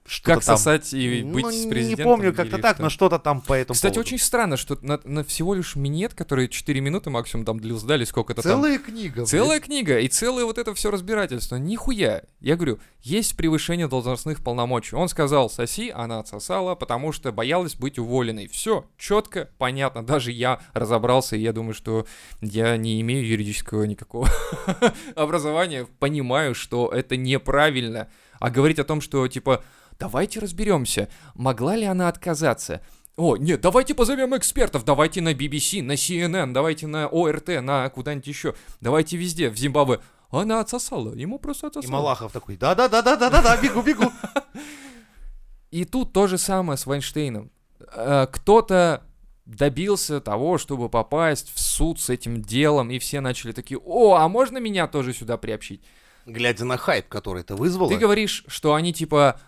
что 0.05 0.35
Как 0.35 0.43
сосать 0.43 0.93
и 0.93 1.23
быть 1.23 1.45
ну, 1.45 1.51
с 1.53 1.65
не 1.65 1.71
президентом? 1.71 2.05
помню, 2.05 2.35
как-то 2.35 2.59
так, 2.59 2.75
что? 2.77 2.83
но 2.83 2.91
что-то 2.91 3.19
там 3.19 3.41
по 3.41 3.55
этому 3.55 3.75
Кстати, 3.75 3.95
поводу. 3.95 4.09
очень 4.09 4.19
странно, 4.19 4.57
что 4.57 4.77
на, 4.83 5.01
на 5.05 5.23
всего 5.23 5.55
лишь 5.55 5.77
минет, 5.77 6.15
который 6.15 6.49
4 6.49 6.81
минуты 6.81 7.11
максимум 7.11 7.45
там 7.45 7.61
длился, 7.61 7.87
дали 7.87 8.05
сколько-то 8.05 8.43
там. 8.43 8.53
Целая 8.53 8.79
книга. 8.79 9.15
блядь. 9.15 9.29
Целая 9.29 9.61
книга 9.61 10.01
и 10.01 10.09
целое 10.09 10.45
вот 10.45 10.59
это 10.59 10.75
все 10.75 10.91
разбирательство. 10.91 11.57
Нихуя. 11.57 12.25
Я 12.41 12.57
говорю, 12.57 12.81
есть 13.03 13.37
превышение 13.37 13.87
должностных 13.87 14.43
полномочий. 14.43 14.97
Он 14.97 15.09
сказал, 15.09 15.49
соси, 15.49 15.91
она 15.91 16.19
отсосала, 16.19 16.75
потому 16.75 17.13
что 17.13 17.31
боялась 17.31 17.77
быть 17.77 17.99
уволенной. 17.99 18.49
Все, 18.49 18.87
четко, 18.99 19.51
понятно. 19.59 20.05
Даже 20.05 20.33
я 20.33 20.61
разобрался, 20.75 21.37
и 21.37 21.41
я 21.41 21.53
думаю, 21.53 21.75
что 21.75 22.07
я 22.41 22.77
не 22.77 23.01
имею 23.01 23.27
юридического 23.27 23.85
никакого 23.85 24.29
образования. 25.15 25.87
Понимаю, 25.99 26.55
что 26.55 26.89
это 26.89 27.17
неправильно. 27.17 28.09
А 28.41 28.51
говорить 28.51 28.79
о 28.81 28.85
том, 28.85 29.01
что 29.01 29.27
типа, 29.29 29.63
давайте 29.99 30.41
разберемся, 30.41 31.09
могла 31.35 31.77
ли 31.77 31.85
она 31.85 32.09
отказаться. 32.09 32.81
О, 33.17 33.37
нет, 33.37 33.61
давайте 33.61 33.95
позовем 33.95 34.37
экспертов, 34.37 34.85
давайте 34.85 35.21
на 35.21 35.35
BBC, 35.35 35.83
на 35.83 35.93
CNN, 35.93 36.53
давайте 36.53 36.87
на 36.87 37.09
ОРТ, 37.09 37.63
на 37.63 37.89
куда-нибудь 37.91 38.27
еще, 38.27 38.55
давайте 38.81 39.17
везде, 39.17 39.51
в 39.51 39.57
Зимбабве. 39.57 40.01
Она 40.31 40.61
отсосала, 40.61 41.15
ему 41.15 41.39
просто 41.39 41.67
И 41.67 41.69
отсосала. 41.69 41.93
Малахов 41.93 42.33
такой, 42.33 42.57
да-да-да-да-да-да, 42.57 43.57
бегу-бегу. 43.59 44.11
И 45.71 45.85
тут 45.85 46.13
то 46.13 46.27
же 46.27 46.39
самое 46.39 46.79
с 46.79 46.87
Вайнштейном. 46.87 47.51
Э, 47.95 48.27
Кто-то 48.33 49.03
добился 49.45 50.21
того, 50.21 50.57
чтобы 50.57 50.89
попасть 50.89 51.53
в 51.55 51.61
суд 51.61 52.01
с 52.01 52.09
этим 52.09 52.41
делом, 52.41 52.91
и 52.91 52.99
все 52.99 53.21
начали 53.21 53.53
такие, 53.53 53.79
о, 53.79 54.15
а 54.15 54.29
можно 54.29 54.59
меня 54.59 54.87
тоже 54.87 55.13
сюда 55.13 55.37
приобщить? 55.37 55.83
Глядя 56.27 56.65
на 56.65 56.77
хайп, 56.77 57.09
который 57.09 57.41
это 57.41 57.57
вызвало. 57.57 57.89
Ты 57.91 57.97
говоришь, 57.97 58.45
что 58.47 58.75
они 58.75 58.93
типа 58.93 59.41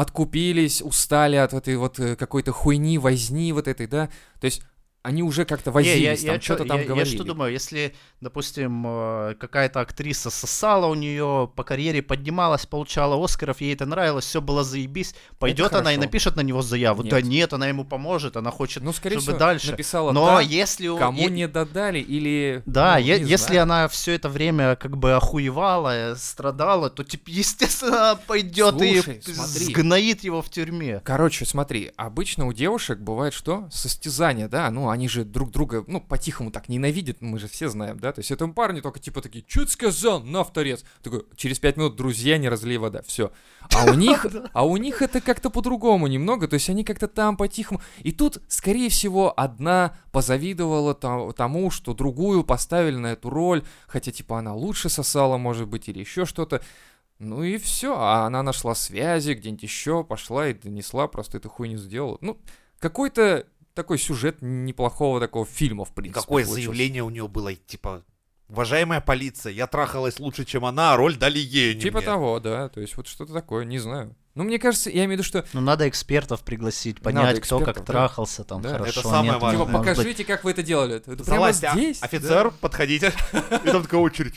откупились, 0.00 0.82
устали 0.82 1.36
от 1.36 1.52
этой 1.52 1.76
вот 1.76 1.98
э, 2.00 2.16
какой-то 2.16 2.52
хуйни, 2.52 2.98
возни 2.98 3.52
вот 3.52 3.68
этой, 3.68 3.86
да? 3.86 4.08
То 4.40 4.46
есть 4.46 4.62
они 5.02 5.22
уже 5.22 5.46
как-то 5.46 5.70
Не, 5.70 5.74
возились, 5.74 6.22
я, 6.22 6.32
там 6.32 6.40
что-то 6.42 6.64
там 6.66 6.80
я- 6.80 6.84
говорили. 6.84 7.08
Я 7.08 7.14
что 7.16 7.24
думаю, 7.24 7.52
если, 7.52 7.94
допустим, 8.20 8.84
э, 8.86 9.34
какая-то 9.40 9.80
актриса 9.80 10.28
сосала 10.28 10.86
у 10.86 10.94
нее 10.94 11.50
по 11.56 11.64
карьере, 11.64 12.02
поднималась, 12.02 12.66
получала 12.66 13.22
Оскаров, 13.24 13.62
ей 13.62 13.72
это 13.72 13.86
нравилось, 13.86 14.26
все 14.26 14.42
было 14.42 14.62
заебись, 14.62 15.14
пойдет 15.38 15.72
она 15.72 15.94
и 15.94 15.96
напишет 15.96 16.36
на 16.36 16.42
него 16.42 16.60
заяву. 16.60 17.02
Нет. 17.02 17.10
Да 17.12 17.22
нет, 17.22 17.52
она 17.54 17.66
ему 17.68 17.84
поможет, 17.84 18.36
она 18.36 18.50
хочет, 18.50 18.82
ну, 18.82 18.92
скорее 18.92 19.16
чтобы 19.16 19.28
всего, 19.32 19.38
дальше. 19.38 19.70
написала 19.70 20.12
Но 20.12 20.26
та, 20.26 20.40
если 20.42 20.88
у- 20.88 20.98
кому 20.98 21.18
е- 21.22 21.30
не 21.30 21.48
додали 21.48 21.98
или... 22.00 22.62
Да, 22.66 22.96
ну, 22.98 23.00
е- 23.06 23.20
не 23.20 23.30
если 23.30 23.46
знаю. 23.54 23.62
она 23.62 23.88
все 23.88 24.12
это 24.12 24.28
время 24.28 24.76
как 24.76 24.98
бы 24.98 25.12
охуевала, 25.14 26.12
э, 26.12 26.16
страдала, 26.16 26.90
то 26.90 27.04
типа, 27.04 27.30
естественно, 27.30 27.96
она 28.10 28.16
пойдет 28.16 28.74
Слушай, 28.74 29.22
и 29.26 29.32
смотри. 29.32 29.64
сгноит 29.64 30.24
его 30.24 30.42
в 30.42 30.50
тюрьме. 30.50 31.00
Короче, 31.04 31.46
смотри, 31.46 31.90
обычно 31.96 32.46
у 32.46 32.52
девушек 32.52 32.98
бывает 32.98 33.32
что? 33.32 33.66
Состязание, 33.70 34.46
да? 34.48 34.70
Ну, 34.70 34.89
они 34.90 35.08
же 35.08 35.24
друг 35.24 35.50
друга, 35.50 35.84
ну, 35.86 36.00
по-тихому 36.00 36.50
так 36.50 36.68
ненавидят, 36.68 37.20
мы 37.20 37.38
же 37.38 37.48
все 37.48 37.68
знаем, 37.68 37.98
да? 37.98 38.12
То 38.12 38.20
есть 38.20 38.30
этому 38.30 38.54
парню 38.54 38.82
только 38.82 39.00
типа 39.00 39.20
такие, 39.20 39.44
что 39.46 39.64
ты 39.64 39.70
сказал, 39.70 40.22
на 40.22 40.44
вторец. 40.44 40.84
Такой, 41.02 41.24
через 41.36 41.58
пять 41.58 41.76
минут, 41.76 41.96
друзья, 41.96 42.38
не 42.38 42.48
разлей 42.48 42.78
вода, 42.78 43.02
все. 43.02 43.32
А 43.74 43.90
у 43.90 43.94
них, 43.94 44.26
а 44.52 44.66
у 44.66 44.76
них 44.76 45.02
это 45.02 45.20
как-то 45.20 45.50
по-другому 45.50 46.06
немного, 46.06 46.48
то 46.48 46.54
есть 46.54 46.68
они 46.70 46.84
как-то 46.84 47.08
там 47.08 47.36
по-тихому. 47.36 47.80
И 47.98 48.12
тут, 48.12 48.42
скорее 48.48 48.88
всего, 48.88 49.32
одна 49.36 49.96
позавидовала 50.12 50.94
то- 50.94 51.32
тому, 51.32 51.70
что 51.70 51.94
другую 51.94 52.44
поставили 52.44 52.96
на 52.96 53.12
эту 53.12 53.30
роль, 53.30 53.64
хотя 53.86 54.12
типа 54.12 54.38
она 54.38 54.54
лучше 54.54 54.88
сосала, 54.88 55.36
может 55.36 55.68
быть, 55.68 55.88
или 55.88 56.00
еще 56.00 56.24
что-то. 56.24 56.62
Ну 57.20 57.42
и 57.42 57.58
все, 57.58 57.94
а 57.96 58.24
она 58.24 58.42
нашла 58.42 58.74
связи 58.74 59.32
где-нибудь 59.34 59.62
еще, 59.62 60.04
пошла 60.04 60.48
и 60.48 60.54
донесла, 60.54 61.06
просто 61.06 61.36
эту 61.36 61.50
хуйню 61.50 61.76
сделала. 61.76 62.16
Ну, 62.22 62.38
какой-то 62.78 63.46
такой 63.74 63.98
сюжет 63.98 64.38
неплохого 64.40 65.20
такого 65.20 65.46
фильма, 65.46 65.84
в 65.84 65.92
принципе. 65.92 66.20
Какое 66.20 66.44
получился. 66.44 66.70
заявление 66.70 67.02
у 67.02 67.10
него 67.10 67.28
было, 67.28 67.54
типа, 67.54 68.04
уважаемая 68.48 69.00
полиция, 69.00 69.52
я 69.52 69.66
трахалась 69.66 70.18
лучше, 70.18 70.44
чем 70.44 70.64
она, 70.64 70.94
а 70.94 70.96
роль 70.96 71.16
дали 71.16 71.38
ей, 71.38 71.76
а 71.76 71.80
Типа 71.80 71.98
мне». 71.98 72.06
того, 72.06 72.40
да, 72.40 72.68
то 72.68 72.80
есть 72.80 72.96
вот 72.96 73.06
что-то 73.06 73.32
такое, 73.32 73.64
не 73.64 73.78
знаю. 73.78 74.16
Ну, 74.36 74.44
мне 74.44 74.58
кажется, 74.60 74.90
я 74.90 75.04
имею 75.04 75.08
в 75.08 75.12
виду, 75.12 75.22
что... 75.24 75.44
Ну, 75.52 75.60
надо 75.60 75.88
экспертов 75.88 76.42
пригласить, 76.42 77.00
понять, 77.00 77.40
кто 77.40 77.58
экспертов, 77.58 77.74
как 77.74 77.84
да. 77.84 77.92
трахался 77.92 78.44
там 78.44 78.62
Да, 78.62 78.70
хорошо. 78.70 79.00
это 79.00 79.02
самое 79.08 79.32
нет, 79.32 79.42
важное. 79.42 79.66
Типа, 79.66 79.70
может 79.72 79.86
быть. 79.88 79.96
покажите, 79.96 80.24
как 80.24 80.44
вы 80.44 80.52
это 80.52 80.62
делали. 80.62 80.96
Это 80.96 81.10
прямо 81.10 81.24
Залазьте, 81.24 81.66
а, 81.66 81.72
здесь? 81.72 82.00
офицер, 82.00 82.52
подходите. 82.60 83.12
И 83.64 83.66
там 83.66 83.82
такая 83.82 84.00
очередь. 84.00 84.36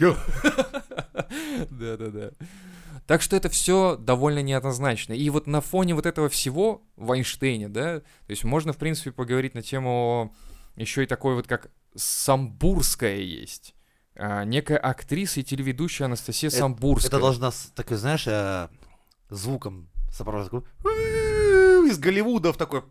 Да-да-да. 1.69 2.31
Так 3.07 3.21
что 3.21 3.35
это 3.35 3.49
все 3.49 3.97
довольно 3.97 4.39
неоднозначно. 4.41 5.13
И 5.13 5.29
вот 5.29 5.45
на 5.47 5.59
фоне 5.61 5.93
вот 5.93 6.05
этого 6.05 6.29
всего 6.29 6.81
Вайнштейна, 6.95 7.69
да, 7.69 7.99
то 7.99 8.05
есть 8.29 8.43
можно, 8.43 8.71
в 8.73 8.77
принципе, 8.77 9.11
поговорить 9.11 9.53
на 9.55 9.61
тему 9.61 10.33
еще 10.75 11.03
и 11.03 11.05
такой 11.05 11.35
вот, 11.35 11.47
как 11.47 11.69
Самбурская 11.95 13.17
есть. 13.17 13.75
А, 14.15 14.43
некая 14.45 14.77
актриса 14.77 15.39
и 15.41 15.43
телеведущая 15.43 16.05
Анастасия 16.05 16.49
Это- 16.49 16.57
Самбурская. 16.59 17.09
Это 17.09 17.19
должна, 17.19 17.51
с- 17.51 17.71
такой, 17.75 17.97
знаешь, 17.97 18.25
э, 18.27 18.69
звуком 19.29 19.89
сопровождать. 20.11 20.63
Из 20.83 21.97
Голливуда 21.99 22.53
в 22.53 22.57
такой. 22.57 22.83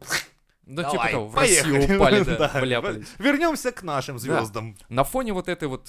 Да, 0.66 0.82
Давай, 0.82 0.90
типа 0.92 1.08
того, 1.10 1.28
в 1.28 1.34
поехали. 1.34 1.74
Россию 1.76 1.96
упали, 1.96 2.22
да, 2.24 2.36
Да. 2.52 2.60
вляпались. 2.60 3.06
Вернемся 3.18 3.72
к 3.72 3.82
нашим 3.82 4.18
звездам. 4.18 4.76
На 4.88 5.02
фоне 5.04 5.32
вот 5.32 5.48
этой 5.48 5.66
вот 5.68 5.88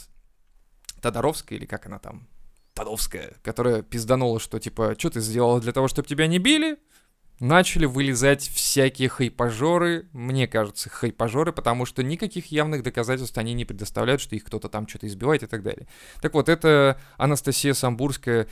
Тодоровской, 1.01 1.57
или 1.57 1.65
как 1.65 1.86
она 1.86 1.99
там, 1.99 2.28
Тодовская, 2.74 3.34
которая 3.43 3.82
пизданула, 3.82 4.39
что 4.39 4.59
типа, 4.59 4.95
что 4.97 5.11
ты 5.11 5.19
сделала 5.19 5.59
для 5.59 5.71
того, 5.71 5.88
чтобы 5.88 6.07
тебя 6.07 6.28
не 6.28 6.39
били? 6.39 6.78
Начали 7.39 7.86
вылезать 7.86 8.47
всякие 8.47 9.09
хайпажоры, 9.09 10.07
мне 10.13 10.47
кажется, 10.47 10.89
хайпажоры, 10.89 11.51
потому 11.51 11.86
что 11.86 12.03
никаких 12.03 12.51
явных 12.51 12.84
доказательств 12.84 13.38
они 13.38 13.53
не 13.53 13.65
предоставляют, 13.65 14.21
что 14.21 14.36
их 14.36 14.45
кто-то 14.45 14.69
там 14.69 14.88
что-то 14.88 15.07
избивает 15.07 15.43
и 15.43 15.47
так 15.47 15.63
далее. 15.63 15.88
Так 16.21 16.36
вот, 16.36 16.47
это 16.47 16.99
Анастасия 17.17 17.74
Самбурская, 17.74 18.47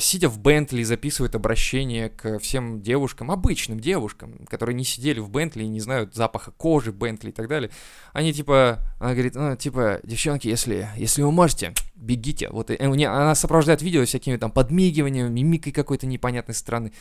сидя 0.00 0.28
в 0.28 0.38
Бентли, 0.38 0.82
записывает 0.82 1.34
обращение 1.34 2.08
к 2.08 2.38
всем 2.40 2.82
девушкам, 2.82 3.30
обычным 3.30 3.78
девушкам, 3.78 4.46
которые 4.48 4.74
не 4.74 4.84
сидели 4.84 5.20
в 5.20 5.30
Бентли 5.30 5.62
и 5.62 5.68
не 5.68 5.80
знают 5.80 6.14
запаха 6.14 6.50
кожи 6.50 6.90
Бентли 6.92 7.28
и 7.28 7.32
так 7.32 7.46
далее. 7.48 7.70
Они 8.12 8.32
типа, 8.32 8.78
она 8.98 9.12
говорит, 9.12 9.34
ну, 9.36 9.54
типа, 9.54 10.00
девчонки, 10.02 10.48
если, 10.48 10.88
если 10.96 11.22
вы 11.22 11.30
можете, 11.30 11.72
бегите. 11.94 12.48
Вот 12.50 12.70
и 12.70 12.76
у 12.84 12.94
нее- 12.94 13.08
она 13.10 13.34
сопровождает 13.34 13.80
видео 13.82 14.04
всякими 14.04 14.36
там 14.36 14.50
подмигиваниями, 14.50 15.28
мимикой 15.28 15.72
какой-то 15.72 16.06
непонятной 16.06 16.54
страны. 16.54 16.92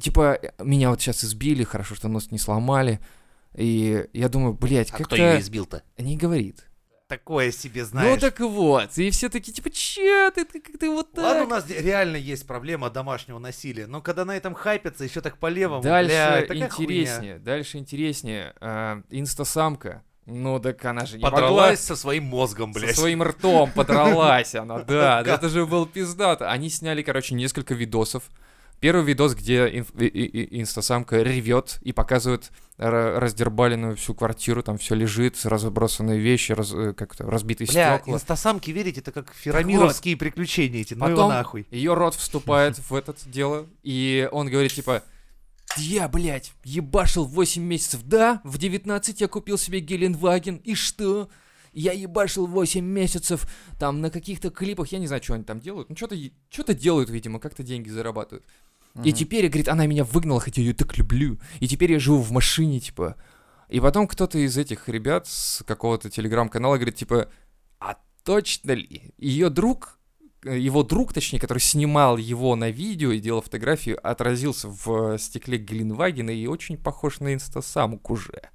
Типа, 0.00 0.38
меня 0.62 0.90
вот 0.90 1.00
сейчас 1.02 1.24
избили, 1.24 1.62
хорошо, 1.64 1.94
что 1.94 2.08
нос 2.08 2.30
не 2.30 2.38
сломали. 2.38 3.00
И 3.54 4.06
я 4.12 4.28
думаю, 4.28 4.54
блядь, 4.54 4.90
А 4.90 4.98
как-то... 4.98 5.04
кто 5.04 5.16
ее 5.16 5.40
избил-то? 5.40 5.82
Не 5.98 6.16
говорит. 6.16 6.67
Такое 7.08 7.52
себе 7.52 7.86
знаешь. 7.86 8.20
Ну 8.20 8.20
так 8.20 8.38
вот, 8.40 8.98
и 8.98 9.10
все 9.10 9.30
такие, 9.30 9.54
типа, 9.54 9.70
че 9.70 10.30
ты, 10.30 10.44
ты, 10.44 10.60
ты 10.60 10.90
вот 10.90 11.10
так? 11.12 11.24
Ладно, 11.24 11.44
у 11.44 11.48
нас 11.48 11.64
реально 11.70 12.16
есть 12.16 12.46
проблема 12.46 12.90
домашнего 12.90 13.38
насилия, 13.38 13.86
но 13.86 14.02
когда 14.02 14.26
на 14.26 14.36
этом 14.36 14.54
хайпятся, 14.54 15.04
еще 15.04 15.22
так 15.22 15.38
по 15.38 15.46
левому, 15.46 15.82
Дальше 15.82 16.10
бля, 16.10 16.42
такая 16.42 16.68
хуйня. 16.68 16.94
интереснее, 16.94 17.38
дальше 17.38 17.78
интереснее. 17.78 18.54
А, 18.60 19.00
инстасамка 19.08 20.02
Ну 20.26 20.60
так 20.60 20.84
она 20.84 21.06
же 21.06 21.16
не 21.16 21.22
могла. 21.22 21.40
Подралась 21.40 21.80
со 21.80 21.96
своим 21.96 22.24
мозгом, 22.24 22.74
Со 22.74 22.80
блядь. 22.80 22.96
своим 22.96 23.22
ртом 23.22 23.70
подралась 23.72 24.54
она, 24.54 24.80
да, 24.80 25.22
да, 25.24 25.34
это 25.36 25.48
же 25.48 25.64
был 25.64 25.86
пиздато. 25.86 26.50
Они 26.50 26.68
сняли, 26.68 27.00
короче, 27.00 27.34
несколько 27.34 27.72
видосов. 27.72 28.24
Первый 28.80 29.04
видос, 29.04 29.34
где 29.34 29.66
инф- 29.68 30.00
и- 30.00 30.06
и- 30.06 30.60
инстасамка 30.60 31.20
ревет 31.22 31.78
и 31.82 31.92
показывает 31.92 32.52
ра- 32.78 33.18
раздербаленную 33.18 33.96
всю 33.96 34.14
квартиру, 34.14 34.62
там 34.62 34.78
все 34.78 34.94
лежит, 34.94 35.36
разбросанные 35.44 36.20
вещи, 36.20 36.52
раз- 36.52 36.72
э, 36.72 36.92
как-то 36.94 37.24
разбитые 37.28 37.66
Бля, 37.66 37.96
стекла. 37.98 38.14
инстасамки, 38.14 38.70
верите, 38.70 39.00
это 39.00 39.10
как 39.10 39.34
ферамировские 39.34 40.16
приключения 40.16 40.82
эти, 40.82 40.94
ну 40.94 41.06
его 41.06 41.16
Потом 41.16 41.30
нахуй. 41.30 41.66
ее 41.72 41.94
рот 41.94 42.14
вступает 42.14 42.78
в 42.78 42.94
это 42.94 43.14
дело, 43.26 43.66
и 43.82 44.28
он 44.30 44.48
говорит, 44.48 44.72
типа, 44.72 45.02
я, 45.76 46.08
блядь, 46.08 46.52
ебашил 46.64 47.24
8 47.24 47.62
месяцев, 47.62 48.00
да? 48.04 48.40
В 48.44 48.58
19 48.58 49.20
я 49.20 49.26
купил 49.28 49.58
себе 49.58 49.80
Геленваген, 49.80 50.56
и 50.56 50.74
что? 50.74 51.28
Я 51.72 51.92
ебашил 51.92 52.46
8 52.46 52.84
месяцев, 52.84 53.46
там, 53.78 54.00
на 54.00 54.10
каких-то 54.10 54.50
клипах, 54.50 54.88
я 54.92 54.98
не 54.98 55.06
знаю, 55.06 55.22
что 55.22 55.34
они 55.34 55.44
там 55.44 55.60
делают, 55.60 55.90
ну, 55.90 55.96
что-то 55.96 56.16
что 56.48 56.74
делают, 56.74 57.10
видимо, 57.10 57.38
как-то 57.40 57.62
деньги 57.62 57.90
зарабатывают. 57.90 58.46
И 59.04 59.12
теперь, 59.12 59.46
говорит, 59.48 59.68
она 59.68 59.86
меня 59.86 60.04
выгнала, 60.04 60.40
хотя 60.40 60.60
я 60.60 60.68
ее 60.68 60.74
так 60.74 60.96
люблю. 60.98 61.38
И 61.60 61.68
теперь 61.68 61.92
я 61.92 62.00
живу 62.00 62.18
в 62.18 62.32
машине, 62.32 62.80
типа. 62.80 63.16
И 63.68 63.80
потом 63.80 64.08
кто-то 64.08 64.38
из 64.38 64.56
этих 64.56 64.88
ребят 64.88 65.26
с 65.26 65.62
какого-то 65.64 66.10
телеграм-канала 66.10 66.76
говорит, 66.76 66.96
типа, 66.96 67.28
а 67.78 67.96
точно 68.24 68.72
ли 68.72 69.12
ее 69.18 69.50
друг, 69.50 69.98
э, 70.44 70.58
его 70.58 70.82
друг, 70.82 71.12
точнее, 71.12 71.38
который 71.38 71.58
снимал 71.58 72.16
его 72.16 72.56
на 72.56 72.70
видео 72.70 73.12
и 73.12 73.20
делал 73.20 73.42
фотографию, 73.42 73.98
отразился 74.02 74.68
в 74.68 75.14
э, 75.14 75.18
стекле 75.18 75.58
Глинвагена 75.58 76.30
и 76.30 76.46
очень 76.46 76.78
похож 76.78 77.20
на 77.20 77.34
инстасамок 77.34 78.10
уже. 78.10 78.50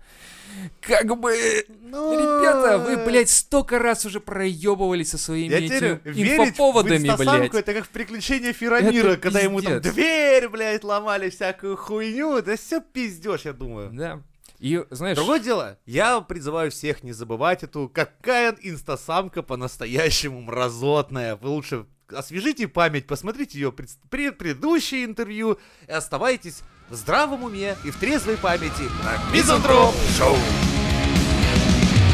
Как 0.82 1.18
бы... 1.20 1.36
Ну, 1.82 2.14
Ребята, 2.14 2.78
вы, 2.80 2.98
блядь, 3.06 3.30
столько 3.30 3.80
раз 3.80 4.06
уже 4.06 4.20
проебывались 4.20 5.12
со 5.12 5.18
своими 5.18 5.52
Я 5.52 5.58
этими 5.60 6.00
в 6.12 6.18
инфоповодами, 6.18 6.98
инстасамку 7.08 7.52
блядь. 7.52 7.56
это 7.64 7.74
как 7.74 7.86
в 7.86 7.90
приключения 7.90 8.54
Ферамира, 8.54 9.10
Это 9.12 9.22
когда 9.22 9.40
ему 9.40 9.62
там 9.62 9.74
пиздец. 9.76 9.94
дверь, 9.94 10.50
блядь, 10.50 10.84
ломали 10.84 11.30
всякую 11.30 11.78
хуйню. 11.78 12.42
Да 12.42 12.56
все 12.58 12.82
пиздешь, 12.82 13.42
я 13.46 13.54
думаю. 13.54 13.90
Да. 13.94 14.22
И, 14.60 14.84
знаешь... 14.92 15.18
Другое 15.18 15.40
дело, 15.40 15.78
я 15.86 16.22
призываю 16.22 16.72
всех 16.72 17.04
не 17.04 17.12
забывать 17.12 17.64
эту, 17.64 17.90
какая 17.94 18.56
инстасамка 18.62 19.42
по-настоящему 19.44 20.42
мразотная. 20.42 21.36
Вы 21.36 21.50
лучше 21.50 21.86
освежите 22.08 22.68
память, 22.68 23.06
посмотрите 23.08 23.60
ее 23.60 23.72
пред- 23.72 23.98
пред- 24.10 24.38
предыдущее 24.38 25.04
интервью 25.06 25.58
и 25.88 25.92
оставайтесь 25.92 26.62
в 26.90 26.96
здравом 26.96 27.44
уме 27.44 27.76
и 27.84 27.92
в 27.92 27.98
трезвой 27.98 28.38
памяти 28.38 28.90
на 29.04 29.34
Мизантроп 29.34 29.96
Шоу. 30.18 30.36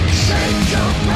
Shake 0.10 0.72
your 0.72 1.09